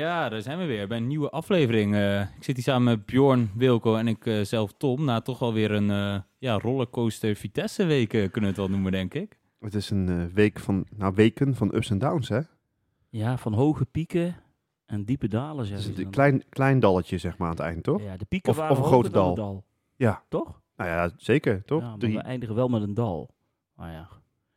[0.00, 1.94] Ja, daar zijn we weer bij een nieuwe aflevering.
[1.94, 5.04] Eh, ik zit hier samen met Bjorn, Wilco en ik eh, zelf Tom.
[5.04, 9.14] Na toch alweer een eh, ja, rollercoaster Vitesse week kunnen we het wel noemen, denk
[9.14, 9.38] ik.
[9.60, 12.40] Het is een eh, week van, nou weken van ups en downs, hè?
[13.08, 14.36] Ja, van hoge pieken
[14.86, 17.82] en diepe dalen, Het zeg is een klein, klein dalletje, zeg maar, aan het eind,
[17.82, 18.02] toch?
[18.02, 19.34] Ja, de pieken Of- waren of een grote dal.
[19.34, 19.64] dal.
[19.96, 20.22] Ja.
[20.28, 20.60] Toch?
[20.76, 21.82] Nou ja, zeker, toch?
[21.82, 22.14] Ja, maar Drie.
[22.16, 23.30] we eindigen wel met een dal.
[23.74, 24.08] Maar ja,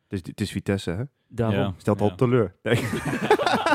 [0.07, 1.03] Het, is, het is Vitesse, hè?
[1.35, 1.59] Daarom.
[1.59, 1.73] Ja.
[1.77, 2.55] Stelt al teleur.
[2.63, 2.75] Nee,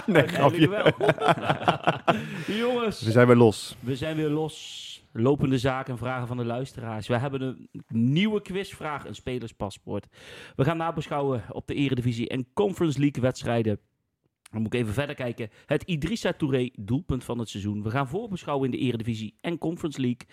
[0.06, 0.68] nee Uiteindelijk grapje.
[0.68, 2.56] wel.
[2.58, 3.76] Jongens, We zijn weer los.
[3.80, 4.86] we zijn weer los.
[5.12, 7.06] Lopende zaken en vragen van de luisteraars.
[7.08, 10.06] We hebben een nieuwe quizvraag, een spelerspaspoort.
[10.56, 13.80] We gaan nabeschouwen op de Eredivisie en Conference League wedstrijden.
[14.50, 15.50] Dan moet ik even verder kijken.
[15.66, 17.82] Het Idrissa Touré doelpunt van het seizoen.
[17.82, 20.28] We gaan voorbeschouwen in de Eredivisie en Conference League.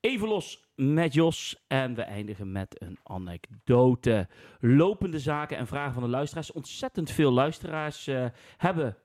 [0.00, 1.64] Even los met Jos.
[1.66, 4.28] En we eindigen met een anekdote.
[4.60, 6.52] Lopende zaken en vragen van de luisteraars.
[6.52, 8.24] Ontzettend veel luisteraars eh,
[8.56, 8.96] hebben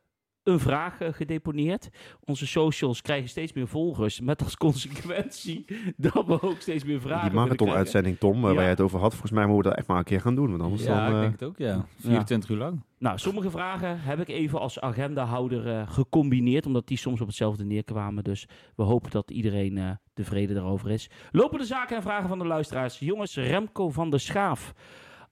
[0.44, 1.90] een vraag eh, gedeponeerd.
[2.26, 4.20] Onze socials krijgen steeds meer volgers.
[4.20, 5.66] Met als consequentie
[5.98, 8.48] dat we ook steeds meer vragen Die marathon-uitzending, Tom, eh, Ja.
[8.48, 10.36] waar jij het over had, volgens mij moeten we dat echt maar een keer gaan
[10.36, 10.50] doen.
[10.50, 11.16] Want anders ja, dan...
[11.16, 11.86] ik denk het ook, ja.
[12.00, 12.84] 24 uur lang.
[13.02, 17.64] Nou, sommige vragen heb ik even als agendahouder eh, gecombineerd, omdat die soms op hetzelfde
[17.66, 18.24] neerkwamen.
[18.24, 19.92] Dus we hopen dat iedereen eh,
[20.24, 21.10] tevreden daarover is.
[21.32, 23.00] Lopende zaken en vragen van de luisteraars.
[23.00, 24.74] Jongens, Remco van der Schaaf,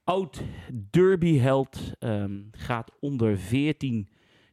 [0.03, 0.41] oud
[0.89, 4.09] derbyheld, ehm, gaat onder 14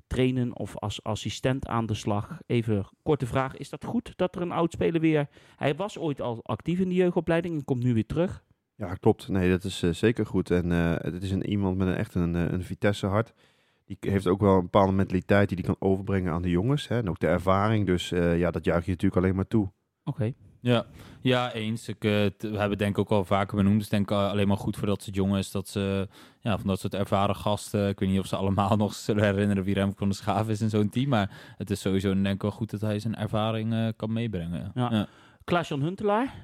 [0.06, 2.38] trainen of als assistent aan de slag.
[2.46, 5.28] Even korte vraag, is dat goed dat er een oud speler weer...
[5.56, 8.44] Hij was ooit al actief in de jeugdopleiding en komt nu weer terug.
[8.76, 9.28] Ja, klopt.
[9.28, 10.50] Nee, dat is eh, zeker goed.
[10.50, 13.34] En eh, het is een, iemand met een, echt een, eh, een Vitesse-hart.
[13.84, 16.88] Die heeft ook wel een bepaalde mentaliteit die die kan overbrengen aan de jongens.
[16.88, 16.96] Hè?
[16.96, 17.86] En ook de ervaring.
[17.86, 19.70] Dus ja, dat juich je natuurlijk alleen maar toe.
[20.08, 20.32] Oké.
[20.60, 20.86] Ja,
[21.20, 21.88] ja eens.
[21.88, 23.78] Ik, eh, t- we hebben het denk ik ook al vaker benoemd.
[23.78, 25.50] Dus denk ik alleen maar goed voor dat soort jongens.
[25.50, 26.08] Dat ze,
[26.40, 27.88] ja, van dat soort ervaren gasten.
[27.88, 30.60] Ik weet niet of ze allemaal nog zullen herinneren wie Remco van de Schaaf is
[30.60, 31.08] in zo'n team.
[31.08, 34.70] Maar het is sowieso denk ik wel goed dat hij zijn ervaring eh, kan meebrengen.
[34.74, 35.06] Ja.
[35.44, 36.34] Klaas-Jan Huntelaar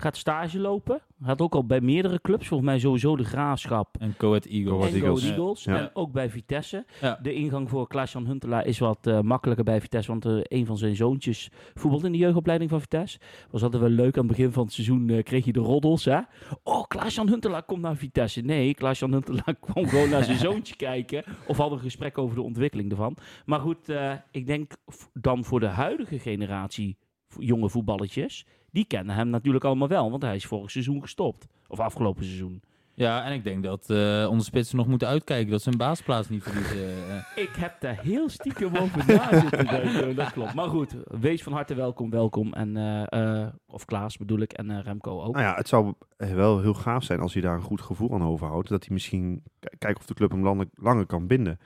[0.00, 1.00] gaat stage lopen.
[1.22, 2.48] Gaat ook al bij meerdere clubs.
[2.48, 4.86] Volgens mij sowieso de Graafschap En Ahead Eagles.
[4.86, 5.24] En Eagles.
[5.24, 5.64] Eagles.
[5.64, 5.78] Ja.
[5.78, 6.84] En ook bij Vitesse.
[7.00, 7.18] Ja.
[7.22, 10.10] De ingang voor Klaas-Jan Huntelaar is wat eh, makkelijker bij Vitesse.
[10.10, 13.18] Want eh, een van zijn zoontjes voetbalt in de jeugdopleiding van Vitesse.
[13.50, 14.16] Was altijd wel leuk.
[14.16, 16.04] Aan het begin van het seizoen eh, kreeg je de roddels.
[16.04, 16.18] Hè?
[16.62, 18.40] Oh, Klaas-Jan Huntelaar komt naar Vitesse.
[18.40, 21.24] Nee, Klaas-Jan Huntelaar kwam gewoon naar zijn zoontje kijken.
[21.46, 23.16] Of had een gesprek over de ontwikkeling ervan.
[23.46, 24.72] Maar goed, eh, ik denk
[25.12, 26.96] dan voor de huidige generatie
[27.38, 28.46] jonge voetballetjes.
[28.78, 30.10] Die kennen hem natuurlijk allemaal wel.
[30.10, 31.46] Want hij is vorig seizoen gestopt.
[31.68, 32.62] Of afgelopen seizoen.
[32.94, 36.28] Ja, en ik denk dat eh, onze spitsen nog moeten uitkijken dat ze hun baasplaats
[36.28, 36.88] niet verliezen.
[37.08, 37.42] eh.
[37.42, 40.16] Ik heb daar heel stiekem over na zitten denken.
[40.16, 40.54] Dat klopt.
[40.54, 42.52] Maar goed, wees van harte welkom, welkom.
[42.52, 45.34] En, eh, eh, of Klaas bedoel ik, en eh, Remco ook.
[45.34, 48.12] Nou ja, het zou eh, wel heel gaaf zijn als hij daar een goed gevoel
[48.14, 48.68] aan overhoudt.
[48.68, 49.42] Dat hij misschien
[49.78, 51.58] kijkt of de club hem langer kan binden.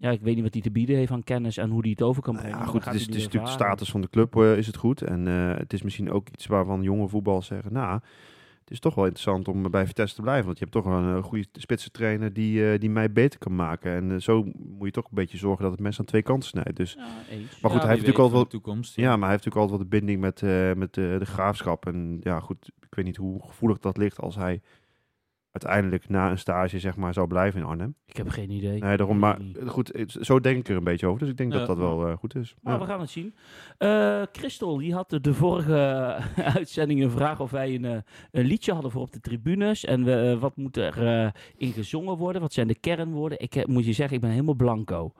[0.00, 2.02] Ja, ik weet niet wat hij te bieden heeft aan kennis en hoe hij het
[2.02, 2.64] over kan Nou brengen.
[2.64, 5.02] ja, goed, het is, het natuurlijk de status van de club eh, is het goed.
[5.02, 7.72] En eh, het is misschien ook iets waarvan jonge voetballers zeggen...
[7.72, 8.00] Nou,
[8.60, 10.44] het is toch wel interessant om bij Vitesse te blijven.
[10.46, 13.54] Want je hebt toch wel een goede spitse trainer die, eh, die mij beter kan
[13.54, 13.92] maken.
[14.12, 16.76] En zo moet je toch een beetje zorgen dat het mes aan twee kanten snijdt.
[16.76, 17.00] Dus, Ja.
[17.00, 18.96] Maar goed, Ja, hij heeft natuurlijk weet al voor wat- de toekomst.
[18.96, 21.86] ja, maar hij heeft natuurlijk altijd wel de binding met, eh, met de, de graafschap.
[21.86, 24.60] En ja, goed, ik weet niet hoe gevoelig dat ligt als hij
[25.52, 27.94] uiteindelijk na een stage zeg maar zou blijven in Arnhem.
[28.06, 28.80] Ik heb geen idee.
[28.80, 31.20] Nee, daarom, maar goed, zo denk ik er een beetje over.
[31.20, 31.58] Dus ik denk Ja.
[31.58, 32.54] dat dat wel eh, goed is.
[32.62, 32.80] Maar Ja.
[32.80, 33.34] we gaan het zien.
[33.78, 36.16] Eh Christel, die had de- de vorige
[36.56, 37.98] uitzending een vraag of wij een, eh,
[38.30, 39.84] een liedje hadden voor op de tribunes.
[39.84, 42.42] En we, wat moet er eh, in gezongen worden?
[42.42, 43.40] Wat zijn de kernwoorden?
[43.40, 45.12] Ik moet je zeggen, ik ben helemaal blanco.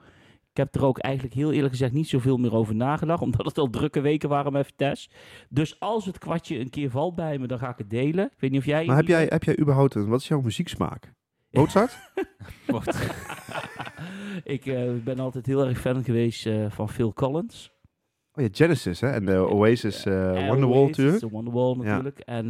[0.51, 3.21] Ik heb er ook eigenlijk heel eerlijk gezegd niet zoveel meer over nagedacht.
[3.27, 5.09] Omdat het al drukke weken waren met Vitesse.
[5.49, 8.25] Dus als het kwartje een keer valt bij me, dan ga ik het delen.
[8.25, 8.85] Ik weet niet of jij...
[8.85, 11.13] Maar heb jij, heb jij überhaupt een, wat is jouw muzieksmaak?
[11.51, 11.97] Mozart?
[14.43, 17.71] Ik eh, ben altijd heel erg fan geweest eh, van Phil Collins.
[18.33, 19.09] Oh ja, Genesis, hè?
[19.09, 21.19] En de Oasis, eh Wonderwall natuurlijk.
[21.19, 22.19] de Wonderwall natuurlijk.
[22.19, 22.45] En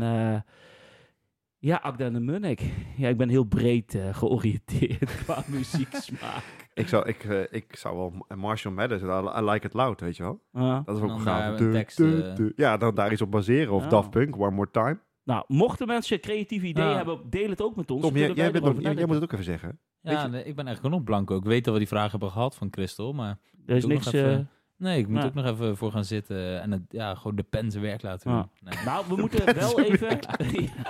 [1.58, 2.62] ja, Agda de Munnik.
[2.98, 6.69] Ja, ik ben heel breed georiënteerd qua muzieksmaak.
[6.80, 9.06] Ik zou, ik, eh, ik zou wel Marshall Mathers, I,
[9.40, 10.42] I Like It Loud, weet je wel?
[10.52, 10.82] Ja.
[10.86, 11.52] Dat is ook gaaf.
[11.52, 12.36] een Du- tekst, du- eh.
[12.36, 13.74] du- Ja, dan daar iets op baseren.
[13.74, 13.90] Of Ja.
[13.90, 15.00] Daft Punk, One More Time.
[15.24, 16.96] nou, mochten mensen creatieve ideeën Ja.
[16.96, 18.02] hebben, deel het ook met ons.
[18.02, 19.80] Tom, jij, kunnen jij, wij bent nog, erover jij, jij moet het ook even zeggen.
[20.02, 21.36] Ja, nee, ik ben eigenlijk nog blanco.
[21.38, 23.38] Ik weet dat we die vragen hebben gehad van Christel, maar...
[23.66, 24.12] Er is niks...
[24.12, 24.40] even- eh,
[24.78, 25.26] Nee, ik moet Ja.
[25.26, 28.30] ook nog even voor gaan zitten en het, ja, gewoon de pen zijn werk laten
[28.30, 28.38] doen.
[28.40, 28.50] Ja.
[28.72, 28.86] Nee.
[28.86, 30.08] nou, we moeten wel even...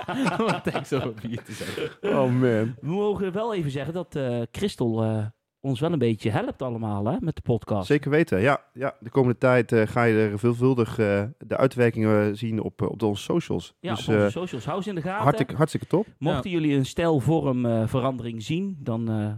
[0.06, 0.36] Ja.
[0.36, 1.90] Wat tekst te zeggen.
[2.14, 2.40] Oh man.
[2.40, 5.24] we mogen wel even zeggen dat eh Christel eh,
[5.60, 7.86] ons wel een beetje helpt allemaal hè, met de podcast.
[7.86, 8.40] Zeker weten.
[8.40, 12.82] Ja, ja de komende tijd eh, ga je er veelvuldig eh, de uitwerkingen zien op,
[12.82, 13.74] eh, op onze socials.
[13.80, 14.64] Ja, dus op onze eh, socials.
[14.64, 15.22] Hou ze in de gaten.
[15.22, 16.06] hartstikke, hartstikke top.
[16.18, 19.32] Mochten jullie een stijlvorm eh, verandering zien, dan eh,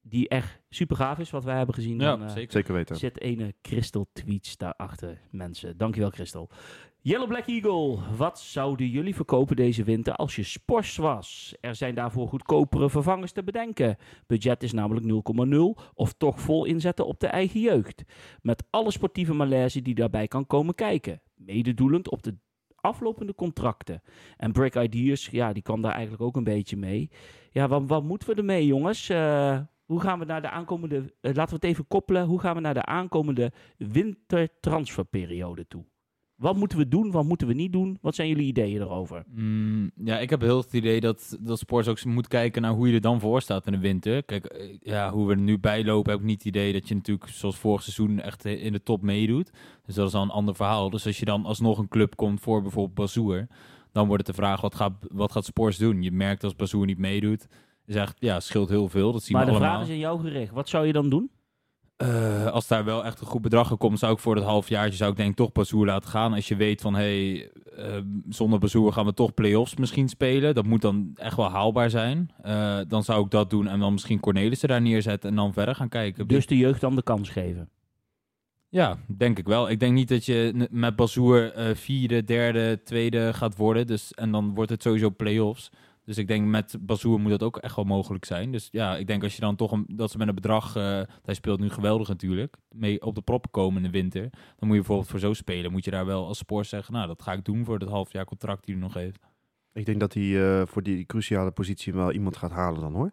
[0.00, 1.98] die echt super gaaf is, wat wij hebben gezien.
[2.00, 2.52] Ja, dan, eh, zeker.
[2.52, 2.96] Zeker weten.
[2.96, 5.76] zit ene Crystal Tweets daarachter, mensen.
[5.76, 6.50] Dankjewel, Crystal.
[7.06, 11.54] Yellow Black Eagle, wat zouden jullie verkopen deze winter als je spors was?
[11.60, 13.96] Er zijn daarvoor goedkopere vervangers te bedenken.
[14.26, 15.06] Budget is namelijk
[15.76, 18.04] 0,0 of toch vol inzetten op de eigen jeugd.
[18.42, 21.20] Met alle sportieve malaise die daarbij kan komen kijken.
[21.34, 22.36] Mededoelend op de
[22.76, 24.02] aflopende contracten.
[24.36, 27.10] En Break Ideas, ja, die kwam daar eigenlijk ook een beetje mee.
[27.50, 29.08] Ja, wat, wat moeten we ermee, jongens?
[29.08, 30.96] Eh, hoe gaan we naar de aankomende...
[30.96, 32.26] eh, laten we het even koppelen.
[32.26, 35.84] Hoe gaan we naar de aankomende wintertransferperiode toe?
[36.36, 37.10] Wat moeten we doen?
[37.10, 37.98] Wat moeten we niet doen?
[38.00, 39.24] Wat zijn jullie ideeën erover?
[39.34, 42.88] Mm, ja, ik heb heel het idee dat, dat Sports ook moet kijken naar hoe
[42.88, 44.22] je er dan voor staat in de winter.
[44.22, 46.88] Kijk, eh, ja, hoe we er nu bij lopen, heb ik niet het idee dat
[46.88, 49.50] je natuurlijk zoals vorig seizoen echt in de top meedoet.
[49.86, 50.90] Dus dat is al een ander verhaal.
[50.90, 53.46] Dus als je dan alsnog een club komt voor bijvoorbeeld Bazoer,
[53.92, 56.02] dan wordt het de vraag, wat gaat, wat gaat Sports doen?
[56.02, 57.46] Je merkt als Bazoer niet meedoet,
[57.86, 59.12] is echt, ja, scheelt heel veel.
[59.12, 59.74] Dat zien Maar we de allemaal.
[59.76, 60.52] vraag is aan jou gericht.
[60.52, 61.30] Wat zou je dan doen?
[61.96, 64.96] Eh, als daar wel echt een goed bedrag in komt, zou ik voor dat halfjaartje
[64.96, 66.32] zou ik denk toch Bazoer laten gaan.
[66.32, 70.54] Als je weet van, hé, hey, eh, zonder Bazoer gaan we toch play-offs misschien spelen.
[70.54, 72.30] Dat moet dan echt wel haalbaar zijn.
[72.42, 75.74] Eh, dan zou ik dat doen en dan misschien Cornelissen daar neerzetten en dan verder
[75.74, 76.28] gaan kijken.
[76.28, 77.68] Dus de jeugd dan de kans geven.
[78.68, 79.70] Ja, denk ik wel.
[79.70, 83.86] Ik denk niet dat je met Bazoer eh, vierde, derde, tweede gaat worden.
[83.86, 85.70] Dus, en dan wordt het sowieso play-offs.
[86.04, 88.52] Dus ik denk met Bazoer moet dat ook echt wel mogelijk zijn.
[88.52, 91.00] Dus ja, ik denk als je dan toch een, dat ze met een bedrag, eh,
[91.22, 94.22] hij speelt nu geweldig natuurlijk, mee op de proppen komen in de winter.
[94.30, 97.06] Dan moet je bijvoorbeeld voor zo spelen, moet je daar wel als spoor zeggen, nou
[97.06, 99.18] dat ga ik doen voor dat half jaar contract die hij nog heeft.
[99.72, 103.12] Ik denk dat hij eh, voor die cruciale positie wel iemand gaat halen dan hoor.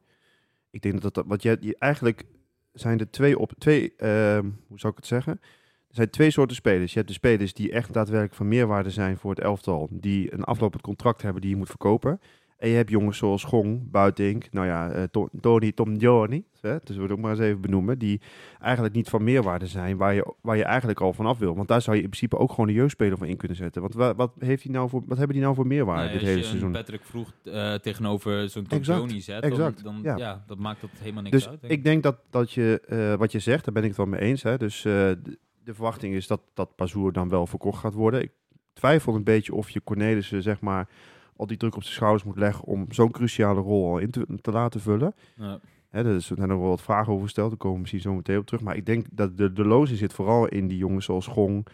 [0.70, 2.26] Ik denk dat dat, wat jij, eigenlijk
[2.74, 5.40] zijn er twee op, twee, ehm, hoe zou ik het zeggen?
[5.88, 6.92] Er zijn twee soorten spelers.
[6.92, 10.44] Je hebt de spelers die echt daadwerkelijk van meerwaarde zijn voor het elftal, die een
[10.44, 12.20] aflopend contract hebben die je moet verkopen.
[12.62, 16.44] En je hebt jongens zoals Gong, Buitink, nou ja, eh, To- Tony, Tom Johnny,
[16.84, 18.22] dus we het ook maar eens even benoemen, die
[18.60, 21.56] eigenlijk niet van meerwaarde zijn, waar je, waar je eigenlijk al vanaf wil.
[21.56, 23.82] Want daar zou je in principe ook gewoon de jeugdspeler voor in kunnen zetten.
[23.82, 26.28] Want wa- wat, heeft hij nou voor, wat hebben die nou voor meerwaarde Nee, dit
[26.28, 26.72] hele seizoen?
[26.72, 30.18] Patrick vroeg eh, tegenover zo'n Tom Johnny zet, exact, dan, dan ja.
[30.18, 30.44] ja.
[30.48, 31.62] dat maakt dat helemaal niks Dus uit.
[31.62, 34.08] denk ik denk dat, dat je, eh, wat je zegt, daar ben ik het wel
[34.08, 34.44] mee eens.
[34.44, 34.58] Hè?
[34.58, 35.18] Dus de,
[35.66, 38.22] verwachting is dat, dat Pazour dan wel verkocht gaat worden.
[38.22, 38.32] Ik
[38.74, 40.88] twijfel een beetje of je Cornelissen, zeg maar,
[41.36, 44.28] al die druk op zijn schouders moet leggen om zo'n cruciale rol al in te,
[44.42, 45.14] te laten vullen.
[45.36, 45.60] Ja.
[45.90, 48.14] Hè, dus er zijn er wel wat vragen over gesteld, daar komen we misschien zo
[48.14, 48.62] meteen op terug.
[48.62, 51.68] Maar ik denk dat de, de lozing zit vooral in die jongens zoals Gong.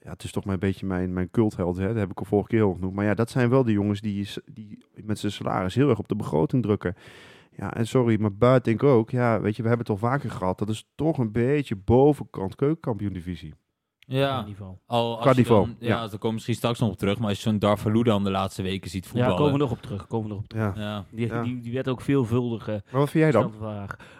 [0.00, 1.86] Ja, het is toch maar een beetje mijn, mijn cultheld, hè?
[1.86, 2.94] dat heb ik al vorige keer al genoemd.
[2.94, 6.08] Maar ja, dat zijn wel de jongens die, die met zijn salaris heel erg op
[6.08, 6.94] de begroting drukken.
[7.56, 10.08] Ja, en sorry, maar buiten denk ik ook, ja, weet je, we hebben het al
[10.08, 10.58] vaker gehad.
[10.58, 13.54] Dat is toch een beetje bovenkant keukenkampioen divisie.
[14.06, 14.32] Ja.
[14.32, 14.80] In ieder geval.
[14.86, 15.98] Al, als Qua je niveau, dan, ja, ja.
[16.00, 17.18] daar komen we misschien straks nog op terug.
[17.18, 19.36] Maar als je zo'n Darvalu dan de laatste weken ziet Ja, voetballen.
[19.36, 20.06] komen we nog op terug.
[20.06, 20.76] Komen we nog op terug.
[20.76, 20.82] Ja.
[20.82, 21.42] Ja, Die, Ja.
[21.42, 23.52] die, die werd ook veelvuldig Maar wat vind jij dan?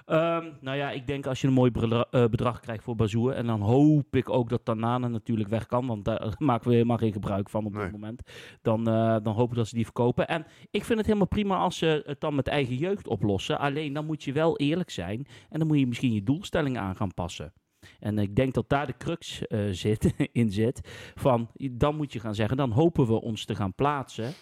[0.05, 3.33] Ehm, nou ja, ik denk als je een mooi bedra- eh, bedrag krijgt voor Bazoer.
[3.33, 5.87] En dan hoop ik ook dat Tanane natuurlijk weg kan.
[5.87, 7.83] Want daar maken we helemaal geen gebruik van op Nee.
[7.83, 8.23] dit moment.
[8.63, 10.29] Dan, eh, dan hopen we dat ze die verkopen.
[10.29, 13.59] En ik vind het helemaal prima als ze het dan met eigen jeugd oplossen.
[13.59, 15.27] Alleen dan moet je wel eerlijk zijn.
[15.51, 17.53] En dan moet je misschien je doelstelling aan gaan passen.
[18.03, 20.81] En ik denk dat daar de crux eh, zit, in zit.
[21.15, 24.33] Van, dan moet je gaan zeggen, dan hopen we ons te gaan plaatsen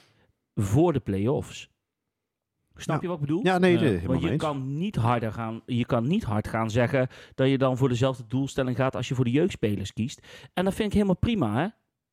[0.55, 1.69] voor de play-offs.
[2.75, 3.03] Snap Ja.
[3.03, 3.45] je wat ik bedoel?
[3.45, 4.43] Ja, nee, dit helemaal Want je eens.
[4.43, 5.63] kan niet harder gaan.
[5.67, 9.15] Je kan niet hard gaan zeggen dat je dan voor dezelfde doelstelling gaat als je
[9.15, 10.27] voor de jeugdspelers kiest.
[10.55, 11.67] En dat vind ik helemaal prima, hè?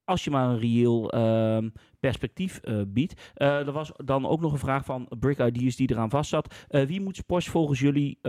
[0.08, 3.32] Als je maar een reëel ehm, perspectief eh, biedt.
[3.34, 6.56] Eh, er was dan ook nog een vraag van Brick Ideas die eraan vast zat.
[6.68, 8.20] Eh, wie moet Spors volgens jullie,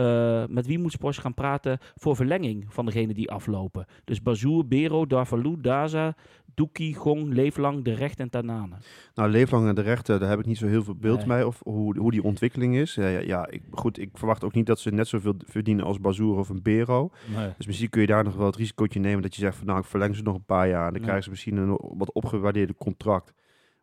[0.48, 3.86] met wie moet Spors gaan praten voor verlenging van degene die aflopen?
[4.04, 6.16] Dus Bazoer, Bero, Darvalu, Daza,
[6.58, 8.74] Doekie, Gong, Leeflang, De Recht en Tanane.
[9.14, 11.26] Nou, Leeflang en de rechten, daar heb ik niet zo heel veel beeld Nee.
[11.26, 12.94] bij of hoe, hoe die ontwikkeling is.
[12.94, 16.00] Ja, ja, ja, ik, goed, ik verwacht ook niet dat ze net zoveel verdienen als
[16.00, 17.10] Bazoer of een Bero.
[17.36, 17.48] nee.
[17.56, 19.78] Dus misschien kun je daar nog wel het risicootje nemen dat je zegt van nou,
[19.78, 20.86] ik verleng ze nog een paar jaar.
[20.86, 23.32] En dan krijgen ze misschien een wat opgewaardeerde contract.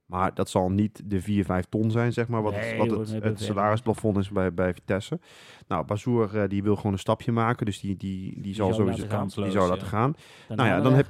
[0.05, 3.39] Maar dat zal niet de 4, 5 ton zijn, zeg maar, wat, het- wat het,
[3.41, 5.19] salarisplafond is bij, bij Vitesse.
[5.67, 9.01] Nou, Bazoer eh, die wil gewoon een stapje maken, dus die, die, die, zal sowieso
[9.01, 9.27] laten gaan.
[9.43, 9.69] die zou Ja.
[9.69, 10.15] laten gaan.
[10.55, 11.07] Nou ja, dan heb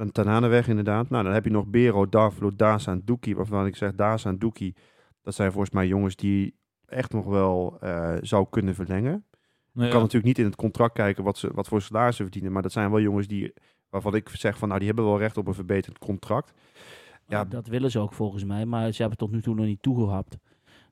[0.00, 1.10] dan Tananeweg inderdaad.
[1.10, 3.36] Nou, dan heb je nog Bero, Darvlo, Daza en Doekie.
[3.36, 4.74] Waarvan ik zeg, Daza en Doekie,
[5.22, 6.54] dat zijn volgens mij jongens die
[6.86, 9.24] echt nog wel eh, zou kunnen verlengen.
[9.72, 12.22] Nee, Ik kan natuurlijk niet in het contract kijken wat, ze, wat voor salaris ze
[12.22, 12.52] verdienen.
[12.52, 13.52] Maar dat zijn wel jongens die,
[13.88, 16.52] waarvan ik zeg van, nou, die hebben wel recht op een verbeterd contract.
[17.26, 17.44] Ja.
[17.44, 20.38] dat willen ze ook volgens mij, maar ze hebben tot nu toe nog niet toegehapt.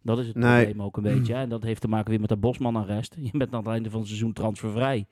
[0.03, 0.65] Dat is het Nee.
[0.65, 1.35] probleem ook een beetje.
[1.35, 1.41] hè.
[1.41, 3.17] En dat heeft te maken weer met de Bosman-arrest.
[3.21, 5.07] Je bent aan het einde van het seizoen transfervrij.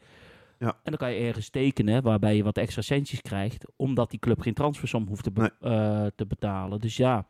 [0.58, 0.68] Ja.
[0.68, 4.40] En dan kan je ergens tekenen waarbij je wat extra centjes krijgt, omdat die club
[4.40, 6.80] geen transfersom hoeft te, be- eh, te betalen.
[6.80, 7.26] Dus ja,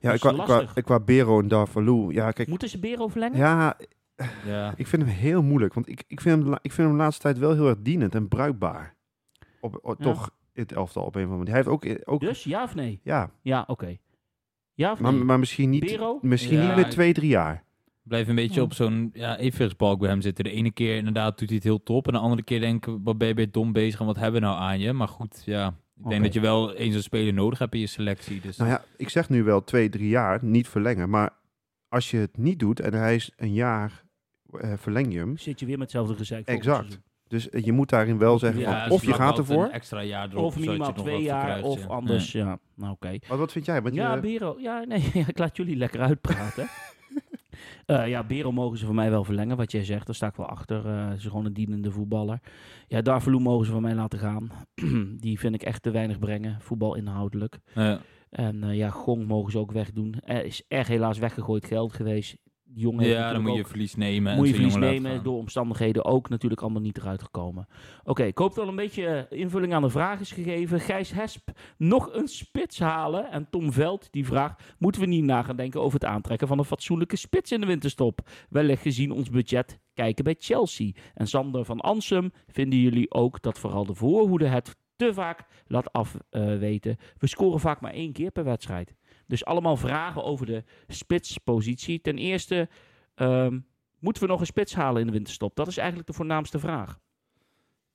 [0.00, 0.84] Ja, ik qua, qua, lastig.
[0.84, 3.38] qua Bero en Darvalu, ja, kijk, moeten ze Bero verlengen?
[3.38, 3.76] ja,
[4.46, 4.72] Ja.
[4.76, 7.22] Ik vind hem heel moeilijk, want ik, ik, vind hem, ik vind hem de laatste
[7.22, 8.94] tijd wel heel erg dienend en bruikbaar.
[9.60, 10.04] Op, op- Ja.
[10.04, 11.54] Toch in het elftal op een of andere manier.
[11.74, 12.12] Hij heeft ook...
[12.14, 13.00] ook Dus, ja of nee?
[13.02, 13.96] Ja, Ja, oké.
[14.74, 15.22] Ja of maar, nee?
[15.24, 16.18] maar misschien niet, Bero?
[16.22, 17.64] misschien Ja, niet meer twee, drie jaar.
[18.02, 18.62] Blijf een beetje Ja.
[18.62, 20.44] op zo'n ja, evenwichtsbalk bij hem zitten.
[20.44, 22.06] De ene keer inderdaad doet hij het heel top.
[22.06, 24.40] En de andere keer denk ik, wat ben je weer dom bezig en wat hebben
[24.40, 24.92] we nou aan je?
[24.92, 25.74] Maar goed, ja.
[26.04, 28.40] Ik denk dat je wel eens een speler nodig hebt in je selectie.
[28.40, 31.10] Dus Nou ja, ik zeg nu wel twee, drie jaar, niet verlengen.
[31.10, 31.30] Maar
[31.88, 34.04] als je het niet doet en hij is een jaar,
[34.60, 35.36] eh, verleng je hem.
[35.36, 36.46] Zit je weer met hetzelfde gezeik.
[36.46, 37.00] Exact.
[37.28, 39.64] Dus eh, je moet daarin wel zeggen, Ja, van, ze of je gaat ervoor.
[39.64, 41.86] Een extra jaar erop, Of minimaal twee jaar, krijgt, of ja.
[41.86, 42.32] anders.
[42.32, 42.44] Ja.
[42.44, 43.18] Ja, nou oké.
[43.28, 43.82] Wat, wat vind jij?
[43.82, 44.56] Want Ja, je, Bero.
[44.58, 46.68] Ja, nee, ik laat jullie lekker uitpraten.
[47.86, 50.06] Eh, ja, Bero mogen ze van mij wel verlengen, wat jij zegt.
[50.06, 50.82] Daar sta ik wel achter.
[50.82, 52.40] Ze is gewoon een dienende voetballer.
[52.88, 54.50] Ja, Darvalu mogen ze van mij laten gaan.
[55.20, 57.58] Die vind ik echt te weinig brengen, voetbal inhoudelijk.
[57.74, 58.00] Ja.
[58.32, 60.14] En eh, ja, Gong mogen ze ook wegdoen.
[60.24, 62.36] Er is erg helaas weggegooid geld geweest.
[62.74, 64.36] Die jongen heeft Ja, dan moet je verlies nemen.
[64.36, 65.22] moet je verlies nemen.
[65.22, 67.66] Door omstandigheden ook natuurlijk allemaal niet eruit gekomen.
[68.04, 70.80] Oké, ik hoop dat al een beetje eh, invulling aan de vraag is gegeven.
[70.80, 73.30] Gijs Hesp, nog een spits halen.
[73.30, 76.58] En Tom Veld die vraagt, moeten we niet na gaan denken over het aantrekken van
[76.58, 78.28] een fatsoenlijke spits in de winterstop?
[78.48, 80.92] Wellicht gezien ons budget kijken bij Chelsea.
[81.14, 85.92] En Sander van Ansum, vinden jullie ook dat vooral de voorhoede het te vaak laat
[85.92, 86.96] afweten?
[87.18, 88.94] we scoren vaak maar één keer per wedstrijd.
[89.32, 92.00] Dus allemaal vragen over de spitspositie.
[92.00, 92.68] Ten eerste,
[93.14, 93.58] ehm,
[93.98, 95.56] moeten we nog een spits halen in de winterstop?
[95.56, 96.98] Dat is eigenlijk de voornaamste vraag.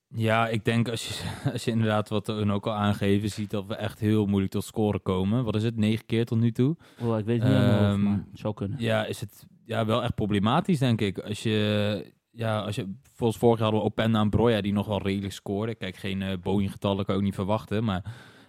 [0.08, 3.66] Ja, ik denk als je, als je inderdaad wat hun ook al aangeven ziet dat
[3.66, 5.44] we echt heel moeilijk tot scoren komen.
[5.44, 5.78] Wat is het?
[5.78, 6.76] Negen keer tot nu toe.
[7.02, 8.80] Oh, ik weet het niet maar het zou kunnen.
[8.80, 11.20] Ja, is het ja, wel echt problematisch, denk ik.
[11.20, 14.88] Als je, ja, als je, volgens vorig jaar hadden we Openda en Broja die nog
[14.88, 15.78] wel redelijk scoren.
[15.78, 18.04] Kijk, geen uh, Boeing-getallen kan ik ook niet verwachten, maar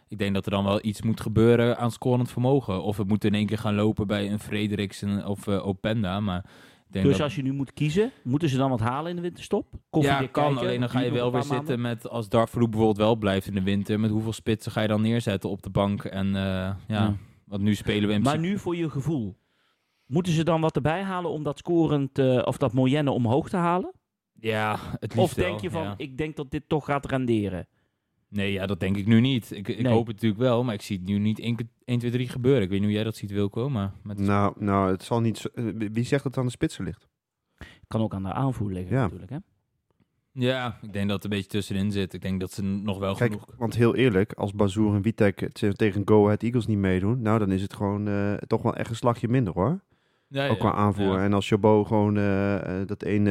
[0.09, 2.83] ik denk dat er dan wel iets moet gebeuren aan scorend vermogen.
[2.83, 6.45] Of we moeten in één keer gaan lopen bij een Frederiksen of eh, Openda, maar...
[6.91, 9.67] Dus dat- als je nu moet kiezen, moeten ze dan wat halen in de winterstop?
[9.91, 10.29] Koffie ja, kan.
[10.45, 11.81] kijken, alleen dan ga je wel weer zitten maanden?
[11.81, 15.01] met, als Darfloop bijvoorbeeld wel blijft in de winter, met hoeveel spitsen ga je dan
[15.03, 16.05] neerzetten op de bank?
[16.05, 17.17] En eh, ja, Ja.
[17.45, 19.37] want nu spelen we in Maar nu voor je gevoel.
[20.07, 23.57] Moeten ze dan wat erbij halen om dat scorend, eh, of dat Moyenne omhoog te
[23.57, 23.93] halen?
[24.33, 25.95] Ja, het liefst Of denk wel, je van, ja.
[25.97, 27.67] ik denk dat dit toch gaat renderen?
[28.31, 29.51] Nee, ja, dat denk ik nu niet.
[29.51, 29.93] Ik, ik Nee.
[29.93, 32.63] hoop het natuurlijk wel, maar ik zie het nu niet 1, 1 2, 3 gebeuren.
[32.63, 33.93] Ik weet niet hoe jij dat ziet, Wilco, maar...
[34.03, 35.39] Met Nou, nou, het zal niet...
[35.39, 37.09] zo- eh, wie zegt dat het aan de spitsen ligt?
[37.87, 39.03] Kan ook aan de aanvoer liggen Ja.
[39.03, 39.37] natuurlijk, hè?
[40.33, 42.13] Ja, ik denk dat het een beetje tussenin zit.
[42.15, 43.47] Ik denk dat ze nog wel Kijk, genoeg...
[43.57, 47.39] want heel eerlijk, als Bazoer en Witek het tegen Go Ahead Eagles niet meedoen, nou
[47.39, 49.81] dan is het gewoon eh, toch wel echt een slagje minder hoor.
[50.29, 51.05] Ja, Ook qua aanvoer.
[51.19, 51.23] ja.
[51.25, 53.27] En als Chabot gewoon eh, dat één,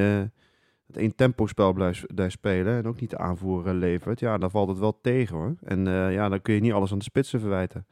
[0.87, 4.51] dat één tempo-spel blijft, blijft spelen en ook niet de aanvoer eh, levert, ja, dan
[4.51, 5.55] valt het wel tegen hoor.
[5.63, 7.85] En eh, ja, dan kun je niet alles aan de spitsen verwijten.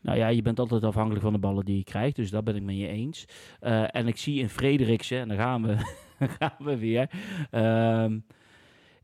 [0.00, 2.16] Nou ja, je bent altijd afhankelijk van de ballen die je krijgt.
[2.16, 3.24] Dus dat ben ik met je eens.
[3.60, 5.76] Eh, en ik zie in Frederiksen, en daar gaan we,
[6.38, 7.10] gaan we weer.
[7.50, 8.18] Ehm,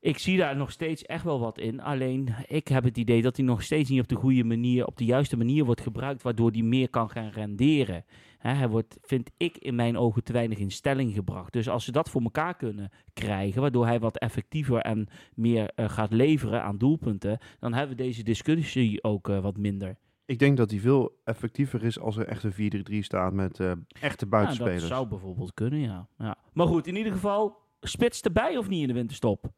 [0.01, 1.81] ik zie daar nog steeds echt wel wat in.
[1.81, 4.97] Alleen ik heb het idee dat hij nog steeds niet op de goede manier, op
[4.97, 8.05] de juiste manier wordt gebruikt, waardoor hij meer kan gaan renderen.
[8.43, 11.53] Hè, hij wordt, vind ik, in mijn ogen te weinig in stelling gebracht.
[11.53, 15.89] Dus als ze dat voor elkaar kunnen krijgen, waardoor hij wat effectiever en meer eh,
[15.89, 19.97] gaat leveren aan doelpunten, dan hebben we deze discussie ook eh, wat minder.
[20.25, 23.73] Ik denk dat hij veel effectiever is als er echt een 4-3-3 staat met eh,
[24.01, 24.81] echte Ja, buitenspelers.
[24.81, 26.09] dat zou bijvoorbeeld kunnen, ja.
[26.19, 26.37] ja.
[26.53, 29.53] Maar goed, in ieder geval, spits erbij of niet in de winterstop?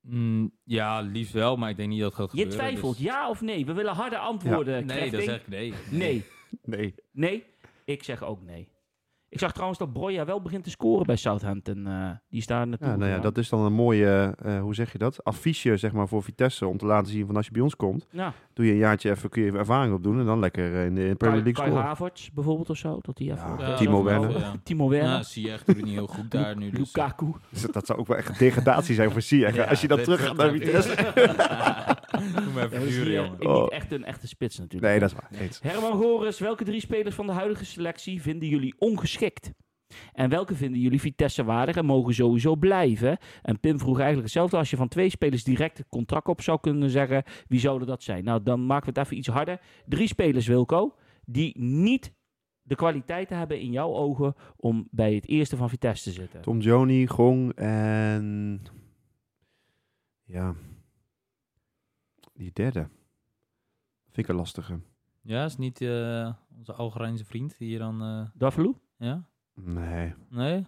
[0.00, 2.58] Mm, ja, liefst wel, maar ik denk niet dat het gaat Je gebeuren.
[2.66, 3.66] twijfelt, dus- ja of nee?
[3.66, 4.86] We willen harde antwoorden.
[4.86, 5.72] Nee, dat zeg ik nee.
[5.90, 6.24] Nee.
[6.62, 6.94] Nee.
[7.12, 7.44] Nee?
[7.84, 8.73] Ik zeg ook nee.
[9.34, 11.86] Ik zag trouwens dat Broja wel begint te scoren bij Southampton.
[11.86, 12.88] eh, die staan naartoe.
[12.88, 15.92] Ja, nou ja, dat is dan een mooie, eh, hoe zeg je dat, affiche zeg
[15.92, 18.66] maar voor Vitesse om te laten zien van als je bij ons komt, Ja, doe
[18.66, 21.06] je een jaartje even, kun je even ervaring opdoen en dan lekker eh, in de,
[21.06, 21.84] in Premier Kai, League Kai scoren.
[21.86, 22.98] Havertz bijvoorbeeld of zo.
[23.00, 24.38] Dat die even Ja, Timo Werner.
[24.38, 24.52] ja.
[24.62, 25.10] Timo Werner.
[25.10, 26.70] Ja, Ziyech doet het niet heel goed daar nu.
[26.70, 26.78] Dus.
[26.94, 27.26] Lukaku.
[27.50, 29.54] Dus dat, dat zou ook wel echt een degradatie zijn voor Ziyech.
[29.54, 30.94] Ja, als je dan terug gaat naar Vitesse.
[32.52, 33.66] Doe even is duren, niet, Oh.
[33.72, 34.90] echt een echte spits natuurlijk.
[34.90, 35.40] Nee, dat is waar.
[35.40, 35.58] Eens.
[35.62, 39.23] Herman Goris, welke drie spelers van de huidige selectie vinden jullie ongeschikt?
[40.12, 43.18] En welke vinden jullie Vitesse waardig en mogen sowieso blijven?
[43.42, 44.56] En Pim vroeg eigenlijk hetzelfde.
[44.56, 48.02] Als je van twee spelers direct het contract op zou kunnen zeggen, wie zouden dat
[48.02, 48.24] zijn?
[48.24, 49.60] Nou, dan maken we het even iets harder.
[49.86, 52.14] Drie spelers, Wilco, die niet
[52.62, 56.40] de kwaliteiten hebben in jouw ogen om bij het eerste van Vitesse te zitten.
[56.42, 58.62] Tom Joni, Gong en...
[60.24, 60.54] Ja.
[62.34, 62.88] Die derde.
[64.04, 64.80] Vind ik een lastige.
[65.20, 68.02] Ja, is niet eh, onze Algerijnse vriend die hier dan...
[68.02, 68.74] eh, Darvalu?
[68.96, 69.24] Ja?
[69.54, 70.14] Nee.
[70.28, 70.66] Nee?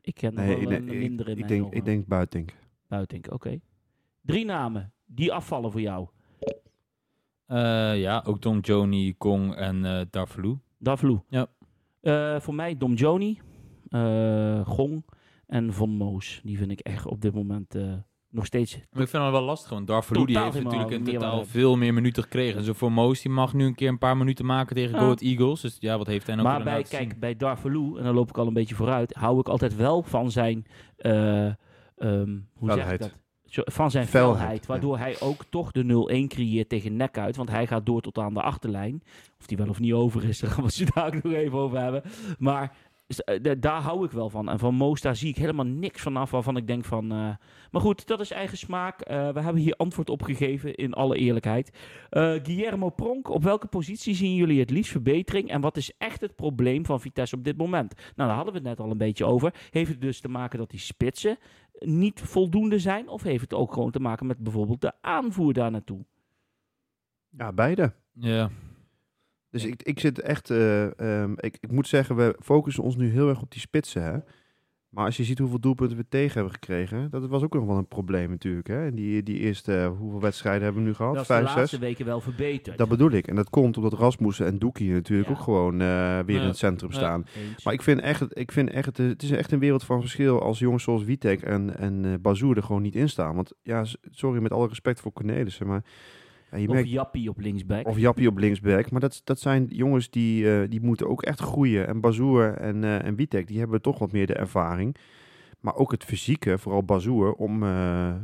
[0.00, 1.76] Ik ken nog wel nee, een ik, minder in ik mijn denk, ogen.
[1.76, 2.54] ik denk Buitink.
[2.88, 3.60] Buitink, oké.
[4.20, 6.08] Drie namen die afvallen voor jou.
[7.46, 10.58] Eh, ja, ook Tom Joni, Kong en eh Darvalu.
[10.78, 11.20] Davlu.
[11.28, 11.46] Ja.
[12.00, 13.40] Eh, voor mij Dom Joni.
[13.88, 15.04] eh, Gong
[15.46, 16.40] en Von Moos.
[16.44, 17.94] Die vind ik echt op dit moment eh,
[18.34, 18.72] nog steeds...
[18.92, 20.02] Maar ik vind het wel lastig, want Totaal
[20.52, 22.58] heeft natuurlijk in totaal veel meer minuten gekregen.
[22.58, 24.98] En zo voor Moos, die mag nu een keer een paar minuten maken tegen Ja.
[24.98, 25.60] Go Ahead Eagles.
[25.60, 27.20] Dus ja, wat heeft hij nou maar bij, laten kijk, zien?
[27.20, 30.30] bij Darvalu, en dan loop ik al een beetje vooruit, hou ik altijd wel van
[30.30, 30.66] zijn...
[30.96, 31.46] eh,
[31.96, 33.14] ehm, hoe zeg ik dat?
[33.44, 34.66] Zo- Van zijn Felheid, felheid, ja.
[34.68, 35.82] waardoor hij ook toch de
[36.24, 37.36] 0-1 creëert tegen nek uit.
[37.36, 39.02] Want hij gaat door tot aan de achterlijn.
[39.40, 41.58] Of die wel of niet over is, daar gaan we het zo dadelijk nog even
[41.58, 42.02] over hebben.
[42.38, 42.72] Maar
[43.58, 44.48] daar hou ik wel van.
[44.48, 47.12] En van Moos, daar zie ik helemaal niks vanaf waarvan ik denk van...
[47.12, 47.36] eh,
[47.70, 49.00] maar goed, dat is eigen smaak.
[49.00, 51.78] Eh, we hebben hier antwoord op gegeven, in alle eerlijkheid.
[52.10, 55.50] Eh, Guillermo Pronk, op welke positie zien jullie het liefst verbetering?
[55.50, 57.94] En wat is echt het probleem van Vitesse op dit moment?
[57.94, 59.54] Nou, daar hadden we het net al een beetje over.
[59.70, 61.38] Heeft het dus te maken dat die spitsen
[61.78, 63.08] niet voldoende zijn?
[63.08, 66.04] Of heeft het ook gewoon te maken met bijvoorbeeld de aanvoer daar naartoe?
[67.28, 67.92] Ja, beide.
[68.12, 68.50] Ja,
[69.54, 73.10] Dus ik, ik zit echt, eh, ehm, ik, ik moet zeggen, we focussen ons nu
[73.10, 74.02] heel erg op die spitsen.
[74.02, 74.16] Hè?
[74.88, 77.76] Maar als je ziet hoeveel doelpunten we tegen hebben gekregen, dat was ook nog wel
[77.76, 78.66] een probleem natuurlijk.
[78.66, 78.86] Hè?
[78.86, 81.12] En die, die eerste, eh, hoeveel wedstrijden hebben we nu gehad?
[81.14, 81.78] dat is de laatste zes?
[81.78, 82.78] weken wel verbeterd.
[82.78, 83.26] Dat bedoel ik.
[83.26, 85.34] En dat komt omdat Rasmussen en Doekie natuurlijk Ja.
[85.34, 87.26] ook gewoon eh, weer in het centrum staan.
[87.64, 90.40] Maar ik vind echt, het- ik vind echt het, is echt een wereld van verschil
[90.42, 93.34] als jongens zoals Witek en, en Bazoer er gewoon niet in staan.
[93.34, 95.84] Want ja, sorry met alle respect voor Cornelissen, maar
[96.54, 97.86] ja, je of merkt, Jappie op linksback.
[97.86, 98.90] of Jappie op linksback.
[98.90, 101.86] Maar dat, dat zijn jongens die, eh, die moeten ook echt groeien.
[101.86, 104.96] En Bazoer en, eh en Witek, die hebben toch wat meer de ervaring.
[105.60, 108.16] Maar ook het fysieke, vooral Bazoer, om eh, eh,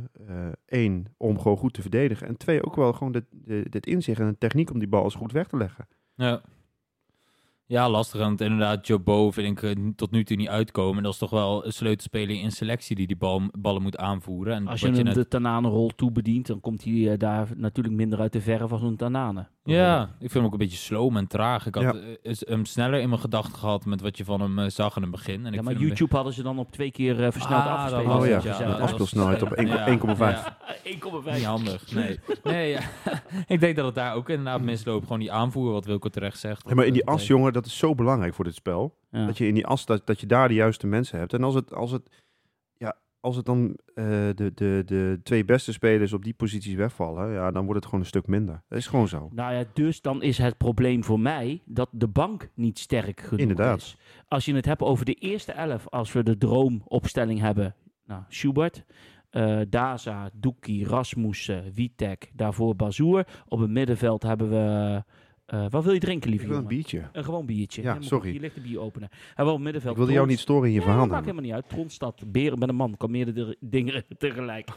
[0.65, 2.27] één, om gewoon goed te verdedigen.
[2.27, 3.23] En twee, ook wel gewoon
[3.69, 5.87] dit inzicht en de techniek om die bal eens goed weg te leggen.
[6.15, 6.41] ja.
[7.71, 8.19] Ja, lastig.
[8.19, 10.97] Want inderdaad, Joe Bo vind ik eh, tot nu toe niet uitkomen.
[10.97, 14.55] En dat is toch wel een sleutelspeler in selectie die die bal, ballen moet aanvoeren.
[14.55, 18.19] En Als je hem net- de Tanane-rol toebedient, dan komt hij eh, daar natuurlijk minder
[18.19, 19.47] uit de verre van zo'n Tanane.
[19.63, 21.65] Ja, ik vind hem ook een beetje slow en traag.
[21.65, 21.93] Ik had Ja.
[22.23, 25.01] eh, hem sneller in mijn gedachten gehad met wat je van hem eh, zag in
[25.01, 25.33] het begin.
[25.35, 27.61] En Ja, ik maar vind hem- YouTube hadden ze dan op twee keer eh, versneld
[27.63, 28.19] Ah, afgespeeld.
[28.21, 28.65] Oh ja, hè?
[28.81, 29.67] afspeelsnelheid op 1,5.
[29.67, 30.57] Ja, ja.
[30.83, 31.33] 1,5.
[31.35, 32.19] Niet handig, nee.
[32.43, 32.79] nee ja.
[33.47, 35.03] ik denk dat het daar ook inderdaad misloopt.
[35.03, 36.69] Gewoon die aanvoer, wat Wilco terecht zegt.
[36.69, 38.97] Ja, maar in die as, jongen, dat is zo belangrijk voor dit spel.
[39.11, 39.25] Ja.
[39.25, 41.33] Dat je in die as, dat, dat je daar de juiste mensen hebt.
[41.33, 42.15] En als het, als het, ja,
[43.21, 44.05] als het dan eh,
[44.35, 47.99] de, de, de twee beste spelers op die posities wegvallen, ja, dan wordt het gewoon
[47.99, 48.63] een stuk minder.
[48.69, 49.29] Dat is gewoon zo.
[49.33, 53.39] Nou ja, dus dan is het probleem voor mij dat de bank niet sterk genoeg
[53.39, 53.77] Inderdaad.
[53.77, 53.97] is.
[54.27, 57.75] Als je het hebt over de eerste elf, als we de droomopstelling hebben.
[58.05, 58.85] Nou, Schubert,
[59.29, 63.27] eh, Daza, Doekie, Rasmussen, Witek, daarvoor Bazoer.
[63.47, 65.03] Op het middenveld hebben we...
[65.51, 66.77] eh, wat wil je drinken, lieve Ik wil een jongen?
[66.81, 67.09] biertje.
[67.11, 67.81] Een gewoon biertje.
[67.81, 68.31] Ja, sorry.
[68.31, 69.09] Hier ligt de bieropener.
[69.27, 69.91] Hebben we op het middenveld...
[69.93, 70.99] Ik wilde jou niet storen in je verhaal.
[70.99, 71.69] dat maakt helemaal niet uit.
[71.69, 74.69] Tronstad, Beren met een man, kan meerdere dingen tegelijk.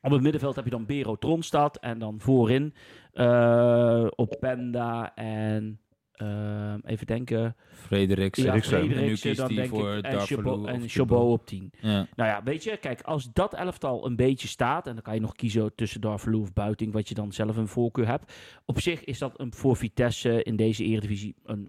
[0.00, 2.74] Op het middenveld heb je dan Bero Tronstad en dan voorin
[3.12, 5.80] eh op Penda en
[6.14, 7.56] eh, even denken.
[7.72, 8.44] Frederiksen.
[8.44, 8.78] Ja, Frederiksen.
[8.78, 10.04] En nu Frederiksen, kiest dan hij denk voor ik.
[10.04, 11.72] En Chabot, en op 10.
[11.80, 12.06] Ja.
[12.16, 15.20] Nou ja, weet je, kijk, als dat elftal een beetje staat, en dan kan je
[15.20, 18.32] nog kiezen tussen Darvalu of Buiting, wat je dan zelf een voorkeur hebt.
[18.64, 21.68] Op zich is dat een, voor Vitesse in deze eredivisie een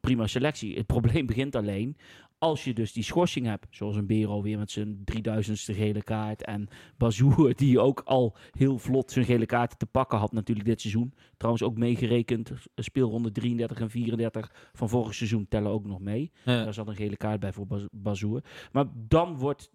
[0.00, 0.76] prima selectie.
[0.76, 1.96] Het probleem begint alleen
[2.44, 6.44] als je dus die schorsing hebt, zoals een Bero weer met zijn 3000ste gele kaart
[6.44, 10.80] en Bazoer, die ook al heel vlot zijn gele kaarten te pakken had natuurlijk dit
[10.80, 11.14] seizoen.
[11.36, 16.30] Trouwens ook meegerekend, speelronde 33 en 34 van vorig seizoen tellen ook nog mee.
[16.44, 16.64] Ja.
[16.64, 18.42] Daar zat een gele kaart bij voor Baz- Bazoer.
[18.72, 19.70] Maar dan wordt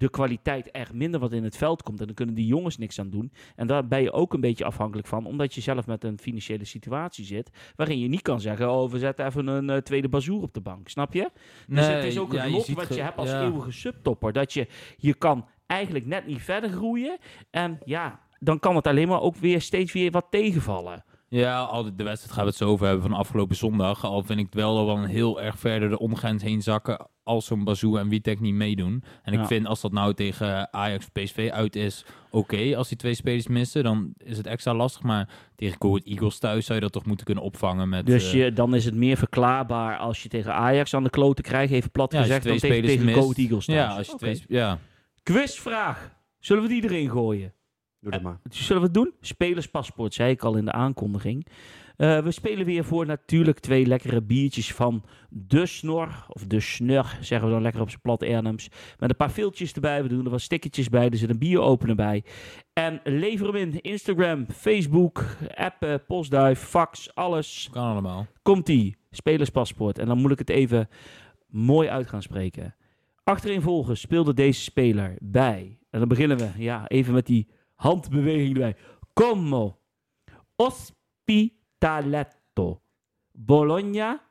[0.00, 2.00] de kwaliteit echt minder wat in het veld komt.
[2.00, 3.32] En dan kunnen die jongens niks aan doen.
[3.56, 5.26] En daar ben je ook een beetje afhankelijk van.
[5.26, 7.50] Omdat je zelf met een financiële situatie zit.
[7.76, 10.60] Waarin je niet kan zeggen, oh we zetten even een eh, tweede Bazoer op de
[10.60, 10.88] bank.
[10.88, 11.30] Snap je?
[11.66, 13.42] Dus het is ook ja, het lot wat je hebt als ja.
[13.42, 14.32] eeuwige subtopper.
[14.32, 17.18] Dat je, je kan eigenlijk net niet verder groeien.
[17.50, 21.04] En ja, dan kan het alleen maar ook weer steeds weer wat tegenvallen.
[21.32, 24.04] Ja, al de, de wedstrijd gaan we het zo over hebben van afgelopen zondag.
[24.04, 27.46] Al vind ik het wel wel een heel erg verder de ondergrens heen zakken als
[27.46, 29.02] zo'n Bazoo en Witek niet meedoen.
[29.22, 29.40] En Ja.
[29.40, 32.76] ik vind als dat nou tegen Ajax PSV uit is, oké.
[32.76, 35.02] Als die twee spelers missen, dan is het extra lastig.
[35.02, 38.06] Maar tegen Go Ahead Eagles thuis zou je dat toch moeten kunnen opvangen met...
[38.06, 41.44] Dus eh, je, dan is het meer verklaarbaar als je tegen Ajax aan de kloten
[41.44, 41.72] krijgt.
[41.72, 43.66] Even plat ja, gezegd, dan tegen, tegen Eagles thuis.
[43.66, 44.44] Ja, als je twee...
[44.48, 44.78] Ja.
[45.22, 46.10] Quizvraag.
[46.38, 47.52] Zullen we die erin gooien?
[48.00, 48.40] Doe dat maar.
[48.50, 49.12] Zullen we het doen?
[49.20, 51.46] Spelerspaspoort, zei ik al in de aankondiging.
[51.96, 56.24] Eh, we spelen weer voor natuurlijk twee lekkere biertjes van De Snor.
[56.28, 58.68] Of De Snur, zeggen we dan lekker op zijn plat Ernems.
[58.98, 60.02] Met een paar filtjes erbij.
[60.02, 61.08] We doen er wat stickertjes bij.
[61.08, 62.24] Er zit een bieropener bij.
[62.72, 63.80] En lever hem in.
[63.80, 67.68] Instagram, Facebook, appen, postduif, fax, alles.
[67.72, 68.26] Kan allemaal.
[68.42, 68.96] Komt-ie.
[69.10, 69.98] Spelerspaspoort.
[69.98, 70.88] En dan moet ik het even
[71.46, 72.74] mooi uit gaan spreken.
[73.24, 75.78] Achterin volgen speelde deze speler bij.
[75.90, 77.48] En dan beginnen we ja, even met die
[77.80, 78.76] handbeweging erbij.
[79.12, 79.78] Como
[80.56, 81.62] Ospitaletto,
[83.32, 84.22] Bologna,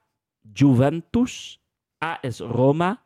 [0.53, 1.62] Juventus,
[1.97, 3.01] AS Roma,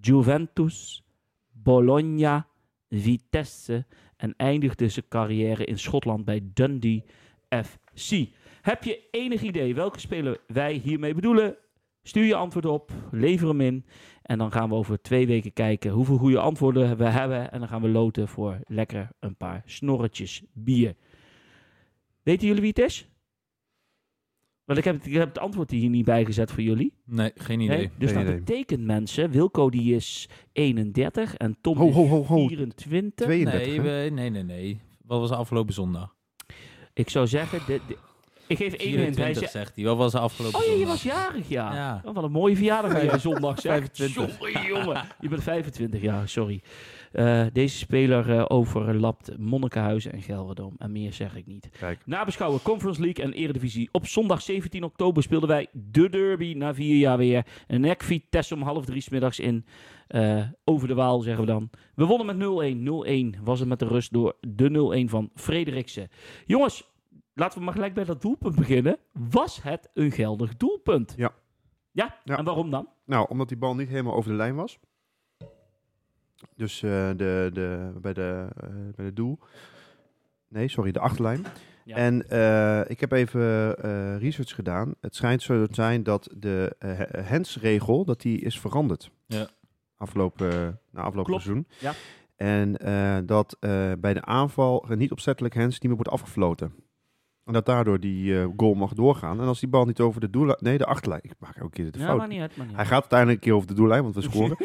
[0.00, 1.04] Juventus,
[1.52, 2.46] Bologna,
[2.90, 7.04] Vitesse en eindigde zijn carrière in Schotland bij Dundee
[7.48, 8.28] FC.
[8.62, 11.56] Heb je enig idee welke speler wij hiermee bedoelen?
[12.02, 13.84] Stuur je antwoord op, lever hem in.
[14.26, 17.52] En dan gaan we over twee weken kijken hoeveel goede antwoorden we hebben.
[17.52, 20.94] En dan gaan we loten voor lekker een paar snorretjes bier.
[22.22, 23.08] Weten jullie wie het is?
[24.64, 26.92] Want ik heb, het- ik heb het antwoord hier niet bijgezet voor jullie.
[27.04, 27.76] Nee, geen idee.
[27.76, 27.90] Nee?
[27.98, 28.44] Dus Geen dat idee.
[28.44, 32.46] betekent mensen, Wilco die is 31 en Tom Ho, is ho, ho, ho.
[32.46, 33.26] 24.
[33.26, 33.66] 32.
[33.66, 34.80] Nee, we- nee, nee, nee.
[35.02, 36.14] Wat was afgelopen zondag?
[36.92, 37.98] Ik zou zeggen, de, de-
[38.46, 39.16] ik geef één hint.
[39.16, 39.84] Hij 24 zegt, hij.
[39.84, 41.74] Wat was de afgelopen oh ja, je was jarig, ja.
[41.74, 42.02] Ja.
[42.04, 43.72] Oh, wat een mooie verjaardag had jij zondag, zeg.
[43.72, 44.36] 25.
[44.38, 45.04] Sorry, jongen.
[45.20, 46.62] Je bent 25 jaar, sorry.
[47.12, 50.74] Eh, deze speler eh, overlapt Monnikenhuizen en Gelredome.
[50.78, 51.68] En meer zeg ik niet.
[51.78, 53.88] Kijk, Nabeschouwen Conference League en Eredivisie.
[53.92, 57.46] Op zondag 17 oktober speelden wij de derby na vier jaar weer.
[57.66, 59.64] Een nek Vitesse om half drie 's middags in
[60.06, 61.70] eh, over de Waal, zeggen we dan.
[61.94, 63.36] We wonnen met 0-1.
[63.38, 66.08] 0-1 was het met de rust door de 0-1 van Frederiksen.
[66.44, 66.84] Jongens,
[67.36, 68.98] laten we maar gelijk bij dat doelpunt beginnen.
[69.12, 71.14] Was het een geldig doelpunt?
[71.16, 71.32] Ja.
[71.90, 72.18] Ja?
[72.24, 72.38] Ja.
[72.38, 72.88] En waarom dan?
[73.04, 74.78] nou, omdat die bal niet helemaal over de lijn was.
[76.54, 79.38] Dus eh, de, de, bij, de, eh, bij de doel.
[80.48, 81.44] Nee, sorry, de achterlijn.
[81.84, 81.96] Ja.
[81.96, 83.72] En eh, ik heb even
[84.18, 84.94] research gedaan.
[85.00, 86.76] Het schijnt zo te zijn dat de
[87.28, 89.10] handsregel dat die is veranderd.
[89.26, 89.48] Ja.
[89.96, 91.66] Afgelopen, na afgelopen Klopt, seizoen.
[91.80, 91.92] ja.
[92.36, 92.72] En
[93.26, 93.56] dat
[93.98, 96.74] bij de aanval niet opzettelijk hands niet meer wordt afgefloten.
[97.46, 99.40] En dat daardoor die eh, goal mag doorgaan.
[99.40, 100.58] En als die bal niet over de doellijn...
[100.60, 101.20] Nee, de achterlijn.
[101.24, 102.18] Ik maak elke keer de Ja, fout.
[102.18, 104.20] maar niet uit, maar niet Hij gaat uiteindelijk een keer over de doellijn, want we
[104.30, 104.56] scoren.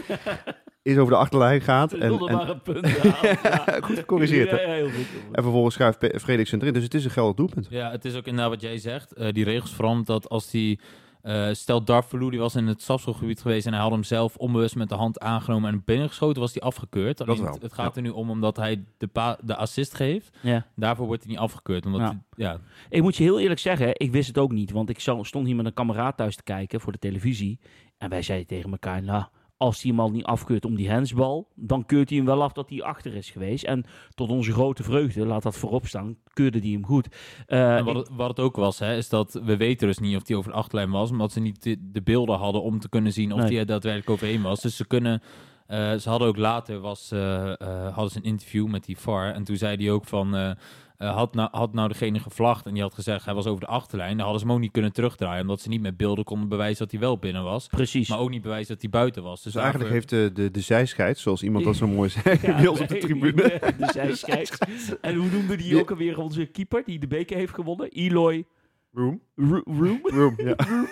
[0.82, 1.94] is over de achterlijn gaat.
[1.94, 3.80] En, en, maar een punt ja.
[3.82, 4.50] goed gecorrigeerd.
[4.50, 4.94] Ja, ja, heel goed.
[4.94, 5.32] heel.
[5.32, 6.74] En vervolgens schuift Frederiksen erin.
[6.74, 7.68] Dus het is een geldig doelpunt.
[7.70, 9.14] Ja, het is ook inderdaad wat jij zegt.
[9.14, 10.80] Eh, die regels veranderd dat als die...
[11.22, 14.76] eh stel Darfelu die was in het strafschopgebied geweest en hij had hem zelf onbewust
[14.76, 17.22] met de hand aangenomen en binnengeschoten, was hij afgekeurd.
[17.22, 17.96] Alleen wel, het, het gaat ja.
[17.96, 20.38] er nu om omdat hij de, pa- de assist geeft.
[20.42, 20.66] Ja.
[20.76, 21.86] Daarvoor wordt hij niet afgekeurd.
[21.86, 22.08] Omdat Ja.
[22.08, 22.60] hij- ja.
[22.90, 24.72] Ik moet je heel eerlijk zeggen, ik wist het ook niet.
[24.72, 27.60] Want ik stond hier met een kameraad thuis te kijken voor de televisie.
[27.98, 29.24] En wij zeiden tegen elkaar, nou,
[29.62, 32.52] als hij hem al niet afkeurt om die handsbal, dan keurt hij hem wel af
[32.54, 33.64] dat hij achter is geweest.
[33.64, 37.08] En tot onze grote vreugde, laat dat voorop staan, keurde hij hem goed.
[37.48, 40.16] Eh, En wat, het, wat het ook was, hè, is dat we weten dus niet
[40.16, 42.90] of hij over de achterlijn was, omdat ze niet de, de beelden hadden om te
[42.90, 44.62] kunnen zien of hij er daadwerkelijk overheen was.
[44.62, 45.22] Dus ze kunnen,
[45.68, 47.54] eh, ze hadden ook later was, eh,
[47.94, 50.56] hadden ze een interview met die VAR en toen zei hij ook van,
[51.02, 53.60] eh, eh, had, nou, had nou degene gevlacht en die had gezegd hij was over
[53.60, 56.24] de achterlijn, dan hadden ze hem ook niet kunnen terugdraaien, omdat ze niet met beelden
[56.24, 58.10] konden bewijzen dat hij wel binnen was, precies.
[58.10, 59.44] maar ook niet bewijzen dat hij buiten was.
[59.44, 62.38] Dus, Dus eigenlijk daarvoor- heeft de, de, de zijscheids, zoals iemand dat zo mooi zei,
[62.42, 63.34] Ja, bij ons op de tribune.
[63.78, 64.58] De zijscheids.
[65.02, 67.90] En hoe noemde die Die- ook alweer onze keeper die de beker heeft gewonnen?
[67.90, 68.46] Eloy
[68.94, 69.22] Room.
[69.36, 70.00] Ro- Room.
[70.04, 70.56] Room, ja.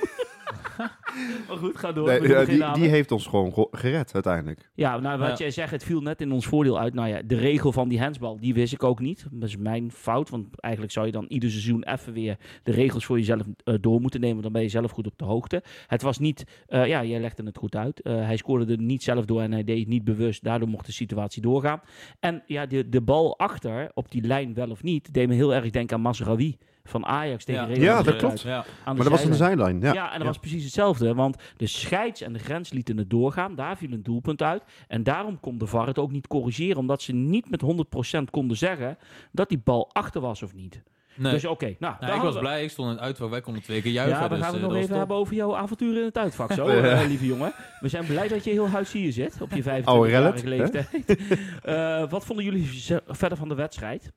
[1.47, 2.07] Maar goed, ga door.
[2.07, 4.69] Nee, ja, die, die heeft ons gewoon ge- gered uiteindelijk.
[4.73, 5.35] Ja, nou wat Ja.
[5.37, 6.93] jij zegt, het viel net in ons voordeel uit.
[6.93, 9.25] Nou ja, de regel van die handsbal, die wist ik ook niet.
[9.31, 13.05] Dat is mijn fout, want eigenlijk zou je dan ieder seizoen even weer de regels
[13.05, 14.43] voor jezelf eh, door moeten nemen.
[14.43, 15.63] Dan ben je zelf goed op de hoogte.
[15.87, 18.01] Het was niet, eh, ja, jij legde het goed uit.
[18.01, 20.43] Eh, hij scoorde er niet zelf door en hij deed het niet bewust.
[20.43, 21.81] Daardoor mocht de situatie doorgaan.
[22.19, 25.53] En ja, de, de bal achter, op die lijn wel of niet, deed me heel
[25.53, 26.57] erg denken aan Mazraoui
[26.89, 27.67] van Ajax tegen Ja.
[27.73, 28.41] Real Ja, dat klopt.
[28.41, 28.65] Ja.
[28.85, 29.79] Maar dat was aan de zijlijn.
[29.81, 31.13] Ja, Ja, en dat was precies hetzelfde.
[31.13, 33.55] Want de scheids en de grens lieten het doorgaan.
[33.55, 34.63] Daar viel een doelpunt uit.
[34.87, 36.77] En daarom kon de VAR het ook niet corrigeren.
[36.77, 38.97] Omdat ze niet met 100% konden zeggen
[39.31, 40.83] dat die bal achter was of niet.
[41.15, 41.31] Nee.
[41.31, 43.63] Dus oké, nou, Nou, ik was we- blij, ik stond in het uitvak, wij konden
[43.63, 44.15] twee keer juichen.
[44.21, 46.17] Ja, dan dus, gaan we eh, het nog even hebben over jouw avonturen in het
[46.17, 46.51] uitvak.
[46.53, 46.81] Zo, Ja.
[47.01, 47.53] eh, lieve jongen.
[47.79, 51.17] We zijn blij dat je heel huis hier zit op je Oude 25-jarige rellet, leeftijd.
[51.63, 52.69] Eh, wat vonden jullie
[53.07, 54.11] verder van de wedstrijd?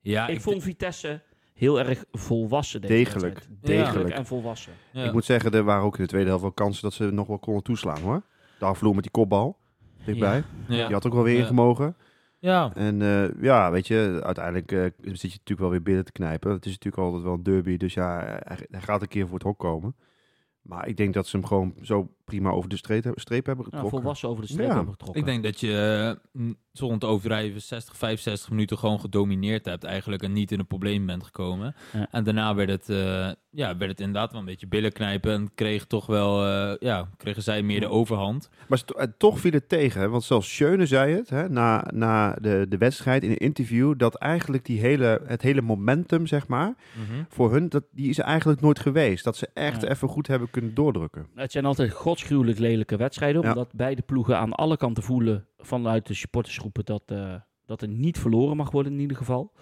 [0.00, 1.20] Ja, ik, vond Vitesse
[1.58, 3.34] heel erg volwassen deze Degelijk.
[3.34, 3.62] wedstrijd.
[3.62, 4.14] Degelijk.
[4.14, 4.72] En volwassen.
[4.92, 5.04] ja.
[5.04, 7.26] Ik moet zeggen, er waren ook in de tweede helft wel kansen dat ze nog
[7.26, 8.22] wel konden toeslaan hoor.
[8.58, 9.56] Daar vloer met die kopbal.
[10.04, 10.42] Dichtbij.
[10.68, 10.84] ja.
[10.86, 11.40] Die had ook wel weer Ja.
[11.40, 11.96] ingemogen.
[12.38, 12.72] ja.
[12.74, 16.50] En eh, ja, weet je, uiteindelijk eh, zit je natuurlijk wel weer binnen te knijpen.
[16.52, 19.34] Het is natuurlijk altijd wel een derby, dus ja, hij, hij gaat een keer voor
[19.34, 19.96] het hok komen.
[20.62, 23.64] Maar ik denk dat ze hem gewoon zo prima over de streep, hebben- streep hebben
[23.64, 24.00] Nou, getrokken.
[24.00, 24.74] volwassen over de streep Ja.
[24.74, 25.20] hebben getrokken.
[25.20, 29.84] Ik denk dat je, eh, m, zonder te overdrijven, 60, 65 minuten gewoon gedomineerd hebt
[29.84, 31.74] eigenlijk en niet in een probleem bent gekomen.
[31.92, 32.08] Ja.
[32.10, 35.50] En daarna werd het, eh, ja, werd het inderdaad wel een beetje billen knijpen en
[35.54, 38.48] kreeg toch wel, eh, ja, kregen zij meer de overhand.
[38.68, 38.82] Maar
[39.18, 40.08] toch viel het tegen, hè?
[40.08, 44.14] want zelfs Schöne zei het hè, na, na de, de wedstrijd in een interview, dat
[44.14, 46.74] eigenlijk die hele, het hele momentum, zeg maar,
[47.28, 49.24] voor hun, dat, die is er eigenlijk nooit geweest.
[49.24, 49.88] Dat ze echt Ja.
[49.88, 51.26] even goed hebben kunnen doordrukken.
[51.34, 53.42] Het zijn altijd godsgruwelijk lelijke wedstrijden.
[53.42, 53.48] Ja.
[53.48, 57.34] Omdat beide ploegen aan alle kanten voelen vanuit de supportersgroepen dat, eh,
[57.66, 59.52] Dat er niet verloren mag worden in ieder geval.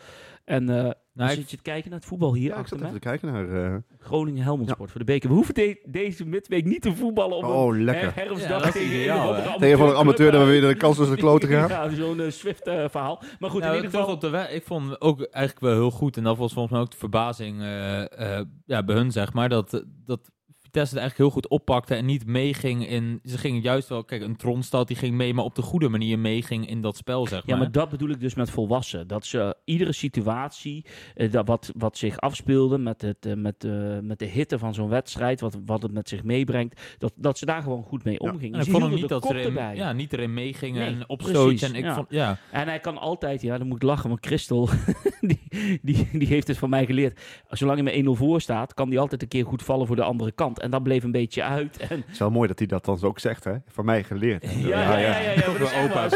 [0.45, 2.59] En eh dan Nou, ik- zit je te kijken naar het voetbal hier Ja, ik
[2.61, 2.89] achter zat mij.
[2.89, 3.73] even te kijken naar...
[3.75, 5.29] eh, Groningen Helmond Sport voor de beker.
[5.29, 8.15] We hoeven de- deze midweek niet te voetballen op een oh, lekker.
[8.15, 10.75] her- herfstdag Ja, tegen ideaal, een amateur Tegen van een amateur dat we weer de
[10.85, 11.69] kans tussen de kloten gaan.
[11.69, 13.23] Ja, zo'n Swift verhaal.
[13.39, 14.15] Maar goed, Nou, in ieder terug geval...
[14.15, 16.17] op de we- ik vond ook eigenlijk wel heel goed.
[16.17, 19.49] En dat was volgens mij ook de verbazing eh, eh, ja, bij hun, zeg maar.
[19.49, 20.31] Dat, dat
[20.77, 23.21] Vitesse het eigenlijk heel goed oppakte en niet meeging in...
[23.25, 24.05] Ze gingen juist wel...
[24.05, 27.27] Kijk, een Tronstad die ging mee, maar op de goede manier meeging in dat spel,
[27.27, 27.55] zeg maar.
[27.55, 29.07] Ja, maar dat bedoel ik dus met volwassen.
[29.07, 30.85] Dat ze iedere situatie,
[31.15, 34.75] eh, dat wat, wat zich afspeelde met, het, eh, met, eh, met de hitte van
[34.75, 38.17] zo'n wedstrijd, wat, wat het met zich meebrengt, dat, dat ze daar gewoon goed mee
[38.23, 38.31] Ja.
[38.31, 38.55] omgingen.
[38.55, 39.77] En ik Ze vond hem niet dat ze erin, erbij.
[39.77, 41.67] ja, niet erin meegingen Nee, en opstootje.
[41.67, 41.95] En ik ja.
[41.95, 44.69] vond, ja, En hij kan altijd, ja, dan moet ik lachen, want Christel,
[45.21, 45.41] die,
[45.83, 47.21] die, die heeft het van mij geleerd.
[47.49, 50.03] Zolang hij met 1-0 voor staat, kan hij altijd een keer goed vallen voor de
[50.03, 50.61] andere kant.
[50.67, 51.77] En dat bleef een beetje uit.
[51.89, 53.55] En, Het is wel mooi dat hij dat dan ook zegt, hè?
[53.67, 54.45] Van mij geleerd.
[54.45, 55.45] ja, ja, ja, ja, ja, het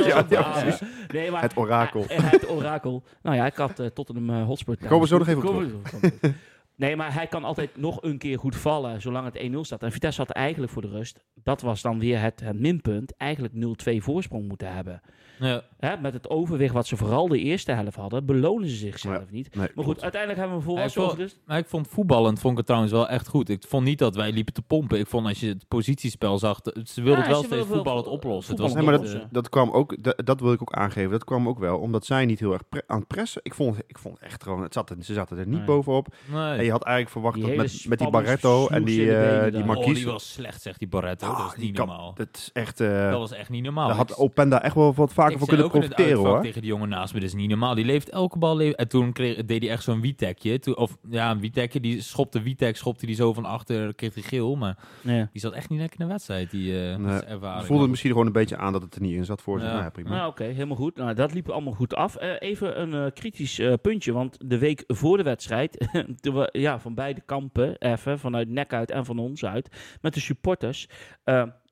[0.04, 0.80] ja, verhaal, precies.
[0.80, 0.86] hè.
[1.12, 2.04] Nee, maar Het orakel.
[2.08, 3.02] En hij het orakel.
[3.22, 4.76] Nou ja, ik had uh, Tottenham uh, Hotspur.
[4.76, 6.34] Komen we zo nog even op terug.
[6.76, 9.82] Nee, maar hij kan altijd nog een keer goed vallen, zolang het 1-0 staat.
[9.82, 13.54] En Vitesse had eigenlijk voor de rust, dat was dan weer het, het minpunt, eigenlijk
[13.54, 15.00] 0-2 voorsprong moeten hebben.
[15.40, 15.62] Ja.
[15.78, 19.24] Hè, met het overwicht wat ze vooral de eerste helft hadden, belonen ze zichzelf Ja.
[19.30, 19.54] niet.
[19.54, 20.02] Nee, Maar goed, klopt.
[20.02, 21.38] uiteindelijk hebben we een Ja, ik volwassen vond-.
[21.46, 23.48] Maar ik vond voetballend vond ik het trouwens wel echt goed.
[23.48, 24.98] Ik vond niet dat wij liepen te pompen.
[24.98, 28.52] Ik vond als je het positiespel zag, ze wilden Ja, het wel steeds voetballend oplossen.
[28.52, 31.10] Het was Nee, maar dat, eh, dat kwam ook, dat, dat wil ik ook aangeven,
[31.10, 33.40] dat kwam ook wel, omdat zij niet heel erg pre- aan het pressen.
[33.44, 35.64] Ik vond, ik vond echt gewoon, het zat ze zaten er niet Nee.
[35.66, 36.06] bovenop.
[36.32, 36.58] nee.
[36.58, 39.50] En je had eigenlijk verwacht Die dat met, met die Barretto en die, eh, die
[39.50, 39.60] daar.
[39.60, 39.94] oh, Marquise.
[39.94, 41.26] die was slecht, zegt die Barretto.
[41.26, 42.14] Ah, dat is niet normaal.
[42.14, 43.88] Dat is echt, eh, dat was echt niet normaal.
[43.88, 46.42] daar had Openda echt wel wat vaker zei kunnen ook in het profiteren hoor.
[46.42, 47.74] tegen die jongen naast me, dat is niet normaal.
[47.74, 48.56] Die leeft elke bal.
[48.56, 50.58] le- En toen kreeg, deed hij echt zo'n Wietekje.
[50.58, 51.80] Toen- Of ja, een Wietekje.
[51.80, 54.56] Die schopte Wietek, schopte die zo van achter, kreeg hij geel.
[54.56, 55.28] Maar Ja.
[55.32, 57.58] die zat echt niet lekker in de wedstrijd, die eh Nee, ervaring.
[57.58, 59.64] Het voelde misschien gewoon een beetje aan dat het er niet in zat voor ze.
[59.64, 59.70] Ja.
[59.72, 60.08] Nou ja, prima.
[60.10, 60.96] Nou, oké, helemaal goed.
[60.96, 62.16] Nou, dat liep allemaal goed af.
[62.16, 65.88] Eh, even een eh, kritisch eh, puntje, want de week voor de wedstrijd,
[66.20, 70.14] toen we, ja, van beide kampen, even, vanuit nek uit en van ons uit, met
[70.14, 70.88] de supporters,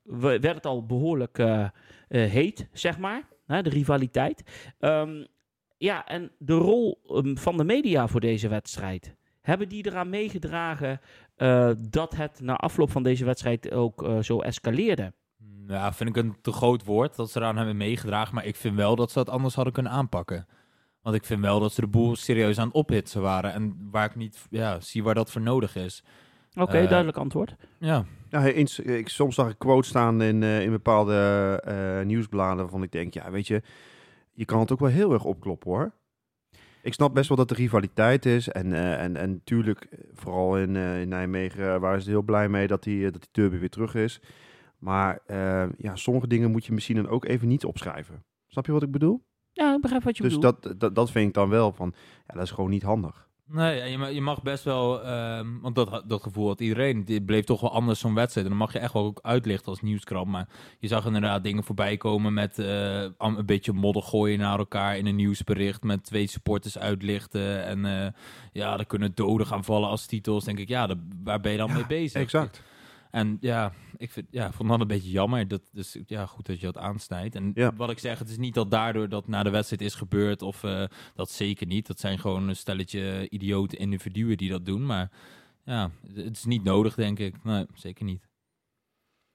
[0.03, 1.69] we, werd het al behoorlijk eh, eh,
[2.31, 4.43] heet, zeg maar, hè, de rivaliteit.
[4.79, 5.25] Ehm,
[5.77, 10.99] ja, en de rol ehm, van de media voor deze wedstrijd, hebben die eraan meegedragen
[11.35, 15.13] eh, dat het na afloop van deze wedstrijd ook eh, zo escaleerde?
[15.67, 18.35] Ja, vind ik een te groot woord dat ze eraan hebben meegedragen.
[18.35, 20.47] Maar ik vind wel dat ze dat anders hadden kunnen aanpakken.
[21.01, 23.53] Want ik vind wel dat ze de boel serieus aan het ophitsen waren.
[23.53, 26.03] En waar ik niet ja, zie waar dat voor nodig is.
[26.53, 27.55] Oké, Eh, duidelijk antwoord.
[27.79, 31.13] Ja, Ja, eens, ik, soms zag ik quotes staan in, eh, in bepaalde
[31.65, 33.61] eh, nieuwsbladen waarvan ik denk, ja, weet je,
[34.31, 35.91] je kan het ook wel heel erg opkloppen hoor.
[36.81, 40.57] Ik snap best wel dat er rivaliteit is en, eh, en, en natuurlijk, eh, vooral
[40.57, 43.29] in, eh, in Nijmegen eh, waren ze heel blij mee dat die, eh, dat die
[43.31, 44.21] derby weer terug is.
[44.77, 48.23] Maar eh, ja, sommige dingen moet je misschien dan ook even niet opschrijven.
[48.47, 49.25] Snap je wat ik bedoel?
[49.51, 50.63] Ja, ik begrijp wat je Dus bedoelt.
[50.63, 51.93] dat, dat, dat vind ik dan wel van,
[52.27, 53.28] ja, dat is gewoon niet handig.
[53.51, 57.03] Nee, en je, ma- je mag best wel, ehm, want dat, dat gevoel had iedereen.
[57.07, 58.45] Het bleef toch wel anders zo'n wedstrijd.
[58.45, 60.27] En dan mag je echt wel ook uitlichten als nieuwskrant.
[60.27, 60.47] Maar
[60.79, 65.05] je zag inderdaad dingen voorbij komen met eh, een beetje modder gooien naar elkaar in
[65.05, 65.83] een nieuwsbericht.
[65.83, 67.65] Met twee supporters uitlichten.
[67.65, 68.11] En eh,
[68.51, 70.43] ja, er kunnen doden gaan vallen als titels.
[70.43, 72.21] Denk ik, ja, daar- waar ben je dan Ja, mee bezig?
[72.21, 72.61] Exact.
[73.09, 75.47] En ja, ik vind, ja, vond dat een beetje jammer.
[75.47, 77.35] Dat, dus ja, goed dat je dat aansnijdt.
[77.35, 77.73] En Ja.
[77.75, 80.41] wat ik zeg, het is niet dat daardoor dat na de wedstrijd is gebeurd.
[80.41, 80.83] Of eh,
[81.15, 81.87] dat zeker niet.
[81.87, 84.85] Dat zijn gewoon een stelletje idiote individuen die dat doen.
[84.85, 85.11] Maar
[85.65, 87.43] ja, het is niet nodig, denk ik.
[87.43, 88.27] Nee, zeker niet.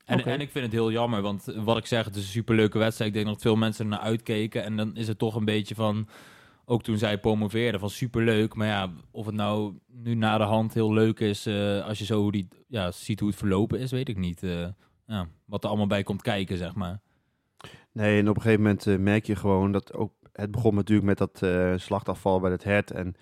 [0.04, 2.78] En, en ik vind het heel jammer, want wat ik zeg, het is een superleuke
[2.78, 3.10] wedstrijd.
[3.10, 4.64] Ik denk dat veel mensen er naar uitkeken.
[4.64, 6.08] En dan is het toch een beetje van,
[6.64, 8.54] ook toen zij promoveerden, van superleuk.
[8.54, 12.04] Maar ja, of het nou nu na de hand heel leuk is, eh, als je
[12.04, 14.42] zo die, ja, ziet hoe het verlopen is, weet ik niet.
[14.42, 14.66] eh,
[15.06, 17.00] ja, wat er allemaal bij komt kijken, zeg maar.
[17.92, 20.12] Nee, en op een gegeven moment eh, merk je gewoon dat ook...
[20.32, 21.42] Het begon natuurlijk met dat
[21.80, 22.90] slachtafval bij het hert.
[22.90, 23.14] En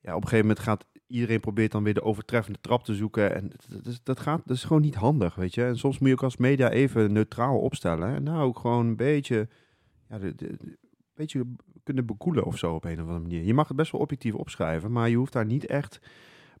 [0.00, 3.34] ja, op een gegeven moment gaat iedereen probeert dan weer de overtreffende trap te zoeken.
[3.34, 5.64] En dat, is- dat, gaat, dat is gewoon niet handig, weet je.
[5.64, 8.14] En soms moet je ook als media even neutraal opstellen.
[8.14, 9.48] En nou ook gewoon een beetje...
[10.08, 10.76] Ja, de, de-
[11.14, 11.44] beetje
[11.94, 13.42] kunnen bekoelen of zo op een of andere manier.
[13.44, 16.00] Je mag het best wel objectief opschrijven, maar je hoeft daar niet echt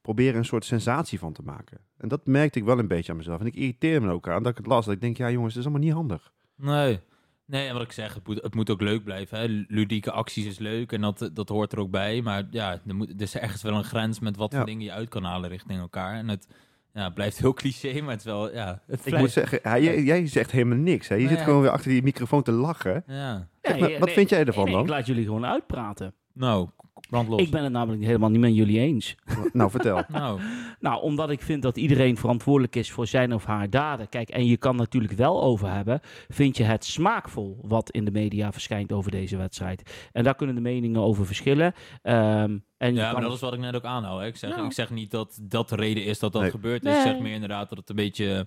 [0.02, 1.80] proberen een soort sensatie van te maken.
[1.96, 3.40] En dat merkte ik wel een beetje aan mezelf.
[3.40, 4.84] En ik irriteer me ook aan dat ik het las.
[4.84, 6.32] Dat ik denk, ja jongens, dat is allemaal niet handig.
[6.56, 7.00] Nee.
[7.46, 9.38] Nee, en wat ik zeg, het moet, het moet ook leuk blijven.
[9.38, 9.64] Hè.
[9.68, 12.22] Ludieke acties is leuk en dat, dat hoort er ook bij.
[12.22, 14.56] Maar ja, er, moet, er is ergens wel een grens met wat Ja.
[14.58, 16.14] voor dingen je uit kan halen richting elkaar.
[16.14, 16.46] En het
[16.92, 19.78] ja, het blijft heel cliché, maar het is wel, ja, het Ik moet zeggen, ja,
[19.78, 21.08] jij, zegt helemaal niks.
[21.08, 21.14] Hè?
[21.14, 21.44] Je Nee, zit ja.
[21.44, 23.04] gewoon weer achter die microfoon te lachen.
[23.06, 24.82] Ja, maar, wat nee, vind jij ervan nee, dan?
[24.82, 26.14] Ik laat jullie gewoon uitpraten.
[26.40, 26.68] Nou,
[27.10, 27.40] Brandlos.
[27.40, 29.14] Ik ben het namelijk helemaal niet met jullie eens.
[29.52, 30.02] nou, vertel.
[30.08, 30.40] Nou,
[30.80, 34.08] Nou, omdat ik vind dat iedereen verantwoordelijk is voor zijn of haar daden.
[34.08, 36.00] Kijk, en je kan natuurlijk wel over hebben.
[36.28, 40.08] Vind je het smaakvol wat in de media verschijnt over deze wedstrijd?
[40.12, 41.72] En daar kunnen de meningen over verschillen.
[42.02, 44.20] Ehm, en je ja, maar dat is wat ik net ook aanhoud.
[44.20, 44.26] Hè.
[44.26, 44.64] Ik, zeg, Nou.
[44.66, 46.50] ik zeg niet dat dat de reden is dat dat Nee.
[46.50, 46.88] gebeurd is.
[46.90, 46.98] Nee.
[46.98, 48.46] Ik zeg meer inderdaad dat het een beetje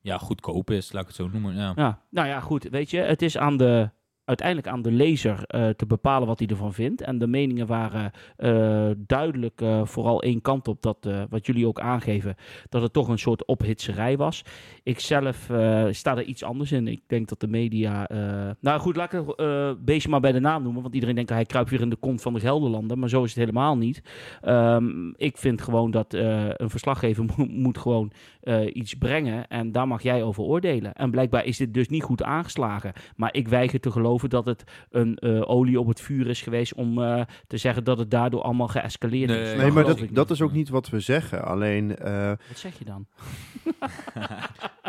[0.00, 1.54] ja, goedkoop is, laat ik het zo noemen.
[1.56, 1.72] Ja.
[1.76, 2.68] Ja, nou ja, goed.
[2.70, 3.90] Weet je, het is aan de,
[4.24, 7.00] uiteindelijk aan de lezer eh, te bepalen wat hij ervan vindt.
[7.00, 11.80] En de meningen waren eh, duidelijk eh, vooral één kant op, dat, wat jullie ook
[11.80, 12.34] aangeven,
[12.68, 14.44] dat het toch een soort ophitserij was.
[14.82, 15.50] Ik zelf
[15.90, 16.88] sta er iets anders in.
[16.88, 18.08] Ik denk dat de media...
[18.60, 21.38] nou goed, laat ik het beestje maar bij de naam noemen, want iedereen denkt dat
[21.38, 24.02] hij kruipt weer in de kont van de Gelderlander, maar zo is het helemaal niet.
[24.40, 28.12] Ehm, ik vind gewoon dat een verslaggever mo- moet gewoon
[28.72, 30.92] iets brengen en daar mag jij over oordelen.
[30.92, 32.92] En blijkbaar is dit dus niet goed aangeslagen.
[33.16, 36.74] Maar ik weiger te geloven dat het een eh, olie op het vuur is geweest
[36.74, 39.56] om eh, te zeggen dat het daardoor allemaal geëscaleerd Nee, is.
[39.56, 41.44] Nee, maar dat, dat is ook niet wat we zeggen.
[41.44, 43.06] Alleen, eh, Wat zeg je dan?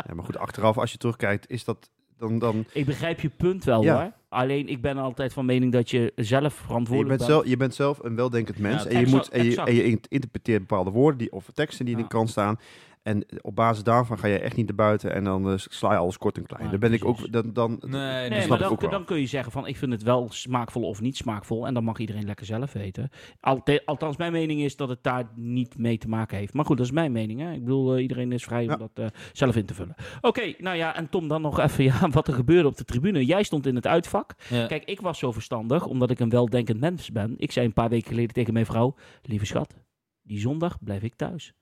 [0.06, 2.38] ja, maar goed, achteraf, als je terugkijkt, is dat dan...
[2.38, 4.00] dan Ik begrijp je punt wel Ja.
[4.00, 4.12] hoor.
[4.28, 7.74] Alleen ik ben altijd van mening dat je zelf je, verantwoordelijk bent zelf, je bent
[7.74, 11.18] zelf een weldenkend mens Ja, en, je moet, en, je, en je interpreteert bepaalde woorden
[11.18, 12.58] die, of teksten die in de krant staan.
[13.04, 15.98] En op basis daarvan ga je echt niet naar buiten en dan eh, sla je
[15.98, 16.64] alles kort en klein.
[16.64, 17.32] Ja, dan ben ik ook...
[17.32, 18.90] Dan, dan, Nee, maar dan, ook wel.
[18.90, 21.66] dan kun je zeggen van ik vind het wel smaakvol of niet smaakvol.
[21.66, 23.10] En dan mag iedereen lekker zelf weten.
[23.40, 26.52] Alte- althans, mijn mening is dat het daar niet mee te maken heeft.
[26.54, 27.40] Maar goed, dat is mijn mening.
[27.40, 27.52] Hè?
[27.52, 28.72] Ik bedoel, eh, iedereen is vrij Ja.
[28.72, 29.94] om dat eh, zelf in te vullen.
[30.20, 33.24] Oké, nou ja, en Tom, dan nog even ja, wat er gebeurde op de tribune.
[33.24, 34.34] Jij stond in het uitvak.
[34.48, 34.66] Ja.
[34.66, 37.34] Kijk, ik was zo verstandig, omdat ik een weldenkend mens ben.
[37.36, 39.74] Ik zei een paar weken geleden tegen mijn vrouw: Lieve schat,
[40.22, 41.52] die zondag blijf ik thuis.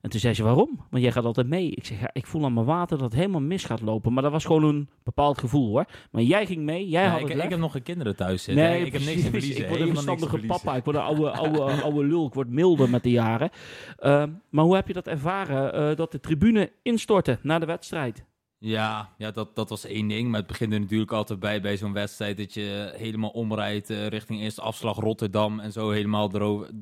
[0.00, 0.80] En toen zei ze: Waarom?
[0.90, 1.70] Want jij gaat altijd mee.
[1.70, 4.12] Ik zeg: ja, Ik voel aan mijn water dat het helemaal mis gaat lopen.
[4.12, 5.84] Maar dat was gewoon een bepaald gevoel hoor.
[6.10, 8.42] Maar jij ging mee, jij Ja, had ik, het ik heb nog geen kinderen thuis
[8.42, 8.64] zitten.
[8.64, 9.62] Nee, ik heb niks te verliezen.
[9.62, 10.76] Ik word een verstandige papa.
[10.76, 12.26] Ik word een oude, oude, oude lul.
[12.26, 13.50] Ik word milder met de jaren.
[13.98, 15.72] Ehm, maar hoe heb je dat ervaren?
[15.72, 18.24] eh, dat de tribune instortte na de wedstrijd?
[18.60, 20.28] Ja, ja dat, dat was één ding.
[20.28, 24.06] Maar het begint er natuurlijk altijd bij bij zo'n wedstrijd dat je helemaal omrijdt eh,
[24.06, 26.32] richting eerste afslag Rotterdam en zo helemaal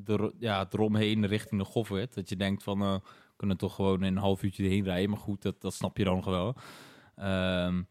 [0.05, 2.13] er, ja, eromheen richting de Goffert.
[2.13, 5.09] Dat je denkt van, eh, we kunnen toch gewoon in een half uurtje erheen rijden.
[5.09, 6.55] Maar goed, dat, dat snap je dan nog wel.
[7.15, 7.81] Ehm,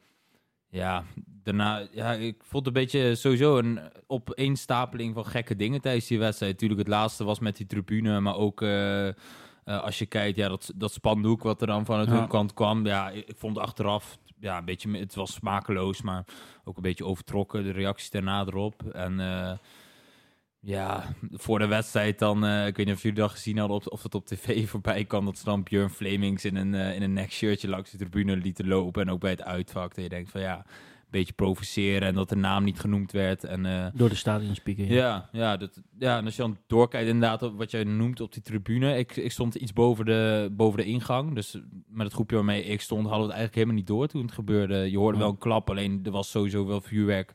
[0.69, 6.19] ja, daarna, ja, ik vond een beetje sowieso een opeenstapeling van gekke dingen tijdens die
[6.19, 6.53] wedstrijd.
[6.53, 9.09] Natuurlijk, het laatste was met die tribune, maar ook eh,
[9.67, 12.15] eh, als je kijkt, ja, dat, dat spandoek wat er dan vanuit Ja.
[12.15, 12.87] hun kant kwam.
[12.87, 16.25] Ja, ik, vond achteraf, ja, een beetje, het was smakeloos, maar
[16.65, 18.83] ook een beetje overtrokken, de reacties daarna erop.
[18.93, 19.53] En eh,
[20.61, 23.87] ja, voor de wedstrijd dan, eh, ik weet niet of jullie dat gezien hadden, of,
[23.87, 27.13] of het op tv voorbij kwam, dat ze dan Björn Flemings in een, in een
[27.13, 29.03] nekshirtje langs de tribune lieten lopen.
[29.03, 30.65] En ook bij het uitvak, dat je denkt van ja,
[31.11, 33.45] beetje provoceren en dat de naam niet genoemd werd.
[33.45, 34.93] En eh, Door de stadionspeaker.
[34.93, 38.33] ja, ja, dat, ja, en als je dan doorkijkt inderdaad op wat jij noemt op
[38.33, 38.99] die tribune.
[38.99, 41.35] Ik, ik stond iets boven de, boven de ingang.
[41.35, 44.23] Dus met het groepje waarmee ik stond hadden we het eigenlijk helemaal niet door toen
[44.23, 44.91] het gebeurde.
[44.91, 45.23] Je hoorde Ja.
[45.23, 47.33] wel een klap, alleen er was sowieso wel vuurwerk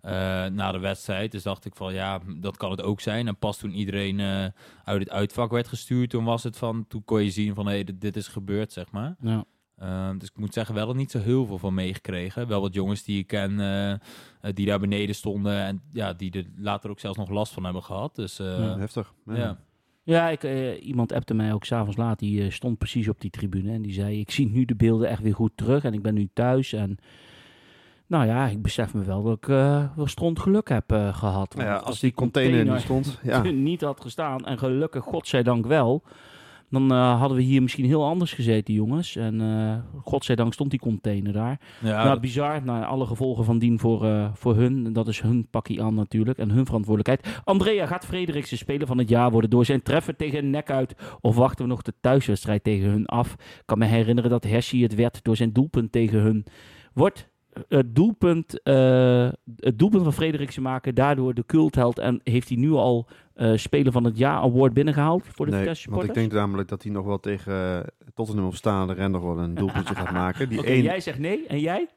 [0.00, 0.12] eh,
[0.46, 1.32] na de wedstrijd.
[1.32, 3.26] Dus dacht ik van ja, dat kan het ook zijn.
[3.28, 4.44] En pas toen iedereen eh,
[4.84, 7.84] uit het uitvak werd gestuurd, toen was het van, toen kon je zien van hé,
[7.84, 9.16] dit, dit is gebeurd, zeg maar.
[9.20, 9.44] Ja.
[9.80, 12.48] Ehm, dus ik moet zeggen, wel er niet zo heel veel van meegekregen.
[12.48, 13.98] Wel wat jongens die ik ken, eh, eh,
[14.54, 17.82] die daar beneden stonden en ja, die er later ook zelfs nog last van hebben
[17.82, 18.16] gehad.
[18.16, 18.78] Dus eh, Ja.
[18.78, 19.12] Heftig.
[19.26, 19.36] Ja.
[19.36, 19.58] ja.
[20.02, 22.18] Ja, ik, eh, iemand appte mij ook s'avonds laat.
[22.18, 23.72] Die eh, stond precies op die tribune.
[23.72, 25.84] En die zei: Ik zie nu de beelden echt weer goed terug.
[25.84, 26.72] En ik ben nu thuis.
[26.72, 26.98] En
[28.06, 29.46] nou ja, ik besef me wel dat ik
[29.96, 31.54] wel stront geluk heb eh, gehad.
[31.54, 33.42] Nou ja, als die container niet stond, ja.
[33.42, 34.46] niet had gestaan.
[34.46, 36.02] En gelukkig, godzijdank wel.
[36.70, 39.16] Dan eh, hadden we hier misschien heel anders gezeten, jongens.
[39.16, 41.60] En eh godzijdank stond die container daar.
[41.80, 42.64] Ja, nou, bizar.
[42.64, 44.86] Nou, alle gevolgen van dien voor, eh, voor hun.
[44.86, 46.38] En dat is hun pakkie aan natuurlijk.
[46.38, 47.40] En hun verantwoordelijkheid.
[47.44, 50.94] Andrea, gaat Frederiksen speler van het jaar worden door zijn treffer tegen nek uit?
[51.20, 53.32] Of wachten we nog de thuiswedstrijd tegen hun af?
[53.32, 56.46] Ik kan me herinneren dat Hershey het werd door zijn doelpunt tegen hun.
[56.92, 57.29] Wordt
[57.68, 61.98] het doelpunt, eh, het doelpunt van Frederiksen maken daardoor de cultheld?
[61.98, 65.60] En heeft hij nu al eh speler van het jaar award binnengehaald voor de Nee,
[65.60, 69.10] Vitesse want ik denk namelijk dat hij nog wel tegen eh, Tottenham op staande ren
[69.10, 70.48] nog wel een doelpuntje gaat maken.
[70.48, 71.46] Die één, jij zegt nee.
[71.46, 71.88] En jij?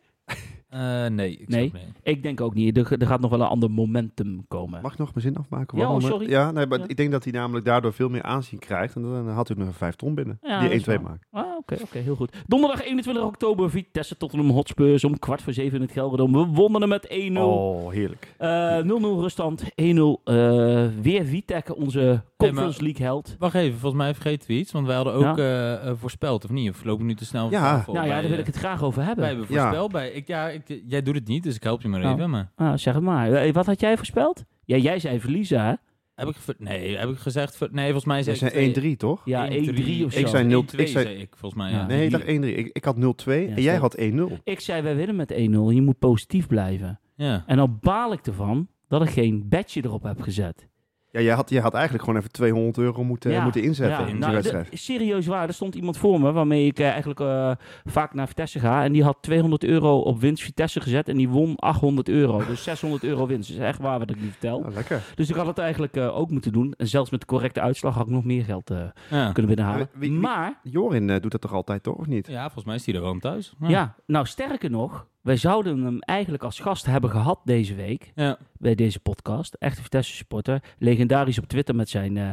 [0.74, 1.62] Eh, nee, ik Nee.
[1.62, 1.92] zeg nee.
[2.04, 2.78] Ik denk ook niet.
[2.78, 4.82] Er, er gaat nog wel een ander momentum komen.
[4.82, 5.78] Mag ik nog mijn zin afmaken?
[5.78, 6.30] Ja, oh, sorry.
[6.30, 6.86] Ja, nee, maar Ja.
[6.88, 8.96] ik denk dat hij namelijk daardoor veel meer aanzien krijgt.
[8.96, 10.38] En dan had hij nog een vijf ton binnen.
[10.42, 11.02] Ja, die dat is 1-2 waar.
[11.02, 11.26] maakt.
[11.32, 12.36] Ah, oké, oké, heel goed.
[12.48, 16.46] Donderdag 21 oktober, Vitesse Tottenham Hotspurs om kwart voor zeven in het Gelredome.
[16.46, 17.38] We wonnen hem met 1-0.
[17.38, 18.34] Oh, heerlijk.
[18.38, 20.22] Eh, 0-0 ruststand, 1-0.
[20.24, 23.36] eh, weer Vitek, onze Conference League held.
[23.40, 26.50] Wacht even, volgens mij vergeten we iets, want wij hadden ook eh, eh, voorspeld, of
[26.52, 26.70] niet?
[26.70, 27.84] Of lopen we nu te snel Ja.
[27.88, 29.26] Nou ja, Wij, daar wil eh, ik het graag over Wij hebben.
[29.26, 29.62] hebben Ja.
[29.62, 30.10] voorspeld bij...
[30.12, 32.12] Ik, ja, ik, jij doet het niet, dus ik help je maar Oh.
[32.12, 32.30] even.
[32.30, 33.32] Maar Ah, zeg het maar.
[33.34, 34.44] Eh, wat had jij voorspeld?
[34.66, 35.74] Ja, jij zei verliezen, hè?
[36.16, 37.72] Heb ik, nee, heb ik gezegd...
[37.72, 39.22] Nee, volgens mij Ze zei zijn ik 1-3, toch?
[39.26, 40.20] Ja, 1-3 of zo.
[40.20, 41.86] Ik zei 0 1-2 ik zei- zei ik, volgens mij, Ja.
[41.86, 42.28] Nee, ik dacht 1-3.
[42.56, 44.02] Ik, ik had 0-2 en jij had 1-0.
[44.44, 45.36] Ik zei, wij winnen met 1-0.
[45.74, 47.00] Je moet positief blijven.
[47.16, 47.44] Ja.
[47.48, 50.68] En dan baal ik ervan dat ik geen badge erop heb gezet.
[51.14, 54.06] Ja, jij had, jij had eigenlijk gewoon even 200 euro moeten, Ja, moeten inzetten Ja,
[54.06, 54.72] in die nou, wedstrijd.
[54.72, 57.52] de- serieus waar, er stond iemand voor me waarmee ik eh, eigenlijk eh,
[57.86, 58.84] vaak naar Vitesse ga.
[58.84, 62.46] En die had 200 euro op winst Vitesse gezet en die won 800 euro.
[62.46, 63.50] Dus 600 euro winst.
[63.50, 64.58] Dat is echt waar wat ik nu vertel.
[64.58, 65.02] Oh, lekker.
[65.16, 66.74] Dus ik had het eigenlijk eh, ook moeten doen.
[66.78, 68.78] En zelfs met de correcte uitslag had ik nog meer geld eh,
[69.10, 69.32] Ja.
[69.32, 69.90] kunnen binnenhalen.
[69.94, 71.96] Ja, wie- wie- maar, Jorin doet dat toch altijd, toch?
[71.96, 72.28] Of niet?
[72.28, 73.54] ja, volgens mij is hij er gewoon thuis.
[73.68, 73.96] ja.
[74.06, 78.12] nou sterker nog, wij zouden hem eigenlijk als gast hebben gehad deze week.
[78.16, 78.38] Ja.
[78.58, 79.54] Bij deze podcast.
[79.54, 80.64] Echte Vitesse supporter.
[80.78, 82.30] Legendarisch op Twitter met zijn eh,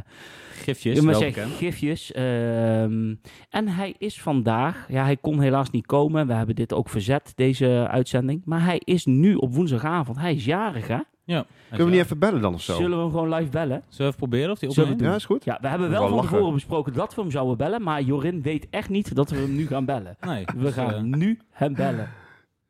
[0.52, 2.12] Gifjes, wel zijn gifjes.
[2.12, 3.14] ehm,
[3.50, 6.26] en hij is vandaag, ja, hij kon helaas niet komen.
[6.26, 8.42] We hebben dit ook verzet, deze uitzending.
[8.44, 10.18] Maar hij is nu op woensdagavond.
[10.18, 10.98] Hij is jarig, hè?
[11.24, 11.44] Ja.
[11.68, 12.74] Kunnen we niet even bellen dan of zo?
[12.76, 13.82] Zullen we hem gewoon live bellen?
[13.88, 15.00] Zullen we even proberen of we opneemt?
[15.00, 15.44] Ja, is goed.
[15.44, 16.30] Ja, we hebben Wel wel van lachen.
[16.32, 17.82] tevoren besproken dat we hem zouden bellen.
[17.82, 20.16] Maar Jorin weet echt niet dat we hem nu gaan bellen.
[20.20, 20.44] Nee.
[20.44, 22.08] We dus, gaan eh, nu hem bellen.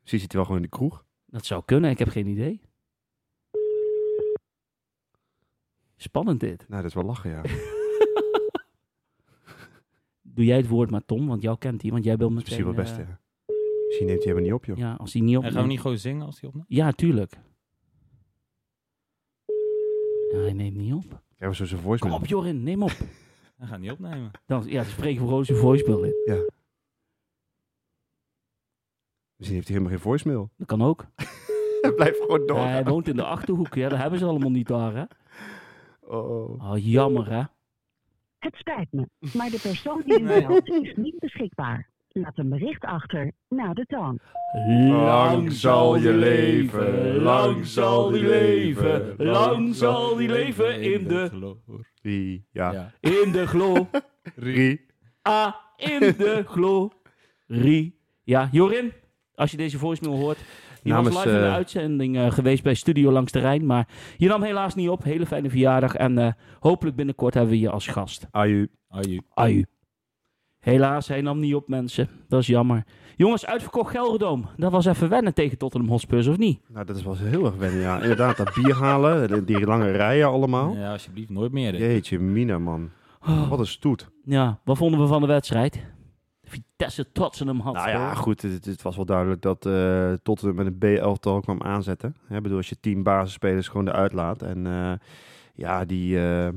[0.01, 1.05] Misschien zit hij wel gewoon in de kroeg.
[1.25, 2.61] Dat zou kunnen, ik heb geen idee.
[5.95, 6.65] Spannend dit.
[6.67, 7.41] Nou, dat is wel lachen, ja.
[10.21, 11.91] Doe jij het woord maar Tom, want jou kent hij.
[11.91, 12.43] Want jij wil meteen...
[12.43, 13.19] misschien wel best, eh, ja.
[13.87, 14.77] Misschien neemt hij hem niet op, joh.
[14.77, 15.43] ja, als hij niet op...
[15.43, 16.67] en gaan we niet gewoon zingen als hij opneemt?
[16.69, 17.39] Ja, tuurlijk.
[20.31, 21.21] Ja, hij neemt niet op.
[21.35, 22.15] Krijgen we zo zijn Kom voicemail.
[22.17, 22.91] op Jorin, neem op.
[23.57, 24.31] Hij gaat niet opnemen.
[24.45, 26.13] Dan, ja, dan spreken we gewoon zijn voicemail in.
[29.41, 30.49] Misschien heeft hij helemaal geen voicemail.
[30.57, 31.05] Dat kan ook.
[31.81, 32.57] Hij blijft gewoon door.
[32.57, 33.89] Ja, hij woont in de Achterhoek, ja.
[33.89, 35.03] Dat hebben ze allemaal niet daar, hè.
[35.99, 36.71] Oh.
[36.71, 37.41] Oh, jammer, hè.
[38.39, 41.89] Het spijt me, maar de persoon die u belt is niet beschikbaar.
[42.09, 44.19] Laat een bericht achter na de toon.
[44.89, 51.55] Lang zal je leven, lang zal die leven, lang zal die leven in de,
[52.01, 52.91] Die, ja.
[52.99, 53.87] In de glo.
[54.35, 54.85] Rie.
[55.21, 57.99] Ah, in de glorie.
[58.23, 58.91] Ja, Jorin,
[59.41, 60.37] als je deze voicemail hoort.
[60.83, 63.65] Je Namens, was live in de eh, uitzending eh, geweest bij Studio Langs de Rijn.
[63.65, 63.87] Maar
[64.17, 65.03] je nam helaas niet op.
[65.03, 65.95] Hele fijne verjaardag.
[65.95, 68.27] En eh, hopelijk binnenkort hebben we je als gast.
[68.31, 68.67] Aju.
[68.87, 69.21] Aju.
[69.33, 69.65] Aju.
[70.59, 72.09] Helaas, hij nam niet op, mensen.
[72.27, 72.83] Dat is jammer.
[73.15, 74.45] Jongens, uitverkocht Gelderdoom.
[74.57, 76.59] Dat was even wennen tegen Tottenham Hotspurs, of niet?
[76.67, 78.01] Nou, dat is wel heel erg wennen, ja.
[78.01, 80.75] Inderdaad, dat bier halen, die lange rijen allemaal.
[80.75, 81.71] Ja, alsjeblieft, nooit meer.
[81.71, 81.81] dit.
[81.81, 82.89] Jeetje, Mina, man.
[83.27, 84.09] Oh, Wat een stoet.
[84.25, 85.85] ja, wat vonden we van de wedstrijd?
[86.51, 87.93] Vitesse Tottenham Hotspur.
[87.93, 91.61] Nou ja, goed, het, het was wel duidelijk dat eh Tottenham met een B-elftal kwam
[91.61, 92.15] aanzetten.
[92.29, 94.41] Ik bedoel, als je tien basisspelers gewoon eruit laat.
[94.41, 94.91] En eh,
[95.55, 96.47] ja, die, eh,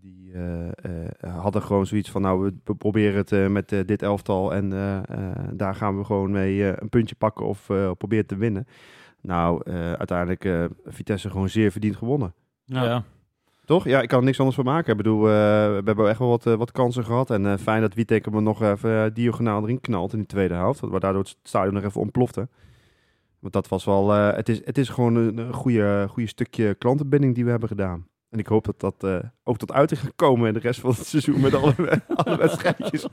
[0.00, 4.02] die eh, eh, hadden gewoon zoiets van, nou, we- we proberen het eh, met dit
[4.02, 4.54] elftal.
[4.54, 5.04] En eh, eh,
[5.52, 8.66] daar gaan we gewoon mee eh, een puntje pakken of eh proberen te winnen.
[9.22, 12.34] Nou, eh, uiteindelijk eh Vitesse gewoon zeer verdiend gewonnen.
[12.64, 12.84] Ja.
[12.84, 13.04] Ja.
[13.70, 13.84] Toch?
[13.84, 14.90] Ja, ik kan er niks anders van maken.
[14.90, 17.30] Ik bedoel, eh, we hebben echt wel wat, eh, wat kansen gehad.
[17.30, 20.54] En eh, fijn dat Wietek hem er nog even diagonaal erin knalt in de tweede
[20.54, 20.80] helft.
[20.80, 22.48] Waardoor het stadion nog even ontplofte.
[23.38, 24.14] Want dat was wel...
[24.14, 27.68] eh, het, is, het is gewoon een, een goede, goede stukje klantenbinding die we hebben
[27.68, 28.06] gedaan.
[28.30, 30.90] En ik hoop dat dat eh, ook tot uiting gaat komen in de rest van
[30.90, 31.74] het seizoen met alle,
[32.24, 33.06] alle wedstrijdjes.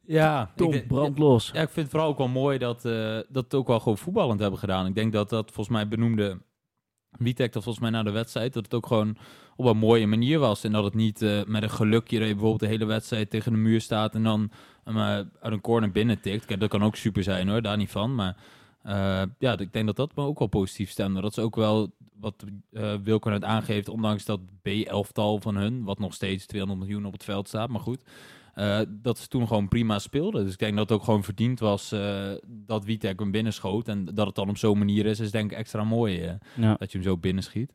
[0.00, 1.50] Ja, Tom, brand los.
[1.52, 3.98] Ja, ik vind het vooral ook wel mooi dat, eh dat het ook wel gewoon
[3.98, 4.86] voetballend hebben gedaan.
[4.86, 6.38] Ik denk dat dat volgens mij benoemde
[7.18, 9.16] Witek dat volgens mij na de wedstrijd, dat het ook gewoon
[9.56, 10.64] op een mooie manier was.
[10.64, 13.80] En dat het niet eh, met een gelukje bijvoorbeeld de hele wedstrijd tegen de muur
[13.80, 14.50] staat en dan
[14.84, 16.44] eh, uit een corner binnen tikt.
[16.44, 18.14] Kijk, dat kan ook super zijn hoor, daar niet van.
[18.14, 18.36] Maar
[18.82, 21.20] eh, ja, ik denk dat dat me ook wel positief stemde.
[21.20, 21.90] Dat is ook wel
[22.20, 27.06] wat eh Wilco net aangeeft, ondanks dat B-elftal van hun, wat nog steeds 200 miljoen
[27.06, 28.02] op het veld staat, maar goed.
[28.52, 30.44] Eh, dat ze toen gewoon prima speelden.
[30.44, 33.88] Dus ik denk dat het ook gewoon verdiend was eh, dat Witek hem binnenschoot.
[33.88, 36.74] En dat het dan op zo'n manier is, is denk ik extra mooi eh, Ja.
[36.78, 37.72] dat je hem zo binnenschiet.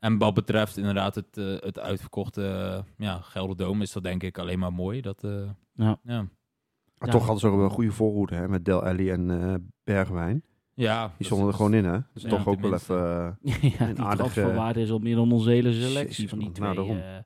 [0.00, 4.72] En wat betreft inderdaad het, het uitverkochte ja, Gelderdoom is dat denk ik alleen maar
[4.72, 5.00] mooi.
[5.00, 5.30] Dat, eh,
[5.74, 5.98] Ja.
[6.04, 6.26] ja.
[6.98, 7.12] Maar Ja.
[7.18, 9.54] toch hadden ze ook wel een goede voorhoede hè, met Del Alli en eh,
[9.84, 10.42] Bergwijn.
[10.74, 11.98] ja, Die stonden er gewoon in, hè?
[12.14, 12.96] Dus Ja, toch ook wel even...
[13.42, 16.38] eh, ja, Een die aardige- transferwaarde is al meer dan onze hele selectie Jezus, van
[16.38, 16.74] die twee.
[16.74, 17.16] Nou, eh.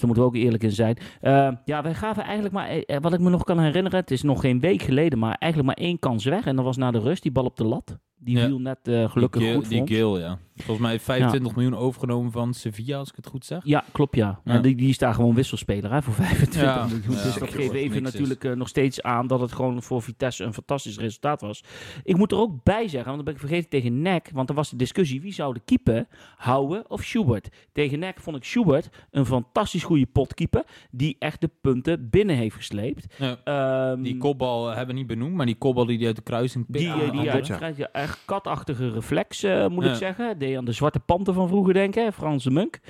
[0.00, 0.96] Dus daar moeten we ook eerlijk in zijn.
[1.20, 4.22] Eh, ja, wij gaven eigenlijk maar, eh, wat ik me nog kan herinneren, het is
[4.22, 6.44] nog geen week geleden, maar eigenlijk maar één kans weg.
[6.46, 7.98] En dat was na de rust, die bal op de lat.
[8.18, 8.46] Die Ja.
[8.46, 9.86] viel net eh, gelukkig die, goed die voor.
[9.88, 10.38] Gil, ja.
[10.56, 13.60] Volgens mij 25 miljoen overgenomen van Sevilla, als ik het goed zeg.
[13.64, 14.40] Ja, klopt ja.
[14.44, 14.52] Ja.
[14.52, 16.82] En die, die is daar gewoon wisselspeler hè, voor 25 Ja.
[16.86, 17.02] miljoen.
[17.06, 20.54] Dus dat geeft even natuurlijk eh, nog steeds aan dat het gewoon voor Vitesse een
[20.54, 21.64] fantastisch resultaat was.
[22.02, 24.54] Ik moet er ook bij zeggen, want dat ben ik vergeten tegen NEC, want er
[24.54, 27.48] was de discussie wie zou de keeper houden of Schubert.
[27.72, 32.56] Tegen NEC vond ik Schubert een fantastisch goede potkeeper die echt de punten binnen heeft
[32.56, 33.14] gesleept.
[33.18, 33.36] Ja.
[33.44, 36.22] Ehm, Die kopbal eh, hebben we niet benoemd, maar die kopbal die hij uit de
[36.22, 39.90] kruising die, eh, die ja, uit vrij- ja, echt katachtige reflex, eh, moet Ja.
[39.90, 40.38] ik zeggen.
[40.38, 42.80] Deed aan de zwarte panten van vroeger denken, hè, Frans de Munk.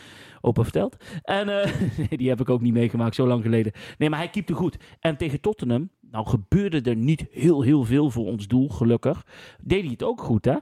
[0.40, 0.96] opa verteld.
[1.22, 3.72] En eh, nee, die heb ik ook niet meegemaakt, zo lang geleden.
[3.98, 4.76] Nee, maar hij keepte goed.
[5.00, 9.24] En tegen Tottenham, nou gebeurde er niet heel, heel veel voor ons doel, gelukkig.
[9.62, 10.54] Deed hij het ook goed, hè?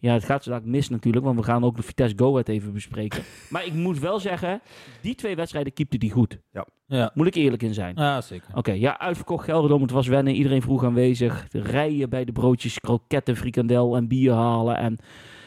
[0.00, 2.48] Ja, het gaat zo dadelijk mis natuurlijk, want we gaan ook de Vitesse Go Ahead
[2.48, 3.22] even bespreken.
[3.50, 4.60] maar ik moet wel zeggen,
[5.00, 6.38] die twee wedstrijden keepte hij goed.
[6.86, 7.94] Ja, Moet ik eerlijk in zijn.
[7.96, 8.48] ja zeker.
[8.54, 10.34] Oké, ja, uitverkocht Gelredome, het was wennen.
[10.34, 11.48] Iedereen vroeg aanwezig.
[11.48, 14.76] De rijen bij de broodjes, kroketten, frikandel en bier halen.
[14.76, 14.98] En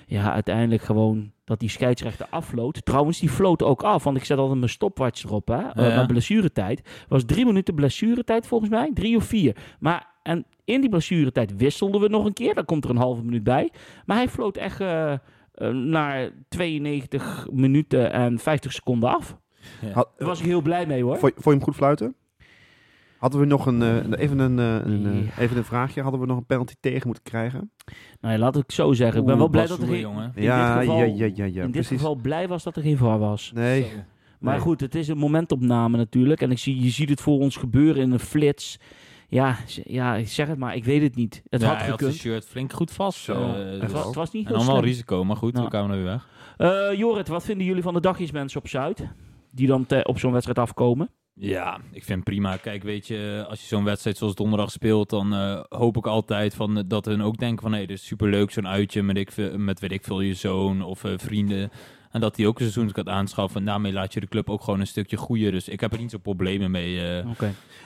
[0.08, 2.86] ja, uiteindelijk gewoon dat die scheidsrechter afloot.
[2.86, 5.56] Trouwens, die floot ook af, want ik zet altijd mijn stopwatch erop, hè.
[5.58, 5.95] eh, Ja.
[5.95, 7.06] Naar blessuretijd.
[7.08, 9.56] was drie minuten blessuretijd volgens mij, drie of vier.
[9.80, 12.53] Maar, en in die blessuretijd wisselden we nog een keer.
[12.55, 13.69] Daar komt er een halve minuut bij.
[14.05, 15.19] Maar hij floot echt eh, eh,
[15.69, 19.38] naar 92 minuten en 50 seconden af.
[19.82, 19.93] Ja.
[19.93, 21.17] Daar was ik heel blij mee, hoor.
[21.17, 22.15] Vond, vond je hem goed fluiten?
[23.17, 25.41] Hadden we nog een, eh, even, een, eh, een, Ja.
[25.41, 26.01] even een vraagje.
[26.01, 27.72] Hadden we nog een penalty tegen moeten krijgen?
[28.22, 29.19] Nou ja, laat ik zo zeggen.
[29.19, 29.99] Ik ben wel blij dat er geen...
[29.99, 30.32] jongen.
[30.36, 31.97] In ja, dit geval, ja, ja, ja, ja, in dit precies.
[31.97, 33.51] geval blij was dat er geen VAR was.
[33.53, 33.88] Nee, Zo.
[34.39, 34.61] Maar Nee.
[34.61, 36.41] goed, het is een momentopname natuurlijk.
[36.41, 38.80] En ik zie, je ziet het voor ons gebeuren in een flits.
[39.32, 40.76] Ja, ja, ik zeg het maar.
[40.76, 41.42] Ik weet het niet.
[41.50, 42.16] Het ja, had hij had gekund.
[42.18, 43.20] zijn shirt flink goed vast.
[43.20, 43.34] Zo.
[43.34, 44.88] eh, het, dus- was, het was niet en heel dan wel slim.
[44.90, 45.64] risico, maar goed, Nou.
[45.66, 46.28] we kwamen er weer weg.
[46.58, 49.08] Eh, Jorrit, wat vinden jullie van de dagjesmensen op Zuid?
[49.52, 51.10] Die dan te- op zo'n wedstrijd afkomen?
[51.34, 52.58] Ja, ik vind prima.
[52.58, 56.54] Kijk, weet je, als je zo'n wedstrijd zoals donderdag speelt, dan eh, hoop ik altijd
[56.56, 59.58] van, eh, dat hun ook denken van, hé, dit is superleuk, zo'n uitje met, ik,
[59.58, 61.72] met weet ik veel, je zoon of eh, vrienden.
[62.12, 63.59] En dat die ook een seizoenskaart aanschaffen.
[63.59, 65.51] En daarmee laat je de club ook gewoon een stukje groeien.
[65.51, 67.18] Dus ik heb er niet zo problemen mee.
[67.20, 67.26] eh,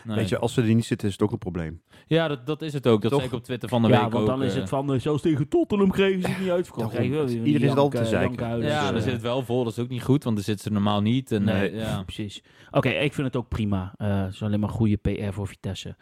[0.03, 0.15] nee.
[0.15, 1.81] weet je, als ze er niet zitten is het ook een probleem.
[2.07, 3.01] Ja, dat, dat is het ook.
[3.01, 3.19] Dat Toch?
[3.19, 4.29] zei ik op Twitter van de Ja, week want ook.
[4.29, 6.97] dan is eh, het van, zelfs tegen Tottenham kregen ze het niet uitverkocht.
[6.99, 8.61] Iedereen is altijd te zeiken.
[8.61, 9.63] ja, dan zit het wel vol.
[9.63, 11.31] Dat is ook niet goed, want dan zitten ze normaal niet.
[11.31, 12.03] En, Nee, ja.
[12.03, 12.43] precies.
[12.71, 13.93] Oké, ik vind het ook prima.
[13.97, 15.95] Eh, Het is alleen maar goede PR voor Vitesse.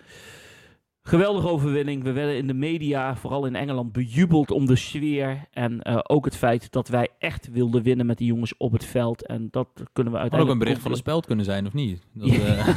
[1.05, 2.03] Geweldige overwinning.
[2.03, 5.47] We werden in de media, vooral in Engeland, bejubeld om de sfeer.
[5.51, 8.85] En eh, ook het feit dat wij echt wilden winnen met die jongens op het
[8.85, 9.25] veld.
[9.25, 10.51] En dat kunnen we Had ook uiteindelijk...
[10.51, 12.01] een bericht van de speld kunnen zijn, of niet?
[12.13, 12.67] Dat, eh,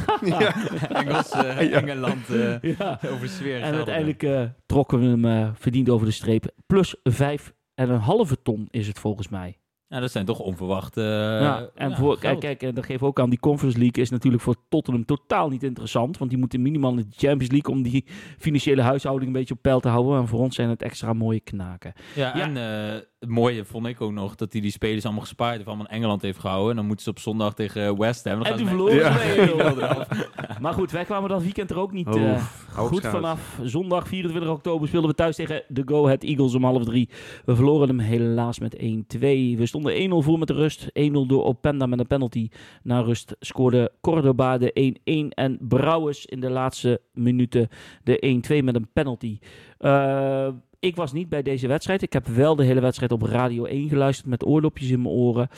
[1.01, 1.81] Engels, eh, Ja.
[1.81, 2.99] Engeland eh, Ja.
[3.11, 3.61] over sfeer.
[3.61, 6.51] En uiteindelijk eh, trokken we hem eh, verdiend over de streep.
[6.65, 9.57] Plus vijf en een halve ton is het volgens mij.
[9.89, 11.01] Ja, dat zijn toch onverwachte.
[11.01, 14.03] eh, ja, en ja, voor, kijk, kijk, en dat geeft ook aan, die Conference League
[14.03, 16.17] is natuurlijk voor Tottenham totaal niet interessant.
[16.17, 18.05] Want die moeten minimaal in de Champions League om die
[18.37, 20.17] financiële huishouding een beetje op peil te houden.
[20.19, 21.93] En voor ons zijn het extra mooie knaken.
[22.15, 22.43] Ja, Ja.
[22.43, 25.67] en eh, het mooie vond ik ook nog dat hij die spelers allemaal gespaard heeft,
[25.67, 26.69] allemaal in Engeland heeft gehouden.
[26.69, 28.43] En dan moeten ze op zondag tegen West Ham.
[28.43, 29.19] Dan En ze verloren Ja.
[29.21, 30.07] eraf.
[30.61, 32.43] Maar goed, wij kwamen dat weekend er ook niet Oh, eh,
[32.75, 33.59] goed vanaf.
[33.63, 37.09] Zondag 24 oktober speelden we thuis tegen de Go Ahead Eagles om half drie.
[37.45, 39.57] We verloren hem helaas met 1-2.
[39.57, 40.89] We stonden 1-0 voor met de rust.
[40.93, 42.49] 1-0 door Openda met een penalty.
[42.83, 44.71] Na rust scoorde Cordoba de
[45.03, 47.67] 1-1 en Brouwers in de laatste minuten
[48.03, 49.39] de 1-2 met een penalty.
[49.77, 50.47] Eh,
[50.79, 52.01] ik was niet bij deze wedstrijd.
[52.01, 55.49] Ik heb wel de hele wedstrijd op Radio 1 geluisterd met oordopjes in mijn oren.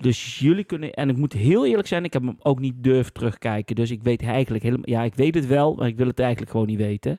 [0.00, 3.12] Dus jullie kunnen, en ik moet heel eerlijk zijn, ik heb hem ook niet durven
[3.12, 3.74] terugkijken.
[3.74, 6.50] Dus ik weet eigenlijk helemaal, ja, ik weet het wel, maar ik wil het eigenlijk
[6.50, 7.18] gewoon niet weten.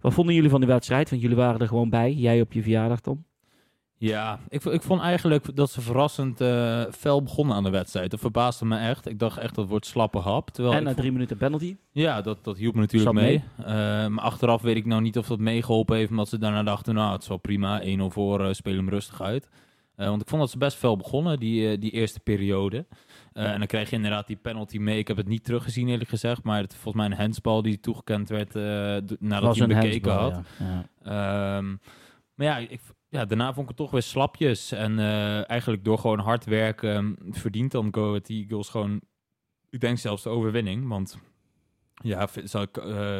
[0.00, 1.10] Wat vonden jullie van de wedstrijd?
[1.10, 2.12] Want jullie waren er gewoon bij.
[2.12, 3.24] Jij op je verjaardag, Tom.
[3.98, 8.10] Ja, ik, ik vond eigenlijk dat ze verrassend eh fel begonnen aan de wedstrijd.
[8.10, 9.08] Dat verbaasde me echt.
[9.08, 10.50] Ik dacht echt dat wordt slappe hap.
[10.50, 11.76] Terwijl en na vond- drie minuten penalty.
[11.92, 13.44] Ja, dat, dat hielp me natuurlijk mee.
[13.58, 13.64] Eh,
[14.06, 16.10] maar achteraf weet ik nou niet of dat meegeholpen heeft.
[16.10, 17.80] Omdat ze daarna dachten, nou, het is wel prima.
[17.82, 19.48] 1-0 voor, eh spelen hem rustig uit.
[19.94, 22.86] Want ik vond dat ze best fel begonnen, die, die eerste periode.
[23.32, 24.98] En dan krijg je inderdaad die penalty mee.
[24.98, 26.42] Ik heb het niet teruggezien, eerlijk gezegd.
[26.42, 28.54] Maar het volgens mij een handsbal die toegekend werd
[29.20, 30.40] nadat hij bekeken had.
[30.58, 30.88] Ja.
[31.58, 31.68] Ehm,
[32.34, 34.72] maar ja, ik, ja, daarna vond ik het toch weer slapjes.
[34.72, 39.00] En eh, eigenlijk door gewoon hard werken verdient dan Go Ahead Eagles gewoon,
[39.70, 40.88] ik denk zelfs de overwinning.
[40.88, 41.18] Want
[42.02, 42.28] ja, eh,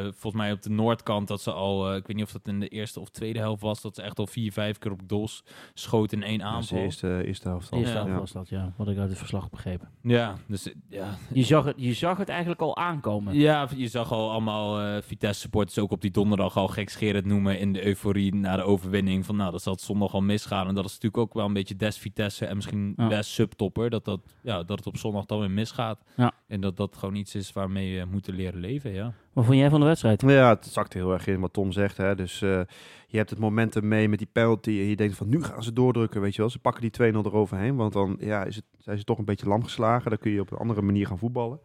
[0.03, 2.59] volgens mij op de noordkant dat ze al, eh, ik weet niet of dat in
[2.59, 5.43] de eerste of tweede helft was, dat ze echt al vier, vijf keer op doels
[5.73, 6.77] schoten in één is de aanval.
[6.77, 7.77] eerste, eerste helft al.
[7.79, 8.03] Eerste Ja.
[8.05, 8.73] helft was dat, ja.
[8.77, 9.89] Wat ik uit het verslag begrepen.
[10.01, 13.35] Ja, dus eh, ja, Je zag het, je zag het eigenlijk al aankomen.
[13.35, 17.59] Ja, je zag al allemaal eh Vitesse supporters ook op die donderdag al gekscherend noemen
[17.59, 19.25] in de euforie na de overwinning.
[19.25, 20.67] Van nou, dat zal het zondag al misgaan.
[20.67, 23.07] En dat is natuurlijk ook wel een beetje des Vitesse en misschien Ja.
[23.07, 23.89] des subtopper.
[23.89, 26.03] Dat, dat, ja, dat het op zondag dan weer misgaat.
[26.17, 26.31] Ja.
[26.47, 29.13] En dat dat gewoon iets is waarmee we moeten leren leven, ja.
[29.33, 30.21] Wat vond jij van de wedstrijd?
[30.21, 31.97] Ja, het zakt heel erg in wat Tom zegt.
[31.97, 32.15] Hè.
[32.15, 32.61] Dus eh,
[33.07, 34.69] je hebt het momentum mee met die penalty.
[34.69, 36.49] En je denkt van nu gaan ze doordrukken, weet je wel.
[36.49, 37.75] Ze pakken die 2-0 eroverheen.
[37.75, 40.09] Want dan ja, is het, zijn ze toch een beetje lam geslagen.
[40.09, 41.59] Dan kun je op een andere manier gaan voetballen.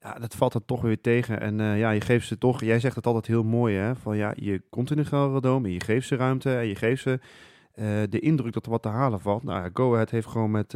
[0.00, 1.40] Ja, dat valt er toch weer tegen.
[1.40, 2.60] En eh, ja, je geeft ze toch...
[2.60, 3.96] Jij zegt het altijd heel mooi, hè.
[3.96, 6.56] Van ja, je komt in de Gelredome en je geeft ze ruimte.
[6.56, 7.20] En je geeft ze
[7.74, 9.42] eh, de indruk dat er wat te halen valt.
[9.42, 10.74] Nou, ja, Go Ahead heeft gewoon met...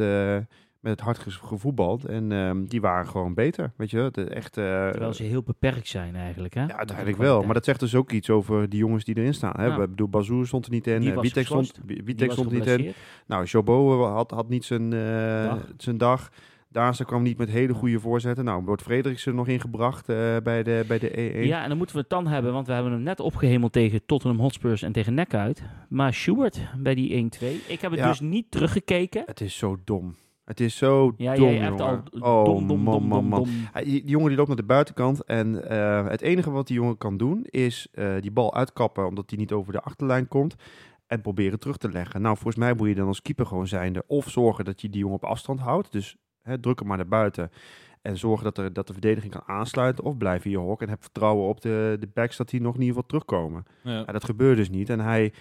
[0.85, 2.05] eh, met het hart gevoetbald.
[2.05, 4.09] En ehm, die waren gewoon beter, weet je.
[4.11, 6.61] De, echt, eh, Terwijl ze heel beperkt zijn eigenlijk, hè?
[6.65, 7.43] ja, uiteindelijk wel.
[7.43, 9.53] Maar dat zegt dus ook iets over die jongens die erin staan.
[9.55, 9.65] Hè?
[9.65, 9.81] Ja.
[9.81, 11.07] Ik bedoel, Bazoer stond er niet in.
[11.07, 12.93] Eh, was Witek stond, Witek stond er niet in.
[13.27, 15.67] Nou, Jobo had, had niet zijn, eh, Dag.
[15.77, 16.29] zijn dag.
[16.69, 18.45] Daanse kwam niet met hele goede voorzetten.
[18.45, 21.47] Nou, wordt Frederiksen nog ingebracht eh, bij de, bij de E1.
[21.47, 24.05] Ja, en dan moeten we het dan hebben, want we hebben hem net opgehemeld tegen
[24.05, 25.63] Tottenham Hotspurs en tegen Nek uit.
[25.89, 27.61] Maar Stewart bij die 1-2.
[27.67, 28.07] Ik heb het Ja.
[28.07, 29.23] dus niet teruggekeken.
[29.25, 30.15] Het is zo dom.
[30.45, 32.23] Het is zo Ja, dom, hebt al jongen.
[32.23, 33.43] Oh, dom, dom, man, dom, man, dom, man.
[33.73, 36.97] Die, die jongen die loopt naar de buitenkant en eh, het enige wat die jongen
[36.97, 40.55] kan doen is eh, die bal uitkappen omdat hij niet over de achterlijn komt
[41.07, 42.21] en proberen terug te leggen.
[42.21, 44.99] Nou, volgens mij moet je dan als keeper gewoon zijnde of zorgen dat je die
[44.99, 47.51] jongen op afstand houdt, dus hè, druk hem maar naar buiten
[48.01, 50.89] en zorgen dat, er, dat de verdediging kan aansluiten of blijf in je hok en
[50.89, 53.63] heb vertrouwen op de, de backs dat die nog in ieder geval terugkomen.
[53.83, 54.03] Ja.
[54.05, 54.89] Ja, dat gebeurde dus niet.
[54.89, 55.33] En hij,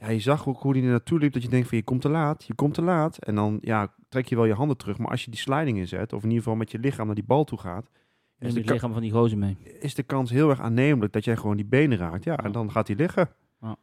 [0.00, 2.00] ja, je zag ook hoe hij er naartoe liep, dat je denkt van je komt
[2.00, 3.18] te laat, je komt te laat.
[3.18, 4.98] En dan ja, trek je wel je handen terug.
[4.98, 7.24] Maar als je die sliding inzet, of in ieder geval met je lichaam naar die
[7.24, 7.90] bal toe gaat,
[8.38, 9.56] is de, het lichaam van die gozer mee.
[9.80, 12.24] is de kans heel erg aannemelijk dat jij gewoon die benen raakt.
[12.24, 13.30] Ja, en dan gaat hij liggen.
[13.60, 13.76] Ja.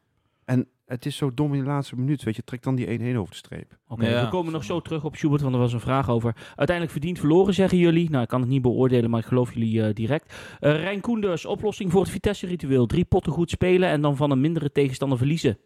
[0.46, 3.18] En het is zo dom in de laatste minuut, weet je, trek dan die 1-1
[3.18, 3.80] over de streep.
[3.88, 6.36] Oké, Ja, we komen nog zo terug op Schubert, want er was een vraag over.
[6.48, 8.10] Uiteindelijk verdiend verloren, zeggen jullie.
[8.10, 10.36] Nou, ik kan het niet beoordelen, maar ik geloof jullie eh, direct.
[10.60, 12.86] Eh Rijn Koenders, oplossing voor het Vitesse-ritueel.
[12.86, 15.58] Drie potten goed spelen en dan van een mindere tegenstander verliezen.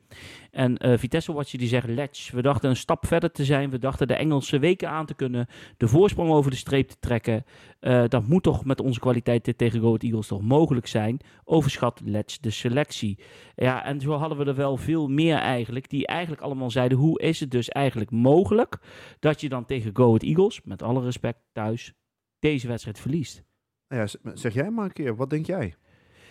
[0.52, 2.30] En eh Vitesse Watcher die zegt, let's.
[2.30, 3.70] We dachten een stap verder te zijn.
[3.70, 5.48] We dachten de Engelse weken aan te kunnen.
[5.78, 7.44] De voorsprong over de streep te trekken.
[7.80, 11.20] Eh, dat moet toch met onze kwaliteiten tegen Go Ahead Eagles toch mogelijk zijn.
[11.44, 13.20] Overschat let's de selectie.
[13.56, 15.90] Ja, en zo hadden we er wel veel meer eigenlijk.
[15.90, 18.78] Die eigenlijk allemaal zeiden, hoe is het dus eigenlijk mogelijk
[19.20, 21.94] dat je dan tegen Go Ahead Eagles, met alle respect thuis,
[22.40, 23.44] deze wedstrijd verliest?
[23.88, 25.76] Nou ja, zeg jij maar een keer, wat denk jij?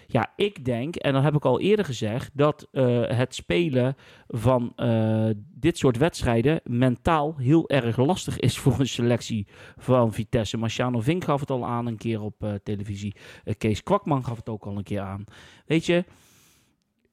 [0.06, 4.72] Ja, ik denk, en dat heb ik al eerder gezegd, dat eh, het spelen van
[4.76, 10.56] eh, dit soort wedstrijden mentaal heel erg lastig is voor een selectie van Vitesse.
[10.56, 13.16] Marciano Vink gaf het al aan een keer op eh, televisie.
[13.58, 15.24] Kees Kwakman gaf het ook al een keer aan.
[15.66, 16.04] Weet je,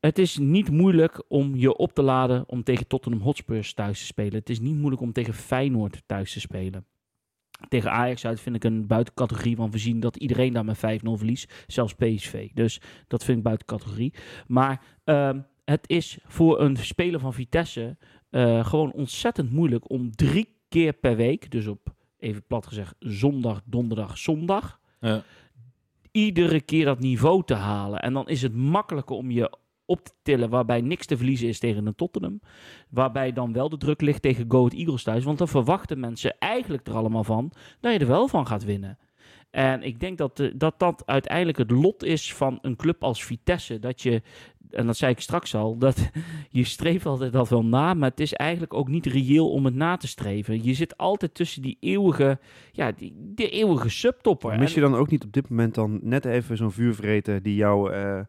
[0.01, 4.05] het is niet moeilijk om je op te laden om tegen Tottenham Hotspurs thuis te
[4.05, 4.33] spelen.
[4.33, 6.85] Het is niet moeilijk om tegen Feyenoord thuis te spelen.
[7.69, 10.79] Tegen Ajax uit vind ik een buitencategorie, want we zien dat iedereen daar met 5-0
[11.03, 11.63] verliest.
[11.67, 12.49] Zelfs PSV.
[12.53, 14.13] Dus dat vind ik buiten categorie.
[14.47, 17.97] Maar ehm, het is voor een speler van Vitesse
[18.29, 23.61] eh, gewoon ontzettend moeilijk om drie keer per week, dus op even plat gezegd zondag,
[23.65, 25.23] donderdag, zondag, Ja.
[26.11, 27.99] iedere keer dat niveau te halen.
[28.01, 29.57] En dan is het makkelijker om je
[29.91, 32.41] op te tillen waarbij niks te verliezen is tegen een Tottenham.
[32.89, 35.23] Waarbij dan wel de druk ligt tegen Go Ahead Eagles thuis.
[35.23, 38.97] Want dan verwachten mensen eigenlijk er allemaal van dat je er wel van gaat winnen.
[39.51, 43.23] En ik denk dat, eh, dat dat uiteindelijk het lot is van een club als
[43.23, 43.79] Vitesse.
[43.79, 44.21] Dat je,
[44.69, 46.09] en dat zei ik straks al, dat
[46.49, 47.93] je streeft altijd dat wel na.
[47.93, 50.63] Maar het is eigenlijk ook niet reëel om het na te streven.
[50.63, 52.39] Je zit altijd tussen die eeuwige,
[52.71, 54.59] ja, die, die eeuwige subtopper.
[54.59, 57.93] Mis je dan ook niet op dit moment dan net even zo'n vuurvreten die jou,
[57.93, 58.19] eh,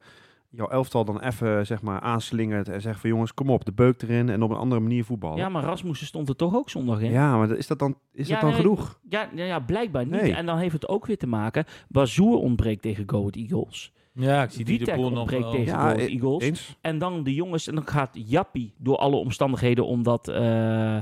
[0.55, 4.03] jouw elftal dan even zeg maar aanslingert en zegt van jongens, kom op, de beuk
[4.03, 5.37] erin en op een andere manier voetballen?
[5.37, 7.11] ja, maar Rasmussen stond er toch ook zondag in?
[7.11, 9.01] Ja, maar is dat dan, is Ja, dat dan nee, genoeg?
[9.09, 10.21] Ja, ja, ja, blijkbaar niet.
[10.21, 10.35] Nee.
[10.35, 11.65] En dan heeft het ook weer te maken.
[11.89, 13.93] Bazoer ontbreekt tegen Go Ahead Eagles.
[14.15, 16.43] Ja, ik zie die de boel nog tegen Ja, Go Ahead e- Eagles.
[16.43, 16.77] Eens?
[16.81, 20.97] En dan de jongens, en dan gaat Jappie door alle omstandigheden, omdat eh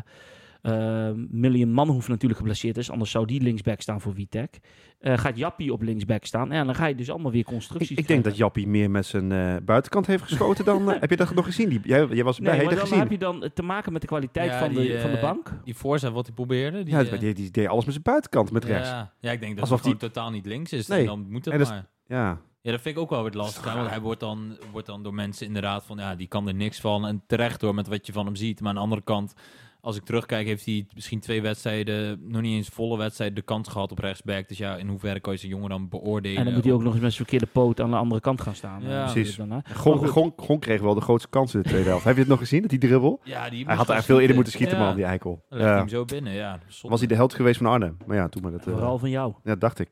[0.62, 4.58] eh, Million Manhoef natuurlijk geblesseerd is, anders zou die linksback staan voor Vitek.
[4.98, 6.52] Eh, gaat Jappie op linksback staan.
[6.52, 8.36] En dan ga je dus allemaal weer constructies ik denk dat.
[8.36, 10.92] Jappie meer met zijn eh, buitenkant heeft geschoten dan...
[10.92, 11.68] eh, heb je dat nog gezien?
[11.68, 12.98] Die, jij, jij was Nee, heb je maar dat dan gezien?
[12.98, 15.52] heb je dan te maken met de kwaliteit Ja, van, die, de, van de bank.
[15.64, 16.82] Die voorzet wat hij probeerde.
[16.82, 18.88] Die, Ja, die, die deed alles met zijn buitenkant, met rechts.
[18.88, 20.86] Ja, ja, ik denk dat Alsof gewoon totaal niet links is.
[20.86, 21.00] Nee.
[21.00, 21.86] En dan moet En dat is- maar.
[22.06, 23.64] Ja, Ja, dat vind ik ook wel weer lastig.
[23.64, 26.54] hè, Want hij wordt dan, wordt dan door mensen inderdaad van, ja, die kan er
[26.54, 27.06] niks van.
[27.06, 28.61] En terecht door met wat je van hem ziet.
[28.61, 29.34] Maar aan de andere kant,
[29.81, 33.68] als ik terugkijk, heeft hij misschien twee wedstrijden, nog niet eens volle wedstrijden, de kans
[33.68, 34.49] gehad op rechtsback.
[34.49, 36.39] Dus ja, in hoeverre kan je zo'n jongen dan beoordelen?
[36.39, 38.41] En dan moet hij ook nog eens met zijn verkeerde poot aan de andere kant
[38.41, 38.83] gaan staan.
[38.83, 39.37] Ja, eh, precies.
[39.37, 39.59] Dan, hè.
[39.74, 40.07] Gon.
[40.09, 42.05] Gon, Gon kreeg wel de grootste kans in de tweede helft.
[42.05, 43.20] Heb je het nog gezien, dat die dribbel?
[43.24, 44.78] Ja, die Hij had er veel eerder moeten schieten.
[44.78, 44.85] Ja.
[44.85, 45.45] man, die eikel.
[45.49, 45.76] Legt Ja.
[45.76, 46.59] hem zo binnen, ja.
[46.68, 46.89] zonde.
[46.89, 47.97] Was hij de held geweest van Arnhem?
[48.07, 48.66] Maar ja, toen maar dat...
[48.66, 49.35] eh, Vooral van jou.
[49.45, 49.89] ja, dacht ik.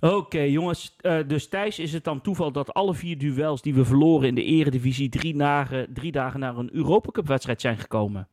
[0.00, 0.96] Oké, jongens.
[1.00, 4.34] eh, dus Thijs, is het dan toeval dat alle vier duels die we verloren in
[4.34, 8.28] de eredivisie drie dagen, drie dagen naar een Europa Cup wedstrijd zijn gekomen?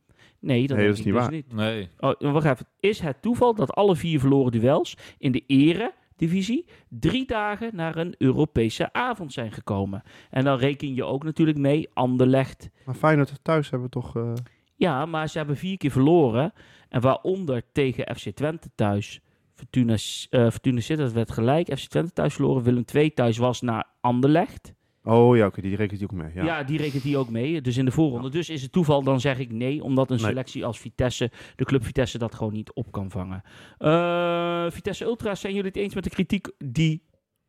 [0.46, 1.32] Nee, dat, Nee, dat is niet dus waar.
[1.32, 1.52] niet.
[1.52, 1.88] Nee.
[1.98, 2.66] Oh, wacht even.
[2.80, 8.14] Is het toeval dat alle vier verloren duels in de eredivisie drie dagen naar een
[8.18, 10.02] Europese avond zijn gekomen?
[10.30, 12.70] En dan reken je ook natuurlijk mee Anderlecht.
[12.84, 14.16] Maar Feyenoord thuis hebben we toch...
[14.16, 14.32] eh,
[14.76, 16.52] Ja, maar ze hebben vier keer verloren.
[16.88, 19.20] En waaronder tegen FC Twente thuis.
[19.54, 19.92] Fortuna,
[20.30, 21.78] eh Fortuna Sittard werd gelijk.
[21.78, 22.62] FC Twente thuis verloren.
[22.62, 24.74] Willem II thuis was naar Anderlecht.
[25.08, 26.30] Oh ja, oké, die rekent hij ook mee.
[26.34, 26.44] Ja.
[26.44, 26.62] Ja.
[26.62, 27.60] die rekent hij ook mee.
[27.60, 28.30] Dus in de voorronde.
[28.30, 29.82] Dus is het toeval, dan zeg ik nee.
[29.82, 30.26] Omdat een Nee.
[30.26, 33.42] selectie als Vitesse, de club Vitesse, dat gewoon niet op kan vangen.
[33.78, 37.02] Eh, Vitesse Ultras, zijn jullie het eens met de kritiek die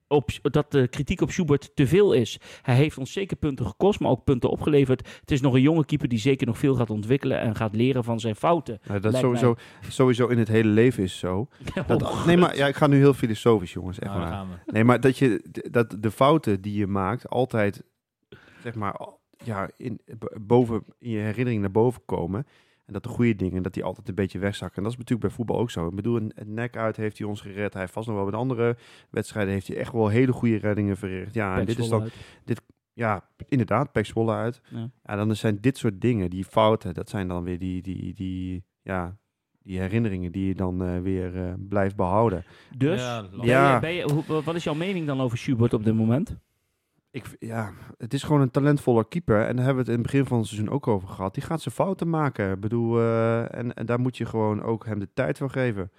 [0.08, 2.40] op, dat de kritiek op Schubert te veel is.
[2.62, 5.08] Hij heeft ons zeker punten gekost, maar ook punten opgeleverd.
[5.20, 8.04] Het is nog een jonge keeper die zeker nog veel gaat ontwikkelen en gaat leren
[8.04, 8.80] van zijn fouten.
[8.88, 9.56] Nou, dat sowieso,
[9.90, 11.48] sowieso in het hele leven is zo.
[11.88, 14.00] Dat, nee, maar ja, ik ga nu heel filosofisch, jongens.
[14.00, 14.48] Echt Nou.
[14.66, 17.84] Nee, maar dat, je, dat de fouten die je maakt altijd,
[18.64, 20.02] zeg maar, al- ja, in,
[20.42, 22.46] boven, in je herinnering naar boven komen.
[22.88, 24.78] En dat de goede dingen, dat die altijd een beetje wegzakken.
[24.78, 25.88] En dat is natuurlijk bij voetbal ook zo.
[25.88, 27.72] Ik bedoel, een, nek uit heeft hij ons gered.
[27.74, 28.78] Hij heeft vast nog wel met andere
[29.10, 31.34] wedstrijden heeft hij echt wel hele goede reddingen verricht.
[31.34, 32.10] Ja, en dit is dan,
[32.94, 34.62] ja, inderdaad, Pek Zwolle uit.
[34.70, 34.90] Ja.
[35.04, 38.64] Ja, dan zijn dit soort dingen, die fouten, dat zijn dan weer die, die, die,
[38.82, 39.18] ja,
[39.64, 42.44] die herinneringen die je dan eh, weer eh, blijft behouden.
[42.78, 43.40] Dus, Ja, ben
[43.74, 46.38] je, ben je, hoe- wat is jouw mening dan over Schubert op dit moment?
[47.12, 49.46] Ik, ja, het is gewoon een talentvolle keeper.
[49.46, 51.34] En daar hebben we het in het begin van het seizoen ook over gehad.
[51.34, 52.52] Die gaat zijn fouten maken.
[52.52, 55.92] Ik bedoel, eh, en, en daar moet je gewoon ook hem de tijd voor geven.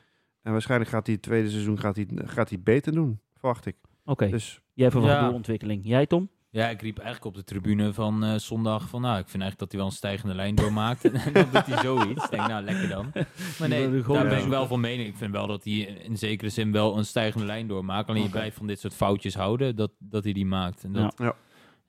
[0.42, 3.76] En waarschijnlijk gaat hij het tweede seizoen gaat hij, gaat hij beter doen, verwacht ik.
[4.04, 5.20] Oké, Dus jij verwacht Ja.
[5.24, 5.80] doorontwikkeling.
[5.84, 6.28] Jij, Tom?
[6.50, 9.58] Ja, ik riep eigenlijk op de tribune van eh, zondag van, nou, ik vind eigenlijk
[9.58, 11.04] dat hij wel een stijgende lijn doormaakt.
[11.24, 12.24] en dan doet hij zoiets.
[12.24, 13.12] Ik denk, nou, lekker dan.
[13.58, 15.08] Maar nee, daar ben ik wel van mening.
[15.08, 18.08] Ik vind wel dat hij in zekere zin wel een stijgende lijn doormaakt.
[18.08, 20.84] Alleen je blijft van dit soort foutjes houden, dat, dat hij die maakt.
[20.84, 21.34] En dat, Ja.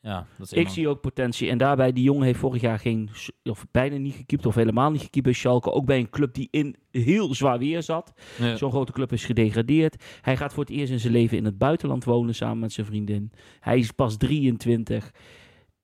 [0.01, 0.27] Ja.
[0.37, 1.49] dat is Ik zie ook potentie.
[1.49, 3.09] En daarbij, die jongen heeft vorig jaar geen,
[3.43, 5.71] of bijna niet gekiept, of helemaal niet gekiept bij Schalke.
[5.71, 8.13] Ook bij een club die in heel zwaar weer zat.
[8.39, 8.55] Ja.
[8.55, 10.03] Zo'n grote club is gedegradeerd.
[10.21, 12.85] Hij gaat voor het eerst in zijn leven in het buitenland wonen samen met zijn
[12.85, 13.31] vriendin.
[13.59, 15.11] Hij is pas 23.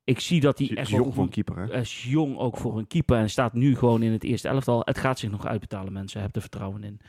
[0.03, 1.79] Ik zie dat hij is echt jong voor een goed- keeper, hè?
[1.79, 4.81] Is jong ook voor een keeper en staat nu gewoon in het eerste elftal.
[4.83, 6.21] Het gaat zich nog uitbetalen, mensen.
[6.21, 6.99] Heb er vertrouwen in.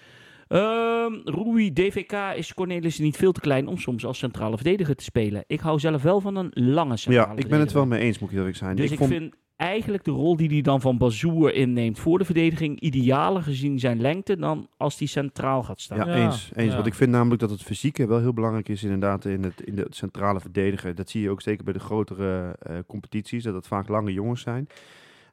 [0.49, 5.05] Ehm Rui DVK is Cornelis niet veel te klein om soms als centrale verdediger te
[5.05, 5.45] spelen.
[5.47, 7.89] Ik hou zelf wel van een lange centrale Ja, ik ben het wel verdediger.
[7.89, 8.77] mee eens, moet ik eerlijk zijn.
[8.77, 12.19] Dus ik, ik vond, vind eigenlijk de rol die hij dan van Bazoer inneemt voor
[12.19, 15.99] de verdediging idealer gezien zijn lengte dan als hij centraal gaat staan.
[15.99, 16.51] Ja, Ja, eens.
[16.55, 16.69] eens.
[16.69, 16.75] ja.
[16.75, 19.75] Want ik vind namelijk dat het fysieke wel heel belangrijk is inderdaad in het, in
[19.75, 20.97] de centrale verdedigen.
[20.97, 24.41] Dat zie je ook zeker bij de grotere eh, competities, dat het vaak lange jongens
[24.41, 24.69] zijn.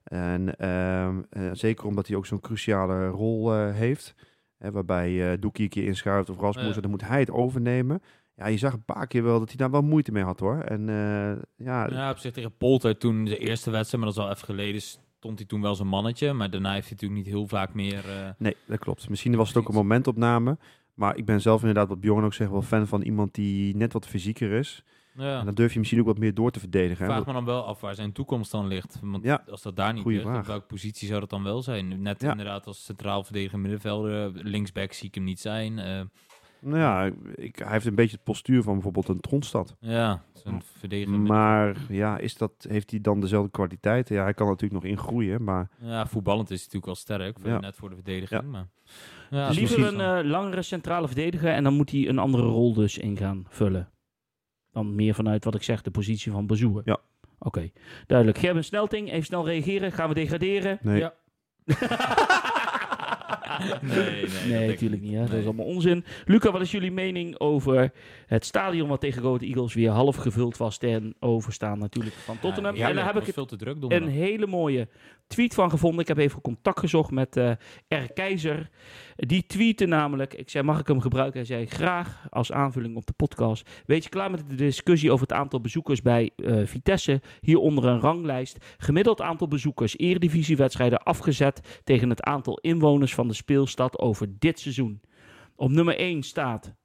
[0.04, 4.16] En ehm, eh, zeker omdat hij ook zo'n cruciale rol eh, heeft.
[4.64, 6.82] Hè, waarbij eh Doekie een keer inschuift of Rasmussen, Ja.
[6.82, 8.02] dan moet hij het overnemen.
[8.36, 10.60] Ja, je zag een paar keer wel dat hij daar wel moeite mee had hoor.
[10.60, 14.30] En eh, ja, Ja, op zich tegen Polter toen de eerste wedstrijd, maar dat is
[14.30, 16.34] al even geleden, stond hij toen wel zijn mannetje.
[16.34, 18.10] Maar daarna heeft hij natuurlijk niet heel vaak meer...
[18.10, 19.10] eh, Nee, dat klopt.
[19.10, 20.58] Misschien was het ook een momentopname.
[20.94, 23.94] Maar ik ben zelf inderdaad, wat Bjorn ook zegt, wel fan van iemand die net
[23.94, 24.84] wat fysieker is.
[25.16, 25.40] Ja.
[25.40, 27.06] En dan durf je misschien ook wat meer door te verdedigen.
[27.06, 27.12] hè.
[27.12, 29.00] Vraag me dan wel af waar zijn toekomst dan ligt.
[29.02, 31.62] Want Ja, als dat daar niet goeie ligt, op welke positie zou dat dan wel
[31.62, 32.02] zijn?
[32.02, 32.32] Net Ja.
[32.32, 35.80] inderdaad als centraal verdediger middenvelder, linksback zie ik hem niet zijn.
[35.80, 36.02] Eh,
[36.66, 39.76] Nou ja, ik, hij heeft een beetje het postuur van bijvoorbeeld een Tronstad.
[39.80, 41.20] ja, zo'n verdediger.
[41.20, 44.16] Maar ja, is dat, heeft hij dan dezelfde kwaliteiten?
[44.16, 47.50] Ja, hij kan natuurlijk nog ingroeien, maar Ja, voetballend is hij natuurlijk wel sterk, voor,
[47.50, 47.60] Ja.
[47.60, 48.42] net voor de verdediging.
[48.42, 48.48] Ja.
[48.48, 48.68] Maar,
[49.30, 52.74] ja, Dus Liever een eh, langere centrale verdediger en dan moet hij een andere rol
[52.74, 53.90] dus in gaan vullen.
[54.74, 56.82] Dan meer vanuit wat ik zeg, de positie van Bazoer.
[56.86, 57.00] Ja.
[57.40, 57.72] Oké,
[58.08, 58.38] duidelijk.
[58.38, 59.92] Gerben Snelting, even snel reageren.
[59.92, 60.80] Gaan we degraderen?
[60.82, 61.00] nee.
[61.00, 61.14] Ja.
[63.82, 65.14] nee, nee, natuurlijk niet.
[65.14, 65.20] Hè?
[65.20, 66.06] Dat is allemaal onzin.
[66.26, 67.92] Luca, wat is jullie mening over
[68.26, 72.76] het stadion wat tegen Rode Eagles weer half gevuld was ten overstaan natuurlijk van Tottenham?
[72.76, 74.88] Ja, en daar heb ik veel te druk een hele mooie
[75.28, 76.00] tweet van gevonden.
[76.00, 77.52] Ik heb even contact gezocht met eh
[77.88, 78.14] R.
[78.14, 78.70] Keizer.
[79.26, 81.38] Die tweette namelijk, ik zei mag ik hem gebruiken?
[81.38, 83.70] Hij zei graag als aanvulling op de podcast.
[83.86, 87.22] Weet je klaar met de discussie over het aantal bezoekers bij eh, Vitesse?
[87.42, 88.76] Hieronder een ranglijst.
[88.78, 95.02] Gemiddeld aantal bezoekers, eredivisiewedstrijden afgezet tegen het aantal inwoners van de speelstad over dit seizoen.
[95.56, 96.76] Op nummer 1 staat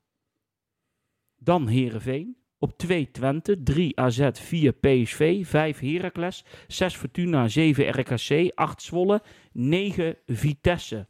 [1.37, 2.37] dan Herenveen.
[2.61, 9.23] Op 2 Twente, 3 AZ, 4 PSV, 5 Heracles, 6 Fortuna, 7 RKC, 8 Zwolle,
[9.53, 11.07] 9 Vitesse.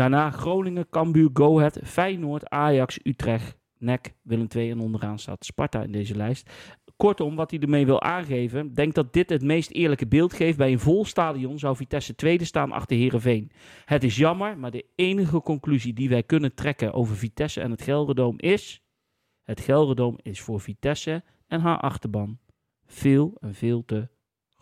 [0.00, 5.82] Daarna Groningen, Cambuur, Go Ahead, Feyenoord, Ajax, Utrecht, NEC, Willem II en onderaan staat Sparta
[5.82, 6.50] in deze lijst.
[6.96, 10.56] Kortom, wat hij ermee wil aangeven, denk dat dit het meest eerlijke beeld geeft.
[10.56, 13.50] Bij een vol stadion zou Vitesse tweede staan achter Herenveen.
[13.84, 17.82] Het is jammer, maar de enige conclusie die wij kunnen trekken over Vitesse en het
[17.82, 18.82] Gelderdoom is...
[19.42, 22.38] Het Gelderdoom is voor Vitesse en haar achterban
[22.86, 24.08] veel en veel te.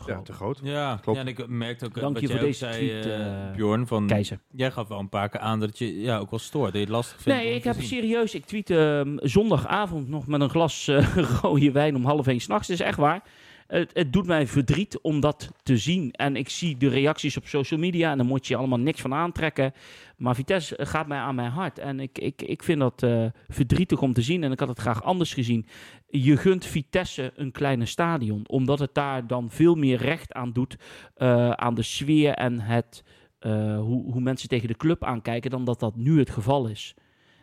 [0.07, 0.61] Ja, te groot.
[0.63, 1.19] Ja, Klopt.
[1.19, 3.07] ja, en ik merkte ook, eh, Dank wat je jij voor ook deze zei, tweet,
[3.07, 4.39] eh, eh, Bjorn, van, Keizer.
[4.53, 6.81] jij gaf wel een paar keer aan dat je ja, ook wel stoort, dat je
[6.81, 7.85] het lastig vindt Nee, ik heb zien.
[7.85, 8.35] serieus.
[8.35, 12.69] Ik tweet ehm, zondagavond nog met een glas eh, rode wijn om half één s'nachts.
[12.69, 13.23] Dat is echt waar.
[13.69, 16.11] Het, het doet mij verdriet om dat te zien.
[16.11, 19.15] En ik zie de reacties op social media en daar moet je allemaal niks van
[19.15, 19.73] aantrekken.
[20.17, 21.79] Maar Vitesse gaat mij aan mijn hart.
[21.79, 24.43] En ik, ik, ik vind dat eh, verdrietig om te zien.
[24.45, 25.67] En ik had het graag anders gezien.
[26.07, 28.49] Je gunt Vitesse een kleine stadion.
[28.49, 30.77] Omdat het daar dan veel meer recht aan doet.
[31.15, 33.05] eh, aan de sfeer en het,
[33.39, 35.51] eh, hoe, hoe mensen tegen de club aankijken.
[35.51, 36.95] Dan dat dat nu het geval is.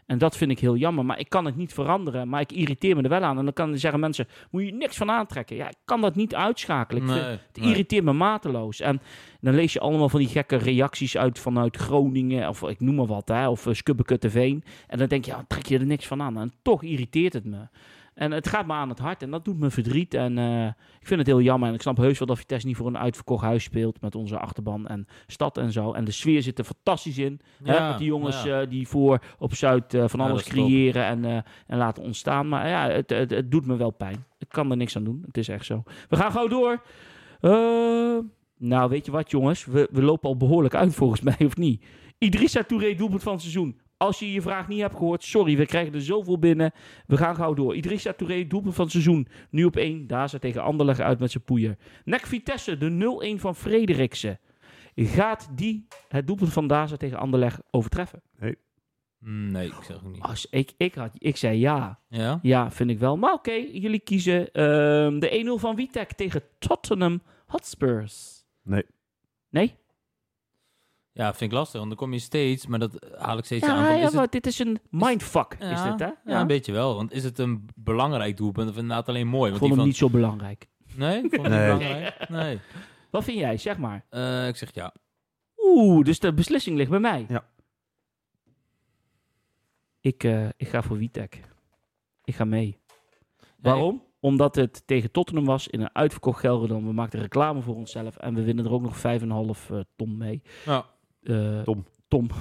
[0.06, 1.06] En dat vind ik heel jammer.
[1.06, 2.30] Maar ik kan het niet veranderen.
[2.30, 3.38] Maar ik irriteer me er wel aan.
[3.38, 5.56] En dan kan, zeggen mensen, moet je niks van aantrekken.
[5.56, 7.08] Ja, ik kan dat niet uitschakelen.
[7.08, 7.70] Vind- het nee.
[7.70, 8.80] irriteert me mateloos.
[8.80, 9.02] En
[9.42, 12.50] dan lees je allemaal van die gekke reacties uit vanuit Groningen.
[12.50, 13.28] Of ik noem maar wat.
[13.28, 14.52] Hè, of uh.
[14.88, 16.38] En dan denk je, ja, trek je er niks van aan.
[16.38, 17.68] En toch irriteert het me.
[18.16, 19.22] En het gaat me aan het hart.
[19.22, 20.14] En dat doet me verdriet.
[20.14, 20.66] En eh,
[21.00, 21.70] ik vind het heel jammer.
[21.70, 24.02] En ik snap heus wel dat Vitesse niet voor een uitverkocht huis speelt.
[24.02, 25.94] Met onze achterban en stad en zo.
[25.94, 27.42] En de sfeer zit er fantastisch in.
[27.64, 28.62] Hè, met die jongens ja.
[28.62, 32.50] eh, die voor op Zuid eh, van alles creëren en, en laten ontstaan.
[32.50, 34.26] Maar ja, het, het, het doet me wel pijn.
[34.38, 35.24] Ik kan er niks aan doen.
[35.26, 35.84] Het is echt zo.
[36.10, 36.82] We gaan gauw door.
[38.58, 39.66] Nou, weet je wat, jongens?
[39.66, 41.86] We, we lopen al behoorlijk uit, volgens mij, of niet?
[42.18, 43.80] Idrissa Touré, doelpunt van het seizoen.
[43.98, 46.72] Als je je vraag niet hebt gehoord, sorry, we krijgen er zoveel binnen.
[47.08, 47.76] We gaan gauw door.
[47.76, 49.28] Idrissa Touré, doelpunt van het seizoen.
[49.50, 50.08] Nu op 1.
[50.08, 51.78] Daar ze tegen Anderlecht uit met zijn poeier.
[52.04, 54.40] Nek Vitesse, de 0-1 van Frederiksen.
[54.96, 58.22] Gaat die het doelpunt van Daza tegen Anderlecht overtreffen?
[59.20, 60.22] Mm, Nee, ik zeg ook niet.
[60.22, 62.00] Als ik, ik, had, ik zei ja.
[62.10, 62.40] Ja?
[62.42, 63.18] Ja, vind ik wel.
[63.18, 68.46] Maar oké, jullie kiezen ehm, de 1-0 van Witek tegen Tottenham Hotspurs.
[68.64, 68.84] Nee.
[69.50, 69.76] Nee?
[71.18, 73.78] Ja, vind ik lastig, want dan kom je steeds, maar dat haal ik steeds aan.
[73.78, 76.32] Ja, van, ja het- dit is een mindfuck, is Ja, dit hè?
[76.34, 76.96] Ja, een beetje wel.
[76.96, 79.52] Want is het een belangrijk doelpunt of inderdaad alleen mooi?
[79.54, 79.88] Ik Want vond die hem van...
[79.88, 80.68] niet zo belangrijk.
[80.96, 81.70] Nee, ik vond Nee.
[81.72, 82.30] niet belangrijk.
[82.30, 82.60] Nee.
[83.12, 83.58] Wat vind jij?
[83.58, 84.06] Zeg maar.
[84.10, 84.94] Eh, ik zeg ja.
[85.58, 87.26] Oeh, dus de beslissing ligt bij mij.
[87.28, 87.46] Ja.
[90.00, 91.42] Ik, eh, ik ga voor Witek.
[92.24, 92.78] Ik ga mee.
[93.58, 94.04] Waarom?
[94.20, 96.88] Omdat het tegen Tottenham was in een uitverkocht Gelredome.
[96.88, 100.42] We maakten reclame voor onszelf en we winnen er ook nog 5,5 eh, ton mee.
[100.66, 100.86] Ja.
[101.26, 101.86] Eh, Tom.
[102.08, 102.28] Tom.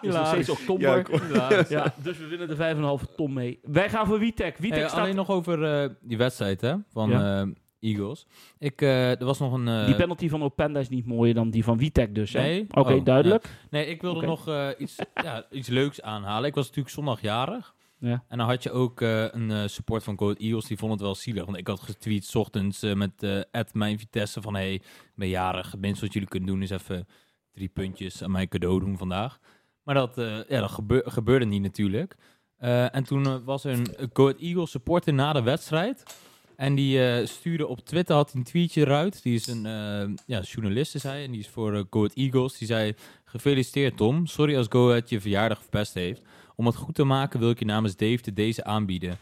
[0.00, 1.06] is nog steeds oktober.
[1.34, 3.58] Ja, Ja, dus we winnen er 5,5 ton mee.
[3.62, 4.56] Wij gaan voor Witek.
[4.58, 5.00] Witek Hey, staat...
[5.00, 7.40] alleen nog over eh, die wedstrijd hè, van Ja.
[7.42, 7.48] eh,
[7.90, 8.26] Eagles.
[8.58, 9.86] Ik, eh, er was nog een...
[9.86, 12.32] Die penalty van Openda is niet mooier dan die van Witek dus.
[12.32, 12.40] hè?
[12.40, 12.66] Nee?
[12.70, 13.44] Oké, Oh, duidelijk.
[13.70, 16.48] Nee, ik wilde nog eh, iets, ja, iets leuks aanhalen.
[16.48, 17.74] Ik was natuurlijk zondag jarig.
[18.02, 18.24] Ja.
[18.28, 20.64] En dan had je ook eh, een eh, support van Code Eagles.
[20.64, 21.44] Die vond het wel zielig.
[21.44, 24.54] Want ik had getweet ochtends eh, met mijn Vitesse van...
[24.54, 25.70] Hey, ik ben jarig.
[25.70, 27.06] Het minste wat jullie kunnen doen is even
[27.52, 29.38] drie puntjes aan mijn cadeau doen vandaag.
[29.82, 30.12] Maar dat,
[30.48, 32.16] ja, dat gebeur- gebeurde niet natuurlijk.
[32.58, 36.02] En toen was er een Code Eagles supporter na de wedstrijd.
[36.56, 39.22] En die stuurde op Twitter, had een tweetje eruit.
[39.22, 39.62] Die is een
[40.26, 41.24] ja, journalist, is hij.
[41.24, 42.58] En die is voor Ahead Eagles.
[42.58, 42.94] Die zei,
[43.24, 44.26] gefeliciteerd Tom.
[44.26, 46.22] Sorry als Go je verjaardag verpest heeft.
[46.56, 49.16] Om het goed te maken wil ik je namens Dave de deze aanbieden.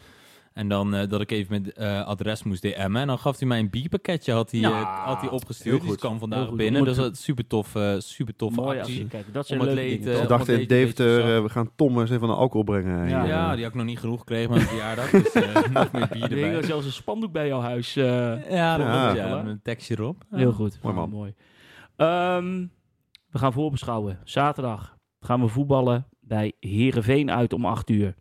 [0.53, 2.97] En dan eh, dat ik even met eh, adres moest DM'en.
[2.97, 5.83] En dan gaf hij mij een bierpakketje, had hij, Ja, eh, had hij opgestuurd.
[5.87, 6.57] Dus kwam vandaag goed.
[6.57, 6.85] binnen.
[6.85, 7.69] Dus dat is super tof,
[7.99, 8.99] super als actie.
[8.99, 9.33] je kijkt.
[9.35, 10.17] Dat zijn Om het leed, dingen?
[10.19, 13.09] Ze dachten, eh, we gaan Tom eens even een alcohol brengen.
[13.09, 13.23] Ja.
[13.55, 15.11] die had ik nog niet genoeg gekregen met mijn verjaardag.
[15.11, 15.33] Dus
[15.73, 16.63] nog meer bier Er er erbij.
[16.63, 17.95] zelfs een spandoek bij jouw huis.
[17.95, 19.45] Ja, dat Ja.
[19.45, 20.25] een tekstje erop.
[20.31, 20.79] Heel goed.
[20.83, 21.11] Mooi man.
[21.11, 21.35] mooi.
[21.97, 22.67] Ehm,
[23.31, 24.19] we gaan voorbeschouwen.
[24.25, 28.15] Zaterdag gaan we voetballen bij Herenveen uit om 8 uur.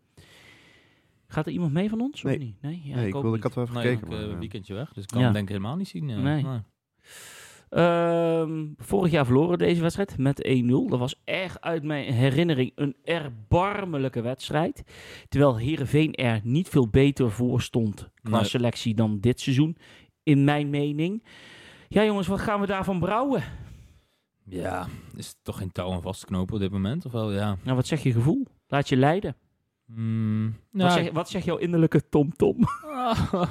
[1.26, 2.22] Gaat er iemand mee van ons?
[2.22, 2.34] Nee.
[2.36, 2.62] Of niet?
[2.62, 3.36] Nee, ja, nee, ik, wilde, niet.
[3.36, 4.06] ik had wel even Nee, gekeken.
[4.08, 5.30] ik, eh, maar, eh, weekendje weg, dus ik kan Ja.
[5.30, 6.08] denk ik helemaal niet zien.
[6.08, 6.18] ja.
[6.18, 6.44] Nee.
[7.70, 10.88] Ehm, vorig jaar verloren deze wedstrijd met 1-0.
[10.88, 14.82] Dat was erg uit mijn herinnering een erbarmelijke wedstrijd.
[15.28, 18.44] Terwijl Herenveen er niet veel beter voor stond qua Nee.
[18.48, 19.76] selectie dan dit seizoen,
[20.22, 21.24] in mijn mening.
[21.88, 23.42] Ja, jongens, wat gaan we daarvan brouwen?
[24.50, 24.86] Ja,
[25.16, 27.04] is het toch geen touw aan vast te knopen op dit moment?
[27.06, 27.56] Of wel, ja.
[27.62, 28.46] Nou, wat zeg je gevoel?
[28.66, 29.36] Laat je leiden.
[29.86, 32.56] Mm, Wat, ja, zeg, wat zeg jouw innerlijke tom-tom?
[32.84, 33.42] Oh,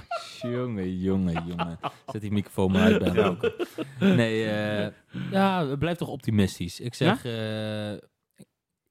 [0.42, 1.80] jongen, jongen, jongen.
[2.12, 3.52] Zet die microfoon maar uit, ook.
[4.00, 4.92] Nee, eh,
[5.32, 6.80] ja, het blijft toch optimistisch.
[6.80, 7.26] Ik zeg...
[7.26, 8.02] eh, Er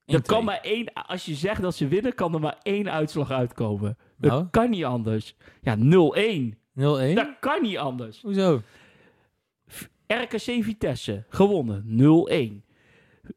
[0.07, 0.21] 1-2.
[0.23, 3.97] kan maar één, als je zegt dat ze winnen, kan er maar één uitslag uitkomen.
[4.19, 4.47] Dat Nou?
[4.51, 5.37] kan niet anders.
[5.61, 5.81] Ja, 0-1.
[5.81, 7.15] 0-1?
[7.15, 8.21] Dat kan niet anders.
[8.23, 8.63] Hoezo?
[10.09, 12.63] RKC Vitesse, gewonnen 0-1.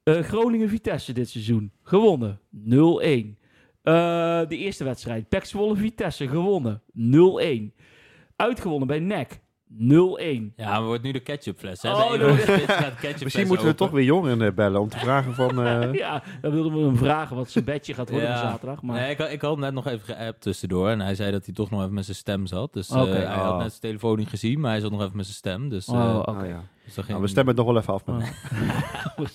[0.04, 3.38] Eh, Groningen Vitesse dit seizoen, gewonnen 0-1.
[3.82, 7.74] Eh, de eerste wedstrijd, PEC Zwolle Vitesse, gewonnen 0-1.
[8.36, 9.40] Uitgewonnen bij NEC
[9.74, 10.54] 0-1.
[10.56, 11.82] Ja, maar wordt nu de ketchupfles.
[11.82, 11.92] Hè?
[11.92, 13.86] Oh, de ketchupfles Misschien moeten we open.
[13.86, 15.50] toch weer jongeren eh, bellen om te vragen van...
[15.66, 18.38] eh, Ja, dan wilden we hem vragen wat zijn bedje gaat worden Ja.
[18.38, 18.82] zaterdag.
[18.82, 18.96] Maar...
[19.00, 20.90] Nee, ik, had- ik had net nog even geappt tussendoor.
[20.90, 22.74] En hij zei dat hij toch nog even met zijn stem zat.
[22.74, 23.58] Dus eh, hij had Oh.
[23.58, 25.70] net zijn telefoon niet gezien, maar hij zat nog even met zijn stem.
[25.70, 26.32] Dus, eh, Oh, oké.
[26.32, 26.64] nou ja.
[26.86, 28.06] dus ging- Nou, we stemmen het nog wel even af.
[28.06, 28.50] Maar.
[29.18, 29.26] Oh.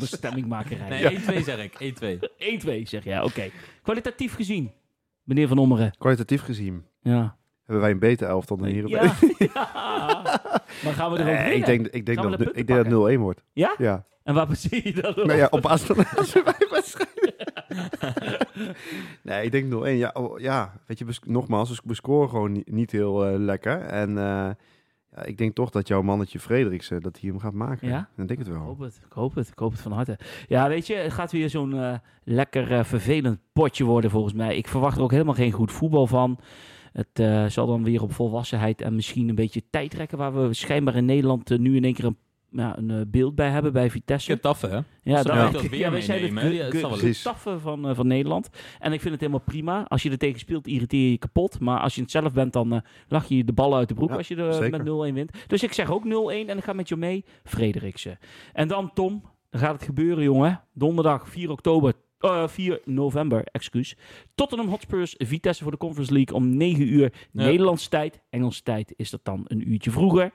[0.00, 0.88] Stemmingmakerij.
[0.88, 1.72] Nee, 1-2 zeg ik.
[1.80, 2.18] 1-2.
[2.82, 3.50] 1-2 zeg jij, oké.
[3.82, 4.72] Kwalitatief gezien,
[5.22, 5.92] meneer Van Ommeren.
[5.98, 7.36] Kwalitatief gezien Ja.
[7.64, 8.88] Hebben wij een beter elftal dan hier.
[8.88, 9.12] Ja.
[9.38, 9.52] ja.
[10.84, 13.02] Maar gaan we er ook Nee, ik denk, ik denk, dat, de ik denk dat
[13.08, 13.42] het 0-1 wordt.
[13.52, 13.74] Ja?
[13.78, 14.04] Ja.
[14.22, 15.26] En waar baseer je dat op?
[15.26, 15.96] Nou ja, op basis van
[19.22, 19.98] nee, ik denk 0-1.
[19.98, 23.38] Ja, oh, ja, weet je, nogmaals, we sc- we scoren gewoon niet, niet heel eh,
[23.38, 23.80] lekker.
[23.80, 24.50] En eh,
[25.16, 27.88] Ja, ik denk toch dat jouw mannetje Frederiksen, dat hij hem gaat maken.
[27.88, 28.08] Ja?
[28.16, 28.62] Dan denk ik het Ik wel.
[28.62, 30.18] hoop het, ik hoop het, ik hoop het van harte.
[30.48, 31.94] Ja, weet je, het gaat weer zo'n eh,
[32.24, 34.56] lekker eh, vervelend potje worden volgens mij.
[34.56, 36.38] Ik verwacht er ook helemaal geen goed voetbal van.
[36.92, 40.18] Het eh, zal dan weer op volwassenheid en misschien een beetje tijd trekken...
[40.18, 42.16] waar we schijnbaar in Nederland eh, nu in één keer een,
[42.52, 44.32] ja, een eh, beeld bij hebben bij Vitesse.
[44.32, 44.68] Vitesse.
[44.68, 45.10] taffe, hè?
[45.12, 48.50] Ja, dat weer ja, wij zijn het, ja, getaffe van, eh, van Nederland.
[48.78, 49.84] En ik vind het helemaal prima.
[49.88, 51.60] Als je er tegen speelt, irriteer je je kapot.
[51.60, 54.08] Maar als je het zelf bent, dan eh, lach je de bal uit de broek
[54.10, 54.70] Ja, als je er zeker.
[54.70, 55.30] met 0-1 wint.
[55.46, 58.18] Dus ik zeg ook 0-1 en ik ga met je mee, Frederiksen.
[58.52, 60.60] En dan Tom, dan gaat het gebeuren, jongen.
[60.72, 61.92] Donderdag 4 oktober.
[62.22, 63.96] Eh, 4 november, excuus.
[64.34, 67.44] Tottenham Hotspurs, Vitesse voor de Conference League om 9 uur Ja.
[67.44, 68.20] Nederlandse tijd.
[68.30, 70.30] Engelse tijd is dat dan een uurtje vroeger.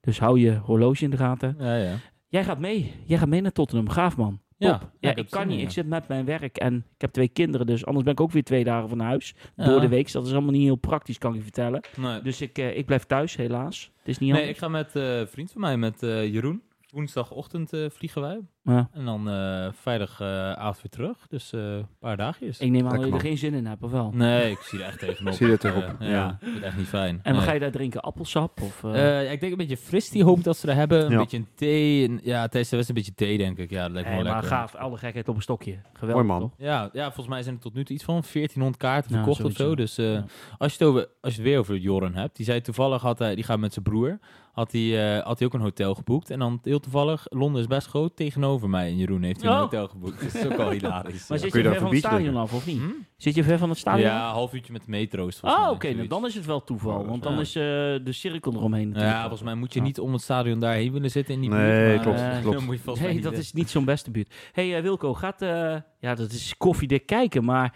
[0.00, 1.56] Dus hou je horloge in de gaten.
[1.58, 1.94] Ja, ja.
[2.28, 2.92] Jij gaat mee.
[3.04, 3.88] Jij gaat mee naar Tottenham.
[3.88, 4.40] Gaaf, man.
[4.56, 4.90] Ja, Top.
[5.00, 5.60] ja, Ja, ik kan niet.
[5.60, 8.30] Ik zit met mijn werk en ik heb twee kinderen, dus anders ben ik ook
[8.30, 9.34] weer twee dagen van huis.
[9.56, 9.64] Ja.
[9.64, 10.02] Door de week.
[10.02, 11.80] Dus dat is allemaal niet heel praktisch, kan ik je vertellen.
[11.96, 13.92] Nee, Dus ik, eh, ik blijf thuis, helaas.
[13.98, 14.50] Het is niet nee anders.
[14.56, 16.62] ik ga met eh, een vriend van mij, met Jeroen.
[16.92, 18.40] Woensdagochtend eh, vliegen wij.
[18.62, 18.88] Ja.
[18.92, 21.26] En dan eh vrijdagavond weer terug.
[21.28, 22.58] Dus eh, een paar dagjes.
[22.58, 24.10] Ik neem aan dat je er geen zin in hebt, of wel?
[24.14, 25.32] Nee, ik zie er echt tegenop.
[25.34, 26.38] Zie je er tegenop, ja, ja.
[26.40, 27.20] ik vind echt niet fijn.
[27.22, 27.42] En wat Nee.
[27.42, 28.00] ga je daar drinken?
[28.00, 28.60] Appelsap?
[28.62, 31.04] Of, eh, Eh, ja, ik denk een beetje fris die hoop dat ze er hebben.
[31.04, 31.18] Een Ja.
[31.18, 32.08] beetje een thee.
[32.08, 33.70] En, ja, tijdens de wedstrijd een beetje thee, denk ik.
[33.70, 34.50] Ja, dat lijkt me wel maar lekker.
[34.50, 34.74] gaaf.
[34.74, 35.78] Alle gekheid op een stokje.
[35.92, 36.50] Geweldig, Mooi, man.
[36.50, 36.58] toch?
[36.66, 39.44] Ja, ja, volgens mij zijn er tot nu toe iets van 1400 kaarten Ja, verkocht
[39.44, 39.74] of zo.
[39.74, 40.24] Dus eh, Ja.
[40.58, 42.36] als, je het over, als je het weer over Joren hebt.
[42.36, 44.18] Die zei toevallig, had hij, die gaat met zijn broer.
[44.58, 46.30] Had hij, eh, had hij ook een hotel geboekt.
[46.30, 48.16] En dan heel toevallig, Londen is best groot.
[48.16, 49.62] Tegenover mij en Jeroen heeft hij een Oh.
[49.62, 50.20] hotel geboekt.
[50.20, 51.26] Dus dat is ook al hilarisch.
[51.28, 51.44] Maar ja.
[51.44, 52.78] zit je je ver van het stadion af, of niet?
[52.78, 52.84] Hm?
[53.16, 54.06] Zit je ver van het stadion?
[54.08, 55.92] Ja, een half uurtje met de metro is het volgens Ah, oké.
[55.92, 57.06] nou, dan is het wel toeval.
[57.06, 57.40] Want dan Ja.
[57.40, 57.62] is eh,
[58.04, 59.14] de cirkel eromheen natuurlijk.
[59.14, 59.84] Ja, volgens mij moet je Ja.
[59.84, 61.94] niet om het stadion daarheen willen zitten in die Nee, buurt.
[61.94, 62.56] maar, klopt, eh, klopt.
[62.56, 64.34] dan moet je volgens mij Nee, dat is niet zo'n beste buurt.
[64.52, 65.42] hey, Wilco, gaat...
[65.42, 67.74] eh, ja, dat is koffiedik kijken, maar...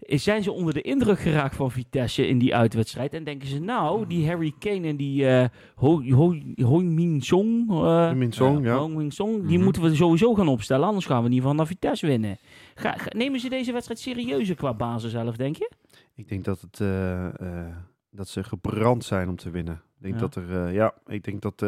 [0.00, 3.14] Zijn ze onder de indruk geraakt van Vitesse in die uitwedstrijd?
[3.14, 7.70] En denken ze, nou, die Harry Kane en die eh Ho Ho Ho-Min Song...
[7.70, 8.76] eh, Min Song, ja.
[8.76, 9.64] Ho-Min Song, die Mhm.
[9.64, 10.86] moeten we sowieso gaan opstellen.
[10.86, 12.38] Anders gaan we geval naar Vitesse winnen.
[12.74, 15.70] Ga, ga- nemen ze deze wedstrijd serieuzer qua basis zelf, denk je?
[16.14, 17.26] Ik denk dat, het, eh,
[18.10, 19.74] dat ze gebrand zijn om te winnen.
[19.74, 20.20] Ik denk Ja.
[20.20, 21.62] dat er, ja, ik denk dat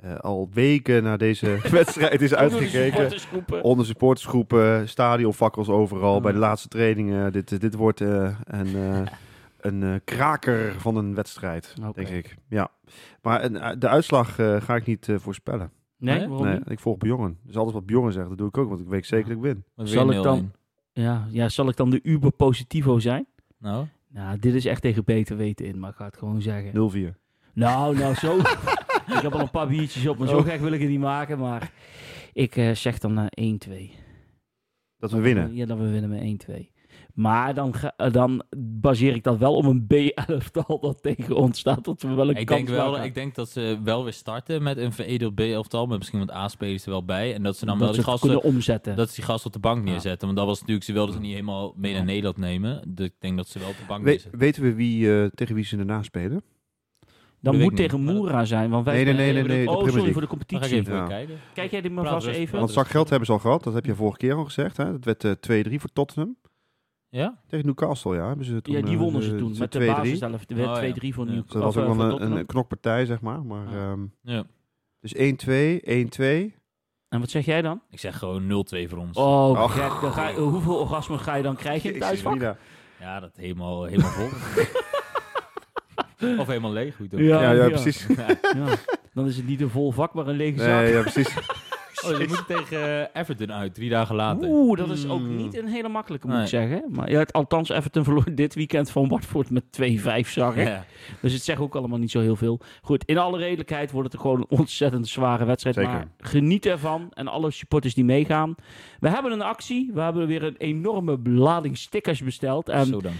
[0.00, 2.92] eh, eh, al weken naar deze wedstrijd is uitgekeken.
[2.92, 3.62] Supportersgroepen.
[3.62, 7.32] Onder supportersgroepen, stadionfakkels overal, bij de laatste trainingen.
[7.32, 9.00] Dit, dit wordt eh, een, eh,
[9.70, 12.36] een eh, kraker van een wedstrijd, denk ik.
[12.48, 12.68] Ja.
[13.22, 15.70] Maar eh, de uitslag eh, ga ik niet eh, voorspellen.
[15.98, 16.28] Nee, Nee?
[16.28, 16.70] waarom Nee, niet?
[16.70, 17.38] ik volg Bjorn.
[17.42, 19.42] Dus alles wat Bjorn zegt, dat doe ik ook, want ik weet zeker dat ik
[19.42, 19.64] win.
[19.74, 20.58] Wat Zal ik dan- 0-1.
[20.92, 23.26] Ja, ja, zal ik dan de Uber Positivo zijn?
[23.58, 26.72] Nou, Nou, dit is echt tegen beter weten in, maar ik ga het gewoon zeggen.
[26.72, 27.16] 0-4.
[27.54, 28.36] Nou, nou zo.
[29.16, 30.44] ik heb al een paar biertjes op, maar zo Oh.
[30.44, 31.38] gek wil ik het niet maken.
[31.38, 31.72] Maar
[32.32, 33.90] ik eh, zeg dan eh 1-2.
[34.98, 35.54] Dat we winnen.
[35.54, 36.70] Ja, dat we winnen met 1-2.
[37.14, 41.58] Maar dan, ga- eh, dan baseer ik dat wel op een B-elftal dat tegen ons
[41.58, 41.84] staat.
[41.84, 44.62] Dat we wel een ik kans denk, wel, ik denk dat ze wel weer starten
[44.62, 45.86] met een veredeld B-elftal.
[45.86, 47.34] Met misschien wat A-spelers er wel bij.
[47.34, 48.28] En dat ze dan dat wel ze die gasten...
[48.30, 48.96] kunnen omzetten.
[48.96, 49.90] Dat ze die gasten op de bank Ja.
[49.92, 50.26] neerzetten.
[50.26, 52.04] Want dat was natuurlijk, ze wilden ze niet helemaal mee naar.
[52.04, 52.82] Nederland nemen.
[52.94, 54.38] Dus ik denk dat ze wel op de bank We- neerzetten.
[54.40, 56.42] weten we wie, eh, tegen wie ze daarna spelen?
[57.40, 58.70] Dan moet tegen Moera zijn.
[58.70, 60.76] Want wij Nee, nee, nee, nee, nee, de Oh, sorry voor de competitie.
[60.76, 61.06] even Ja.
[61.06, 61.38] kijken.
[61.54, 62.58] Kijk jij die maar vast even?
[62.58, 63.64] Want zakgeld hebben ze al gehad.
[63.64, 64.76] Dat heb je vorige keer al gezegd.
[64.76, 64.98] Hè?
[64.98, 65.32] Dat werd eh,
[65.70, 66.36] 2-3 voor Tottenham.
[67.08, 67.38] Ja?
[67.46, 68.26] Tegen Newcastle, ja.
[68.26, 69.54] Hebben ze toen, Ja, die eh, wonnen ze eh, toen.
[69.58, 69.86] Met de 2-3.
[69.86, 70.42] basis zelf.
[70.48, 70.92] Er werd Oh, ja.
[70.94, 71.32] 2-3 voor Ja.
[71.32, 71.42] Nieuw.
[71.42, 73.44] Dus dat was ook eh, wel een, knokpartij, zeg maar.
[73.44, 73.90] maar Ja.
[73.90, 74.44] ehm, Ja.
[75.00, 76.54] dus 1-2, 1-2.
[77.08, 77.80] En wat zeg jij dan?
[77.90, 79.16] Ik zeg gewoon 0-2 voor ons.
[79.18, 80.00] Oh, gek.
[80.00, 82.56] Dan ga je- hoeveel orgasmen ga je dan krijgen in het thuisvak?
[83.00, 84.28] Ja, dat helemaal, helemaal vol.
[86.38, 86.96] of helemaal leeg.
[86.96, 87.08] Goed.
[87.10, 88.06] Ja, ja, precies.
[88.56, 88.66] Ja.
[89.14, 90.68] Dan is het niet een vol vak, maar een lege zak.
[90.82, 91.34] Nee, ja, precies.
[92.04, 94.48] Oh, ze moeten tegen eh, Everton uit, drie dagen later.
[94.48, 95.36] Oeh, dat is ook Mm.
[95.36, 96.44] niet een hele makkelijke, moet Nee.
[96.44, 96.84] ik zeggen.
[96.88, 100.66] Maar ja, het, althans, Everton verloor dit weekend van Watford met 2-5, zag ik.
[100.66, 100.84] Ja.
[101.20, 102.60] Dus het zegt ook allemaal niet zo heel veel.
[102.82, 105.76] Goed, in alle redelijkheid wordt het gewoon een ontzettend zware wedstrijd.
[105.76, 105.90] Zeker.
[105.92, 107.08] Maar geniet ervan.
[107.14, 108.54] En alle supporters die meegaan.
[109.00, 109.90] We hebben een actie.
[109.94, 112.68] We hebben weer een enorme lading stickers besteld.
[112.68, 113.12] En Zo dan.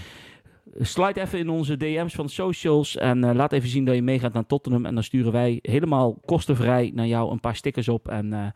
[0.79, 4.03] Slide even in onze DM's van de socials en eh, laat even zien dat je
[4.03, 4.87] meegaat naar Tottenham.
[4.87, 8.09] En dan sturen wij helemaal kostenvrij naar jou een paar stickers op.
[8.09, 8.47] En eh,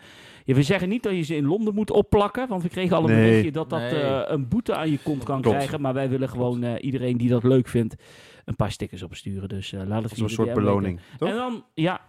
[0.45, 3.05] ja, we zeggen niet dat je ze in Londen moet opplakken, want we kregen al
[3.05, 3.25] een Nee.
[3.25, 4.01] berichtje dat dat Nee.
[4.01, 5.57] eh, een boete aan je kont kan Klopt.
[5.57, 5.81] krijgen.
[5.81, 7.95] Maar wij willen gewoon eh, iedereen die dat leuk vindt
[8.45, 9.49] een paar stickers opsturen.
[9.49, 11.01] Dus eh, laat het Dat is een soort beloning.
[11.19, 12.01] En dan, ja,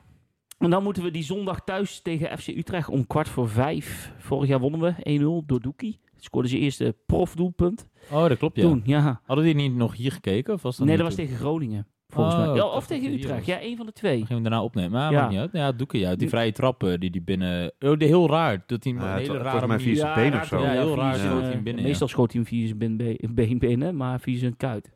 [0.59, 4.13] en dan moeten we die zondag thuis tegen FC Utrecht om kwart voor vijf.
[4.17, 4.93] Vorig jaar wonnen we
[5.41, 5.99] 1-0 door Doekie.
[6.25, 7.87] Scoorde zijn eerste profdoelpunt.
[8.11, 8.61] Oh, dat klopt, ja.
[8.61, 9.21] Toen, ja.
[9.25, 10.53] Hadden die niet nog hier gekeken?
[10.53, 11.87] Of was dat Nee, dat was tegen Groningen.
[12.07, 12.55] Volgens Oh, mij.
[12.55, 13.45] Ja, of tegen Utrecht.
[13.45, 14.17] Ja, een van de twee.
[14.17, 14.91] Dan gingen we daarna opnemen.
[14.91, 15.19] Maar Ja.
[15.19, 15.49] maakt niet uit.
[15.53, 16.15] Ja, doeken ja.
[16.15, 17.71] Die vrije trappen die die binnen...
[17.79, 18.63] Oh, die heel raar.
[18.65, 20.59] Dat hij Ja, hele rare maar manier- via zijn been of zo.
[20.61, 23.17] Ja, heel raar schoot hij hem eh, binnen, Meestal schoot hij hem via zijn been,
[23.33, 24.91] been binnen, maar via zijn kuit.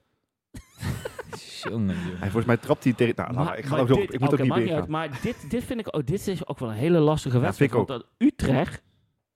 [1.63, 2.17] Jongen, jongen.
[2.17, 3.15] Hij, volgens mij trapt hij tegen...
[3.17, 4.85] Nou, maar, ik, ga ook dit- ik moet ook niet meer.
[4.87, 7.71] Maar dit, dit vind ik, oh, dit is ook wel een hele lastige wedstrijd.
[7.71, 8.83] vind ik want dat Utrecht,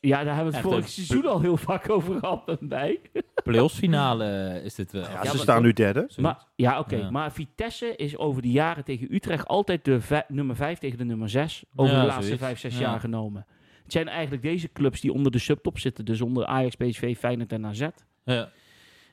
[0.07, 2.99] ja, daar hebben we het vorig seizoen al heel vaak over gehad met mij.
[3.43, 5.01] Playoffs finale is dit wel.
[5.01, 6.09] Ja, Ja, ze maar- staan nu derde.
[6.17, 6.95] Maar, ja, oké.
[6.95, 7.09] Ja.
[7.11, 11.29] Maar Vitesse is over de jaren tegen Utrecht altijd de nummer 5 tegen de nummer
[11.29, 12.43] 6 over Ja, de laatste zoiets.
[12.43, 12.79] 5, 6 Ja.
[12.79, 13.45] jaar genomen.
[13.83, 16.05] Het zijn eigenlijk deze clubs die onder de subtop zitten.
[16.05, 17.87] Dus onder Ajax, PSV, Feyenoord en AZ.
[18.23, 18.49] Ja.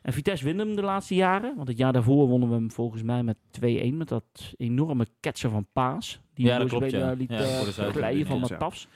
[0.03, 1.57] En Vitesse wint hem de laatste jaren.
[1.57, 3.97] Want het jaar daarvoor wonnen we hem volgens mij met 2-1.
[3.97, 6.21] Met dat enorme ketsen van Paas.
[6.35, 7.13] Die Ja, dat klopt, ja.
[7.13, 8.47] liet Ja, eh, glijden van ja.
[8.51, 8.89] Matafs.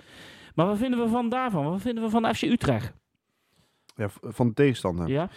[0.55, 1.64] Maar wat vinden we van daarvan?
[1.64, 2.94] Wat vinden we van FC Utrecht?
[3.96, 5.09] Ja, van de tegenstander.
[5.09, 5.30] Ja.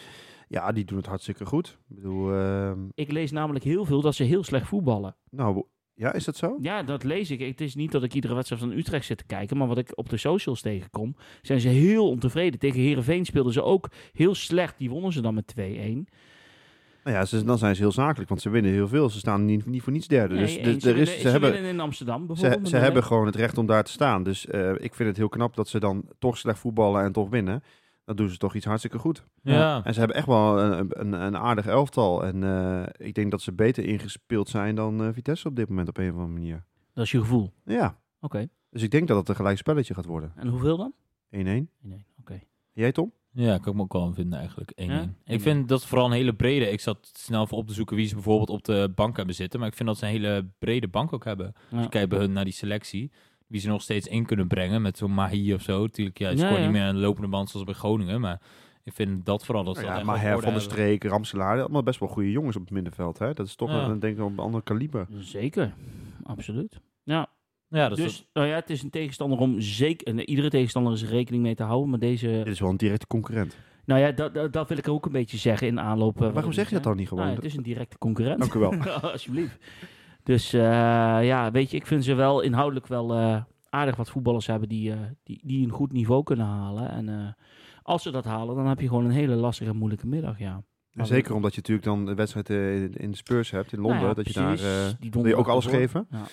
[0.48, 0.72] Ja?
[0.72, 1.78] die doen het hartstikke goed.
[1.90, 5.16] Ik bedoel, ehm, Ik lees namelijk heel veel dat ze heel slecht voetballen.
[5.30, 5.64] nou,
[5.94, 6.58] ja, is dat zo?
[6.62, 7.40] Ja, dat lees ik.
[7.40, 9.92] Het is niet dat ik iedere wedstrijd van Utrecht zit te kijken, maar wat ik
[9.96, 12.60] op de socials tegenkom, zijn ze heel ontevreden.
[12.60, 14.78] Tegen Herenveen speelden ze ook heel slecht.
[14.78, 16.08] Die wonnen ze dan met 2-1.
[17.08, 19.10] Nou ja, ze, dan zijn ze heel zakelijk, want ze winnen heel veel.
[19.10, 20.36] Ze staan niet, niet voor niets derde.
[20.36, 20.84] Nee, dus eens.
[20.84, 22.70] ze, er is, winnen, ze, hebben, winnen in Amsterdam ze, bijvoorbeeld.
[22.70, 24.24] ze hebben gewoon het recht om daar te staan.
[24.24, 27.30] Dus eh, ik vind het heel knap dat ze dan toch slecht voetballen en toch
[27.30, 27.64] winnen.
[28.06, 29.24] Dan doen ze toch iets hartstikke goed.
[29.42, 29.84] Ja.
[29.84, 32.26] En ze hebben echt wel een, een, een aardig elftal.
[32.26, 35.88] En eh, ik denk dat ze beter ingespeeld zijn dan eh, Vitesse op dit moment
[35.88, 36.64] op een of andere manier.
[36.94, 37.54] Dat is je gevoel.
[37.66, 38.48] Ja, Oké.
[38.70, 40.32] dus ik denk dat het een gelijk spelletje gaat worden.
[40.36, 40.40] 1-1.
[40.40, 40.94] En hoeveel dan?
[40.94, 40.96] 1-1.
[41.36, 42.40] Nee, oké.
[42.72, 43.12] Jij Tom?
[43.40, 44.72] Ja, kan ik me ook wel aan vinden eigenlijk.
[44.72, 44.76] 1-1.
[44.86, 45.10] Ja?
[45.26, 46.72] Ik vind dat vooral een hele brede.
[46.72, 49.60] Ik zat snel even op te zoeken wie ze bijvoorbeeld op de bank hebben zitten.
[49.60, 51.46] Maar ik vind dat ze een hele brede bank ook hebben.
[51.56, 51.82] Als Ja.
[51.82, 53.12] je kijkt bij hun naar die selectie.
[53.48, 55.88] Wie ze nog steeds in kunnen brengen met zo'n Mahi of zo.
[55.88, 56.64] Tuurlijk, ja, ze Ja, scoren ja.
[56.64, 58.22] niet meer aan de lopende band zoals bij Groningen.
[58.22, 58.42] Maar
[58.84, 60.62] ik vind dat vooral dat ze dat ja, maar Her van der hebben.
[60.62, 63.20] Streek, Ramselaar, allemaal best wel goede jongens op het middenveld.
[63.20, 63.34] Hè?
[63.34, 63.84] Dat is toch Ja.
[63.88, 65.08] een, denk ik op een ander kaliber.
[65.20, 65.74] Zeker.
[66.24, 66.80] Absoluut.
[67.04, 67.30] Ja,
[67.70, 70.08] Ja, dat is dus nou ja, het is een tegenstander om zeker...
[70.08, 72.28] en Iedere tegenstander is er rekening mee te houden, maar deze...
[72.28, 73.58] Dit is wel een directe concurrent.
[73.86, 76.22] Nou ja, dat, dat, dat wil ik ook een beetje zeggen in aanloop.
[76.22, 77.24] eh, Waarom zeg je dat dan niet gewoon?
[77.24, 78.40] Nou ja, het is een directe concurrent.
[78.40, 78.74] Dank u wel.
[79.12, 79.58] Alsjeblieft.
[80.24, 80.62] Dus eh,
[81.22, 84.92] ja, weet je, ik vind ze wel inhoudelijk wel eh, aardig wat voetballers hebben die,
[84.92, 86.90] eh, die, die een goed niveau kunnen halen.
[86.92, 87.28] En eh,
[87.84, 90.64] als ze dat halen, dan heb je gewoon een hele lastige en moeilijke middag, ja.
[90.94, 92.50] En zeker omdat je natuurlijk dan de wedstrijd
[93.00, 93.98] in- de Spurs hebt in Londen.
[93.98, 94.52] Nou ja, dat je daar...
[94.54, 96.08] eh, Die wil je donderdag ook alles geven?
[96.12, 96.24] Ja.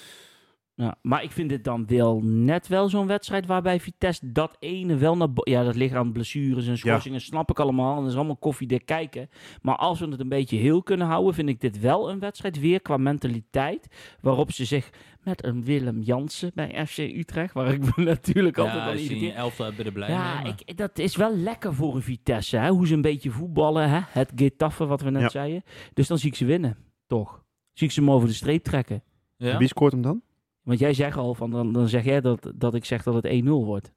[0.77, 4.97] Ja, maar ik vind dit dan wel net wel zo'n wedstrijd waarbij Vitesse dat ene
[4.97, 5.29] wel naar...
[5.35, 7.95] Ja, dat ligt aan blessures en schorsingen, snap ik allemaal.
[7.97, 9.29] En dat is allemaal koffiedik kijken.
[9.63, 12.61] Maar als we het een beetje heel kunnen houden, vind ik dit wel een wedstrijd
[12.61, 13.87] weer qua mentaliteit.
[14.21, 14.91] Waarop ze zich
[15.23, 19.21] met een Willem Jansen bij FC Utrecht, waar ik me natuurlijk altijd al iedere in
[19.21, 19.35] keer...
[19.35, 20.55] elftal hebben er blij Ja, mee.
[20.65, 22.69] ik, dat is wel lekker voor een Vitesse, hè?
[22.69, 23.89] hoe ze een beetje voetballen.
[23.91, 24.01] Hè?
[24.09, 25.29] Het Getafe, wat we net Ja.
[25.29, 25.63] zeiden.
[25.95, 27.45] Dus dan zie ik ze winnen, toch?
[27.73, 29.03] Zie ik ze hem over de streep trekken.
[29.37, 30.23] Wie scoort hem dan?
[30.65, 33.43] Want jij zegt al, van, dan, dan zeg jij dat, dat ik zeg dat het
[33.45, 33.93] 1-0 wordt.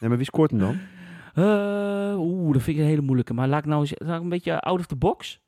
[0.00, 0.78] Nee, maar wie scoort hem dan?
[1.34, 3.34] Eh, Oeh, dat vind ik een hele moeilijke.
[3.34, 5.40] Maar laat ik nou eens laat ik een beetje out of the box.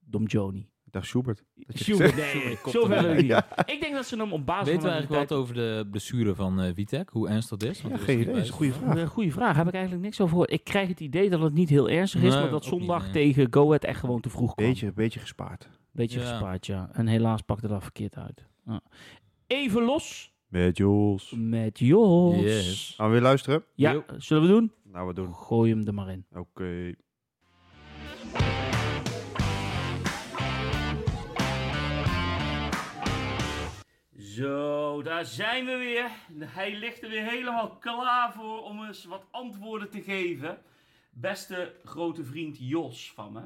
[0.00, 0.68] Dom Joni.
[0.86, 1.44] Ik dacht Schubert.
[1.68, 3.26] Schubert, nee, zo ver ik niet.
[3.26, 3.46] Ja.
[3.66, 6.34] Ik denk dat ze hem op basis Weten we van eigenlijk wat over de blessure
[6.34, 7.08] van eh Vitek?
[7.10, 7.80] Hoe ernstig dat is?
[7.80, 8.34] Ja, geen idee.
[8.34, 8.96] is een goede vraag.
[8.96, 9.56] Een goede vraag.
[9.56, 10.52] Heb ik eigenlijk niks over gehoord.
[10.52, 13.02] Ik krijg het idee dat het niet heel ernstig is, Nee, maar dat niet, zondag
[13.02, 13.12] nee.
[13.12, 14.66] tegen Go Ahead echt gewoon te vroeg kwam.
[14.66, 15.68] Beetje, beetje gespaard.
[15.92, 16.26] Beetje Ja.
[16.26, 16.88] gespaard, ja.
[16.92, 18.46] En helaas pakte dat verkeerd uit.
[18.66, 18.80] Ja.
[19.52, 21.30] Even los Met Jules.
[21.36, 22.36] met Jos.
[22.36, 22.92] Yes.
[22.96, 23.64] Gaan we weer luisteren?
[23.74, 24.72] Ja, zullen we doen?
[24.84, 25.34] Nou, we doen.
[25.34, 26.26] Gooi hem er maar in.
[26.32, 26.94] Oké.
[34.18, 36.10] Zo, daar zijn we weer.
[36.44, 40.58] Hij ligt er weer helemaal klaar voor om eens wat antwoorden te geven.
[41.10, 43.42] Beste grote vriend Jos van me.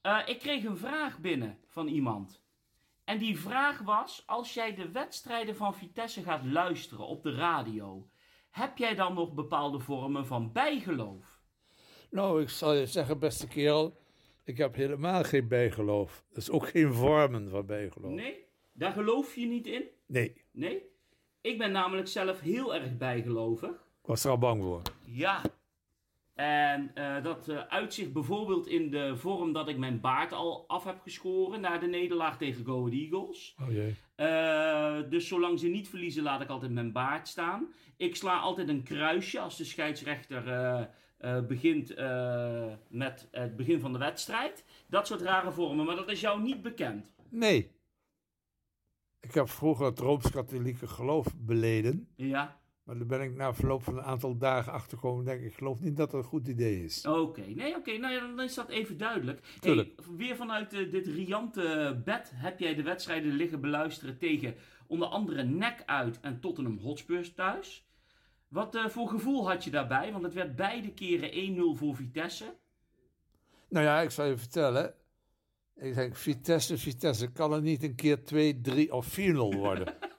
[0.00, 2.43] Eh, ik kreeg een vraag binnen van iemand.
[3.04, 8.08] En die vraag was: als jij de wedstrijden van Vitesse gaat luisteren op de radio,
[8.50, 11.42] heb jij dan nog bepaalde vormen van bijgeloof?
[12.10, 14.00] Nou, ik zal je zeggen, beste kerel,
[14.44, 16.24] ik heb helemaal geen bijgeloof.
[16.32, 18.12] Dus ook geen vormen van bijgeloof.
[18.12, 18.44] Nee?
[18.72, 19.84] Daar geloof je niet in?
[20.06, 20.82] Nee, Nee?
[21.40, 23.70] Ik ben namelijk zelf heel erg bijgelovig.
[23.70, 24.82] ik was er al bang voor.
[25.06, 25.42] Ja.
[26.34, 30.84] En eh, dat eh, uitzicht bijvoorbeeld in de vorm dat ik mijn baard al af
[30.84, 33.56] heb geschoren na de nederlaag tegen Go Ahead Eagles.
[33.62, 33.94] Oh jee.
[34.14, 37.72] Eh, dus zolang ze niet verliezen, laat ik altijd mijn baard staan.
[37.96, 40.84] Ik sla altijd een kruisje als de scheidsrechter eh,
[41.18, 44.64] eh, begint eh, met het begin van de wedstrijd.
[44.86, 47.12] Dat soort rare vormen, maar dat is jou niet bekend.
[47.28, 47.72] Nee.
[49.20, 52.08] Ik heb vroeger het Rooms-Katholieke geloof beleden.
[52.16, 55.24] Ja, Maar daar ben ik na verloop van een aantal dagen achtergekomen.
[55.24, 57.06] Denk ik, ik geloof niet dat het een goed idee is.
[57.06, 57.40] oké.
[57.40, 57.96] Nee, oké.
[57.96, 59.40] Nou ja, dan is dat even duidelijk.
[59.42, 60.00] Hey, Tuurlijk.
[60.16, 64.54] weer vanuit eh, dit riante bed heb jij de wedstrijden liggen beluisteren tegen
[64.86, 67.86] onder andere NEC uit en Tottenham Hotspurs thuis.
[68.48, 70.12] Wat eh, voor gevoel had je daarbij?
[70.12, 72.56] Want het werd beide keren 1-0 voor Vitesse.
[73.68, 74.94] Nou ja, ik zal je vertellen.
[75.76, 79.94] Ik denk, Vitesse, Vitesse, kan het niet een keer 2, 3 of 4-0 worden?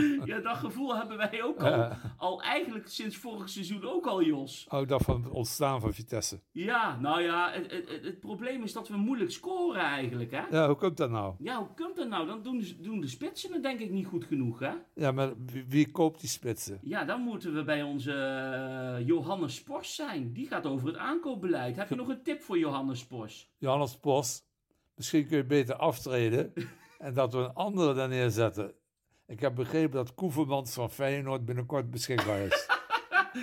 [0.24, 1.88] Ja, dat gevoel hebben wij ook al.
[2.16, 4.64] Al eigenlijk sinds vorig seizoen ook al, Jos.
[4.68, 6.40] Hou dat van het ontstaan van Vitesse.
[6.50, 10.42] Ja, nou ja, het, het, het, het probleem is dat we moeilijk scoren eigenlijk, hè?
[10.50, 11.34] Ja, hoe komt dat nou?
[11.38, 12.26] Ja, hoe komt dat nou?
[12.26, 14.72] Dan doen de, doen de spitsen het denk ik niet goed genoeg, hè?
[14.94, 16.78] Ja, maar wie, wie koopt die spitsen?
[16.82, 20.32] Ja, dan moeten we bij onze eh, Johannes Spors zijn.
[20.32, 21.76] Die gaat over het aankoopbeleid.
[21.76, 23.50] Heb je nog een tip voor Johannes Spors?
[23.58, 24.46] Johannes Post,
[24.94, 26.52] misschien kun je beter aftreden
[26.98, 28.74] en dat we een andere daar neerzetten.
[29.30, 32.66] Ik heb begrepen dat Koevermans van Feyenoord binnenkort beschikbaar is.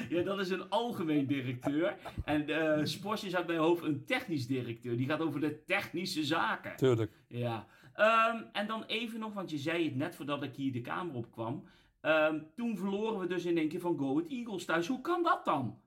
[0.10, 1.98] Ja, dat is een algemeen directeur.
[2.26, 4.98] En eh Spors is uit mijn hoofd een technisch directeur.
[4.98, 6.76] Die gaat over de technische zaken.
[6.76, 7.12] Tuurlijk.
[7.28, 7.68] Ja.
[7.94, 11.16] Ehm, en dan even nog, want je zei het net voordat ik hier de kamer
[11.16, 11.64] op kwam.
[12.02, 14.88] Ehm, toen verloren we dus in één keer van Go Ahead Eagles thuis.
[14.88, 15.80] Hoe kan dat dan?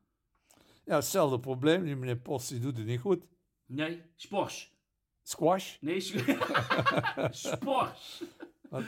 [0.84, 1.84] Ja, hetzelfde probleem.
[1.84, 3.26] Die meneer Post die doet het niet goed.
[3.66, 4.74] Nee, Spors.
[5.22, 5.76] Squash?
[5.80, 6.14] Nee, S-
[8.70, 8.84] Spors.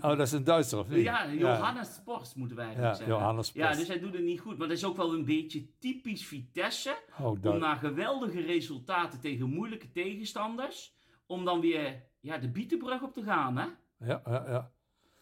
[0.00, 1.02] Oh, dat is een Duitser of niet?
[1.02, 3.18] Ja, Johannes Spors moeten wij eigenlijk Ja, zeggen.
[3.18, 4.58] Johannes Ja, dus hij doet het niet goed.
[4.58, 6.98] Maar dat is ook wel een beetje typisch Vitesse.
[7.18, 7.58] Oh, Om dat.
[7.58, 10.94] na geweldige resultaten tegen moeilijke tegenstanders...
[11.26, 13.66] om dan weer ja, de bietenbrug op te gaan, hè?
[14.06, 14.70] Ja, ja, ja.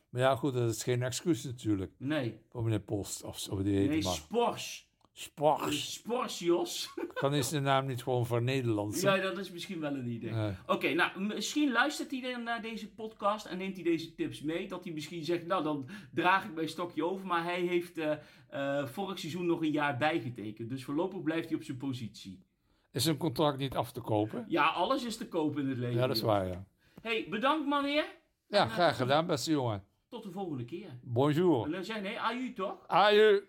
[0.09, 1.93] Maar ja, goed, dat is geen excuus natuurlijk.
[1.99, 4.03] Nee, Voor meneer Post of zo die heet nee.
[4.03, 4.89] Spors.
[5.17, 6.91] Spors, Jos.
[7.21, 9.01] Dan is de naam niet gewoon voor Nederlands.
[9.01, 10.31] Ja, dat is misschien wel een idee.
[10.31, 10.53] Nee.
[10.67, 14.69] Oké, nou, misschien luistert hij dan naar deze podcast en neemt hij deze tips mee.
[14.69, 17.27] Dat hij misschien zegt, nou, dan draag ik mijn stokje over.
[17.27, 18.13] Maar hij heeft eh,
[18.49, 20.69] eh, vorig seizoen nog een jaar bijgetekend.
[20.69, 22.43] Dus voorlopig blijft hij op zijn positie.
[22.93, 24.45] Is een contract niet af te kopen?
[24.49, 25.97] Ja, alles is te koop in het leven.
[26.01, 26.65] Ja, dat is waar, ja.
[27.01, 28.07] hey, bedankt man weer.
[28.47, 29.85] Ja, graag gedaan, beste jongen.
[30.09, 30.99] Tot de volgende keer.
[31.03, 31.71] Bonjour.
[31.71, 32.85] We zeggen, nee, aju toch?
[32.87, 33.43] Aju.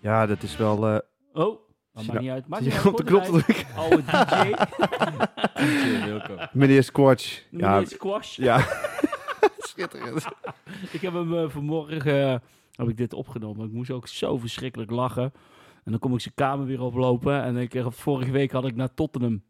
[0.00, 0.88] Ja, dat is wel...
[0.88, 0.98] eh
[1.32, 1.58] Oh,
[1.92, 2.48] dat maakt niet uit.
[2.48, 3.66] Maakt je niet op de knop te drukken.
[3.76, 4.02] Oude
[5.54, 6.36] DJ, Wilco.
[6.52, 7.42] Meneer Squatch.
[7.50, 8.36] Ja, meneer Squash.
[8.36, 8.58] ja.
[9.58, 10.26] schitterend.
[10.90, 12.38] Ik heb hem eh, vanmorgen eh,
[12.72, 13.66] heb ik dit opgenomen.
[13.66, 15.32] Ik moest ook zo verschrikkelijk lachen.
[15.84, 17.42] En dan kom ik zijn kamer weer oplopen.
[17.42, 19.42] En ik, eh, vorige week had ik naar Tottenham.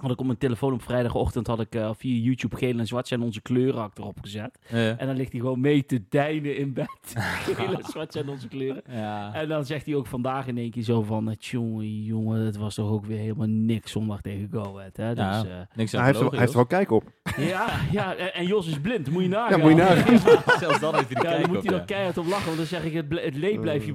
[0.00, 3.08] Had ik op mijn telefoon op vrijdagochtend had ik eh, via YouTube geel en zwart
[3.08, 4.58] zijn onze kleuren achterop gezet.
[4.68, 6.88] En dan ligt hij gewoon mee te deinen in bed.
[7.56, 8.82] geel en zwart zijn onze kleuren.
[8.90, 9.34] ja.
[9.34, 11.28] En dan zegt hij ook vandaag in één keer zo van...
[11.30, 14.96] eh, Jongen, jongen, het was toch ook weer helemaal niks zondag tegen Go Ahead.
[14.96, 15.14] Hè?
[15.14, 15.44] Dus, Ja.
[15.44, 17.04] eh, Niks hij heeft, er, hij heeft er wel kijk op.
[17.36, 19.10] ja, ja, en en Jos is blind.
[19.10, 19.58] Moet je nagaan.
[19.58, 20.58] Ja, moet je nagaan.
[20.58, 21.78] Zelfs dan heeft hij de Ja, kijk dan moet op, hij ja.
[21.78, 22.44] nog keihard op lachen.
[22.46, 23.94] Want dan zeg ik, het, het leed blijf je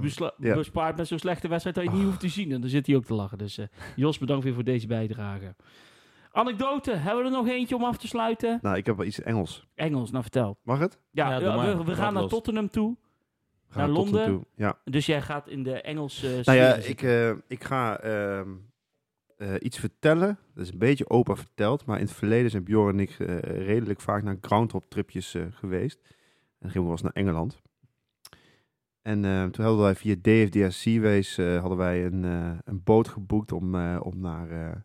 [0.55, 2.51] bespaard met zo'n slechte wedstrijd dat je niet hoeft te zien.
[2.51, 3.37] En dan zit hij ook te lachen.
[3.37, 3.65] Dus eh,
[3.95, 5.55] Jos, bedankt weer voor deze bijdrage.
[6.35, 8.59] Anekdote, hebben we er nog eentje om af te sluiten?
[8.61, 9.67] Nou, ik heb wel iets Engels.
[9.75, 10.57] Engels, nou vertel.
[10.63, 10.99] Mag het?
[11.11, 11.85] Ja, Ja, doe ja, maar.
[11.85, 12.27] we, gaan naar.
[12.27, 12.95] Tottenham toe.
[13.67, 14.19] We Naar tot Londen?
[14.21, 14.45] naartoe.
[14.55, 14.77] Ja.
[14.83, 16.91] Dus jij gaat in de Engelse Nou sfeer ja, zitten.
[16.91, 18.49] ik, eh, ik ga ehm,
[19.37, 20.37] eh, iets vertellen.
[20.53, 21.85] Dat is een beetje open verteld.
[21.85, 25.43] Maar in het verleden zijn Bjorn en ik eh, redelijk vaak naar groundhop tripjes eh,
[25.49, 25.99] geweest.
[26.59, 27.61] En gingen we wel eens naar Engeland.
[29.01, 33.07] En eh, toen hadden wij via DFDS Seaways eh, hadden wij een, eh, een boot
[33.07, 34.75] geboekt om, eh, om naar, eh,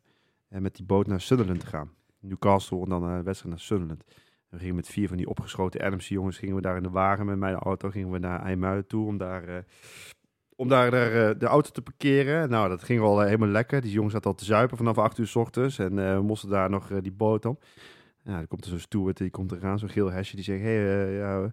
[0.50, 1.90] eh, met die boot naar Sunderland te gaan.
[2.20, 4.04] Newcastle en dan een wedstrijd naar Sunderland.
[4.48, 7.26] We gingen met vier van die opgeschoten Adams jongens gingen we daar in de wagen
[7.26, 9.62] met mijn auto gingen we naar IJmuiden toe om daar, eh,
[10.56, 12.50] om daar, daar, eh, de auto te parkeren.
[12.50, 13.80] Nou, dat ging eh, helemaal lekker.
[13.80, 16.48] Die jongens zaten al te zuipen vanaf 8 uur s ochtends en eh, we moesten
[16.48, 17.64] daar nog eh, die boot op.
[18.24, 21.04] Ja, dan komt er zo'n steward, die komt eraan, zo'n geel hesje, die zegt, hey,
[21.04, 21.52] eh, ja,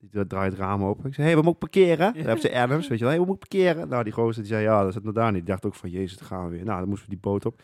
[0.00, 1.06] die draait het raam open.
[1.06, 2.12] Ik zei, hey, we moeten parkeren.
[2.14, 3.88] Dan hebben ze Adams, weet je wel, hey, we moeten parkeren.
[3.88, 5.40] Nou, die gozer, die zei, ja, dat zit nog daar niet.
[5.40, 6.64] Die dacht ook van, jezus, gaan we weer.
[6.64, 7.62] Nou, dan moesten we die boot op.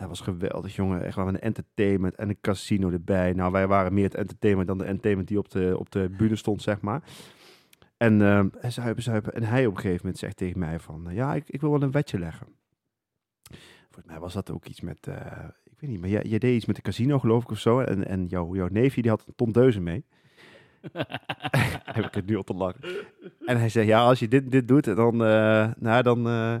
[0.00, 1.04] Dat was geweldig, jongen.
[1.04, 3.32] Echt wel een entertainment en een casino erbij.
[3.32, 6.36] Nou, wij waren meer het entertainment dan de entertainment die op de, op de bühne
[6.36, 7.02] stond, zeg maar.
[7.96, 9.34] En uh, zuipen, zuipen.
[9.34, 11.06] En hij op een gegeven moment zegt tegen mij van...
[11.10, 12.46] ja, ik, ik wil wel een wetje leggen.
[13.82, 15.06] Volgens mij was dat ook iets met...
[15.06, 17.58] eh, ik weet niet, maar jij, jij deed iets met de casino, geloof ik, of
[17.58, 17.80] zo.
[17.80, 20.04] En, en jouw, jouw neefje, die had een ton deuzen mee.
[21.84, 22.80] Heb ik het nu op te lachen.
[23.44, 26.56] En hij zei, ja, als je dit, dit doet, dan, eh, nou, dan eh,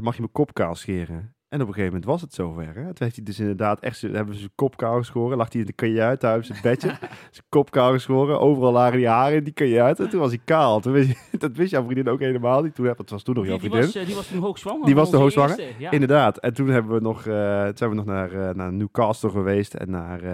[0.00, 1.34] mag je mijn kop kaal scheren.
[1.50, 2.66] En op een gegeven moment was het zover.
[2.74, 2.84] Hè?
[2.84, 5.36] Toen heeft hij dus inderdaad echt, hebben ze zijn kop kaal geschoren.
[5.36, 6.88] Lag hij in de kajuit, daar op zijn bedje.
[7.30, 8.40] zijn kop kaal geschoren.
[8.40, 10.00] Overal lagen die haren in die kajuit.
[10.00, 10.80] En toen was hij kaal.
[10.80, 12.74] Toen wist je, dat wist jouw vriendin ook helemaal niet.
[12.74, 13.92] Toen, dat was toen nog jouw die, die, vriendin.
[13.92, 14.86] was, eh, die was toen hoogzwanger.
[14.86, 15.58] Die was toen hoogzwanger?
[15.58, 15.90] eerste, Ja.
[15.90, 16.38] Inderdaad.
[16.38, 19.74] En toen hebben we nog, eh, toen zijn we nog naar, eh, naar Newcastle geweest.
[19.74, 20.30] En naar, eh,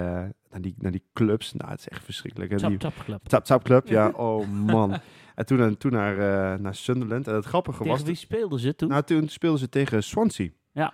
[0.50, 1.52] naar, die, naar die clubs.
[1.52, 2.50] Nou, het is echt verschrikkelijk.
[2.50, 2.58] hè.
[2.58, 3.22] Tap, Die, tap club.
[3.22, 4.08] Tap Tap Club, ja.
[4.16, 4.98] Oh man.
[5.34, 6.16] En toen, en toen naar,
[6.60, 7.28] naar Sunderland.
[7.28, 7.88] En het grappige was...
[7.88, 8.88] Tegen wie speelden ze toen?
[8.88, 10.48] Nou, toen speelden ze tegen Swansea.
[10.76, 10.92] Ja.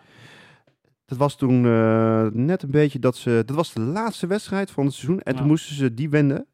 [1.05, 3.43] Dat was toen eh, net een beetje dat ze...
[3.47, 5.21] Dat was de laatste wedstrijd van het seizoen.
[5.21, 6.41] En toen moesten ze die winnen.
[6.41, 6.47] Op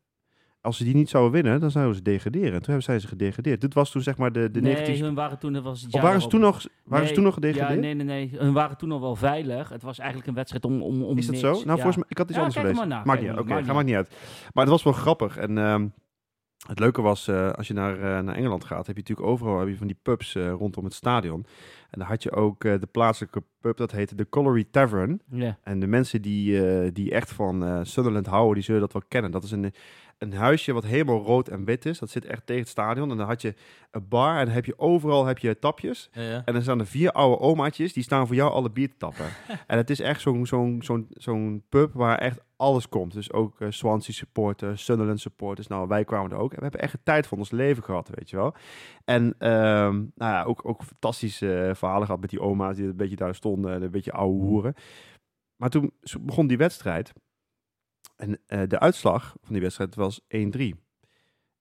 [0.61, 2.53] als ze die niet zouden winnen, dan zouden ze degraderen.
[2.53, 3.61] En toen hebben zij ze gedegradeerd.
[3.61, 5.05] Dit was toen zeg maar de, de nee, 19...
[5.05, 7.35] hun waren toen, was het Of jaar waren ze toen nog, waren ze toen nog
[7.35, 7.75] gedegradeerd?
[7.75, 8.41] Ja, nee, nee, nee.
[8.41, 9.69] Hun waren toen nog wel veilig.
[9.69, 11.47] Het was eigenlijk een wedstrijd om, om, om Is dat niks.
[11.47, 11.53] zo?
[11.53, 11.73] Nou, Ja.
[11.75, 12.89] volgens mij, ik had iets Ja, anders gelezen.
[12.89, 13.39] Maakt niet uit.
[13.39, 14.09] Oké, maakt ga maar niet uit.
[14.53, 15.37] Maar het was wel grappig.
[15.37, 15.87] En ehm,
[16.67, 19.59] het leuke was, eh, als je naar, eh, naar Engeland gaat, heb je natuurlijk overal
[19.59, 21.47] heb je van die pubs eh, rondom het stadion.
[21.91, 25.21] En dan had je ook de plaatselijke pub, dat heette de Colliery Tavern.
[25.31, 25.59] Ja.
[25.63, 29.31] En de mensen die, die echt van Sunderland houden, die zullen dat wel kennen.
[29.31, 29.73] Dat is een,
[30.19, 31.99] een huisje wat helemaal rood en wit is.
[31.99, 33.11] Dat zit echt tegen het stadion.
[33.11, 33.55] En dan had je
[33.91, 36.09] een bar en dan heb je overal heb je tapjes.
[36.13, 36.43] Ja, ja.
[36.45, 39.27] En dan staan er vier oude omaatjes, die staan voor jou alle bier te tappen.
[39.67, 43.13] en het is echt zo'n zo'n zo'n zo'n pub waar echt alles komt.
[43.13, 45.67] Dus ook eh, Swansea supporters, Sunderland supporters.
[45.67, 46.51] Nou, wij kwamen er ook.
[46.51, 48.55] En we hebben echt een tijd van ons leven gehad, weet je wel.
[49.05, 52.97] En ehm, nou ja, ook, ook fantastische eh, verhalen gehad met die oma's die een
[52.97, 53.73] beetje daar stonden.
[53.75, 54.75] en Een beetje ouwe hoeren.
[55.57, 57.13] Maar toen begon die wedstrijd.
[58.17, 60.27] En eh, de uitslag van die wedstrijd was 1-3.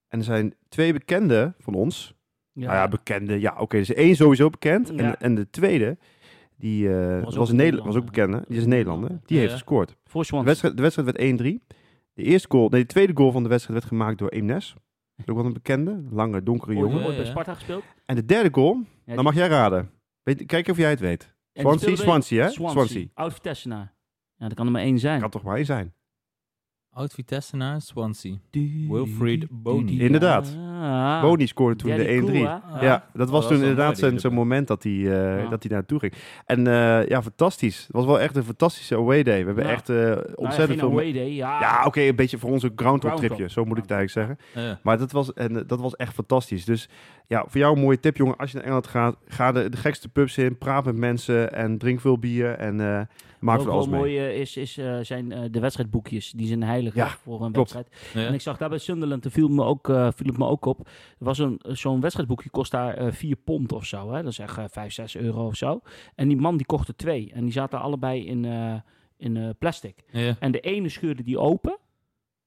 [0.07, 2.14] En er zijn twee bekenden van ons,
[2.52, 2.65] Ja.
[2.65, 3.40] nou ja, bekende.
[3.40, 3.78] Ja, oké.
[3.78, 4.88] dus één sowieso bekend.
[4.88, 4.95] Ja.
[4.95, 5.98] En, en de tweede,
[6.58, 8.34] die eh, Was was, ook was bekend.
[8.34, 8.40] hè?
[8.48, 9.10] Die is een Nederlander.
[9.10, 9.58] Die Ja, heeft ja.
[9.58, 9.96] gescoord.
[10.06, 11.66] Voor De wedstrijd, de wedstrijd werd 1-3.
[12.14, 14.76] De eerste goal, nee, de tweede goal van de wedstrijd werd gemaakt door Eemnes.
[15.26, 17.06] Ook wel een bekende, lange, donkere jongen.
[17.06, 17.26] ooit bij.
[17.26, 17.84] Sparta gespeeld.
[18.06, 19.90] En de derde goal, Ja, dan mag jij raden.
[20.24, 21.36] Weet, kijk of jij het weet.
[21.54, 22.50] Swansea, Swansea, hè?
[22.52, 22.72] Swansea.
[22.86, 23.06] Swansea.
[23.14, 23.94] Oud Vitessenaar.
[24.36, 25.20] Ja, dat kan er maar één zijn.
[25.20, 25.94] Kan toch maar één zijn.
[26.90, 28.36] Oud Vitesse naar Swansea.
[28.90, 30.00] Wilfried Bony.
[30.00, 30.58] Inderdaad.
[30.82, 31.22] Ah.
[31.22, 32.20] Boni scoorde toen de 1-3.
[32.20, 32.48] Cool, hè?
[32.54, 32.82] Ah.
[32.82, 35.49] Ja, dat was dat toen was inderdaad zo'n moment dat hij, eh, Ja.
[35.49, 36.14] dat hij naartoe ging.
[36.45, 37.78] En eh, ja, fantastisch.
[37.82, 39.40] Het was wel echt een fantastische away day.
[39.40, 39.70] We hebben Ja.
[39.72, 40.99] echt eh, Nou ja, ontzettend geen veel...
[40.99, 41.60] away day, ja.
[41.60, 43.36] Ja, oké, een beetje voor onze groundhog Groundhog.
[43.38, 43.54] tripje.
[43.54, 44.66] Zo moet ik het eigenlijk zeggen.
[44.68, 44.80] Ja.
[44.84, 46.66] Maar dat was, en, dat was echt fantastisch.
[46.66, 46.90] Dus
[47.28, 48.36] ja, voor jou een mooie tip, jongen.
[48.38, 50.58] Als je naar Engeland gaat, ga de, de gekste pubs in.
[50.58, 52.52] Praat met mensen en drink veel bier.
[52.56, 53.02] En eh,
[53.40, 53.99] maak Ook wel alles mee.
[53.99, 56.32] mooi eh, is, is, zijn de wedstrijdboekjes.
[56.32, 57.74] Die zijn heilig Ja, voor een klopt.
[57.74, 58.12] wedstrijd.
[58.14, 58.26] Ja.
[58.28, 60.88] En ik zag daar bij Sunderland, viel, me ook, eh, viel het me ook op.
[60.88, 64.11] Er was een, zo'n wedstrijdboekje, kost daar eh 4 pond of zo.
[64.11, 64.22] Hè?
[64.23, 65.81] Dat is echt eh, 5, 6 euro of zo.
[66.15, 67.31] En die man die kocht er twee.
[67.34, 68.76] En die zaten allebei in, eh,
[69.18, 70.03] in eh, plastic.
[70.11, 70.35] Ja.
[70.39, 71.77] En de ene scheurde die open.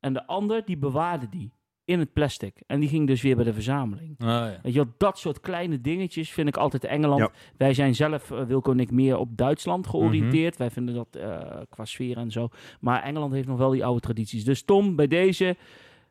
[0.01, 1.52] En de ander die bewaarde die
[1.90, 2.62] in het plastic.
[2.66, 4.14] En die ging dus weer bij de verzameling.
[4.18, 4.59] Ah, ja.
[4.62, 7.20] Weet je dat soort kleine dingetjes vind ik altijd Engeland.
[7.20, 7.30] Ja.
[7.56, 10.52] Wij zijn zelf, eh, Wilco en ik, meer op Duitsland georiënteerd.
[10.52, 10.62] Mhm.
[10.62, 12.48] Wij vinden dat eh, qua sfeer en zo.
[12.80, 14.44] Maar Engeland heeft nog wel die oude tradities.
[14.44, 15.56] Dus Tom, bij deze,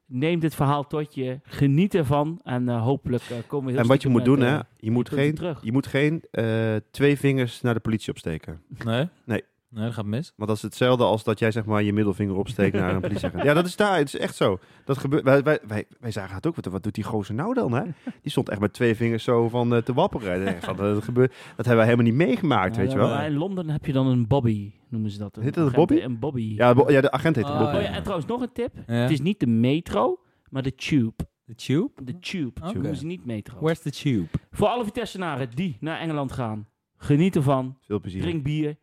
[0.09, 1.39] neem dit verhaal tot je.
[1.43, 2.39] Geniet ervan.
[2.43, 4.91] En eh, hopelijk eh, komen we heel En wat je moet doen, hè, eh, je
[4.91, 5.59] moet geen, terug.
[5.63, 8.61] je moet geen eh, twee vingers naar de politie opsteken.
[8.85, 9.07] Nee?
[9.23, 9.43] Nee.
[9.69, 10.33] Nee, dat gaat mis.
[10.35, 13.43] Want dat is hetzelfde als dat jij zeg maar je middelvinger opsteekt naar een politieagent.
[13.43, 13.97] Ja, dat is daar.
[13.97, 14.59] Het is echt zo.
[14.85, 15.23] Dat gebeurt.
[15.23, 16.55] Wij, wij, wij, wij zagen het ook.
[16.55, 17.71] Wat, wat doet die gozer nou dan?
[17.73, 17.83] Hè?
[18.21, 20.45] Die stond echt met twee vingers zo van eh, te wapperen.
[20.75, 23.21] Dat, gebeurt, dat hebben wij helemaal niet meegemaakt, Ja, weet je wel?
[23.21, 25.35] In Londen heb je dan een bobby, noemen ze dat.
[25.35, 25.95] Heet dat een bobby?
[25.95, 26.53] Een bobby.
[26.55, 27.75] Ja, bo- ja, de agent heet de Oh, Bobby.
[27.75, 28.75] Oh ja, en trouwens nog een tip.
[28.87, 28.93] Ja.
[28.93, 30.19] Het is niet de metro,
[30.49, 31.13] maar de tube.
[31.45, 31.91] De tube?
[32.03, 32.61] De tube.
[32.63, 32.73] Oké.
[32.73, 33.57] Noemen ze niet metro.
[33.59, 34.27] Where's the tube?
[34.51, 36.67] Voor alle Vitessenaren die naar Engeland gaan,
[36.97, 37.77] geniet ervan.
[37.81, 38.21] Veel plezier.
[38.21, 38.77] Drink bier.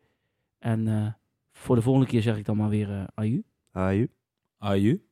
[0.67, 1.13] En eh,
[1.51, 3.43] voor de volgende keer zeg ik dan maar weer uh, aju.
[3.71, 4.11] Aju.
[4.57, 5.06] Are you?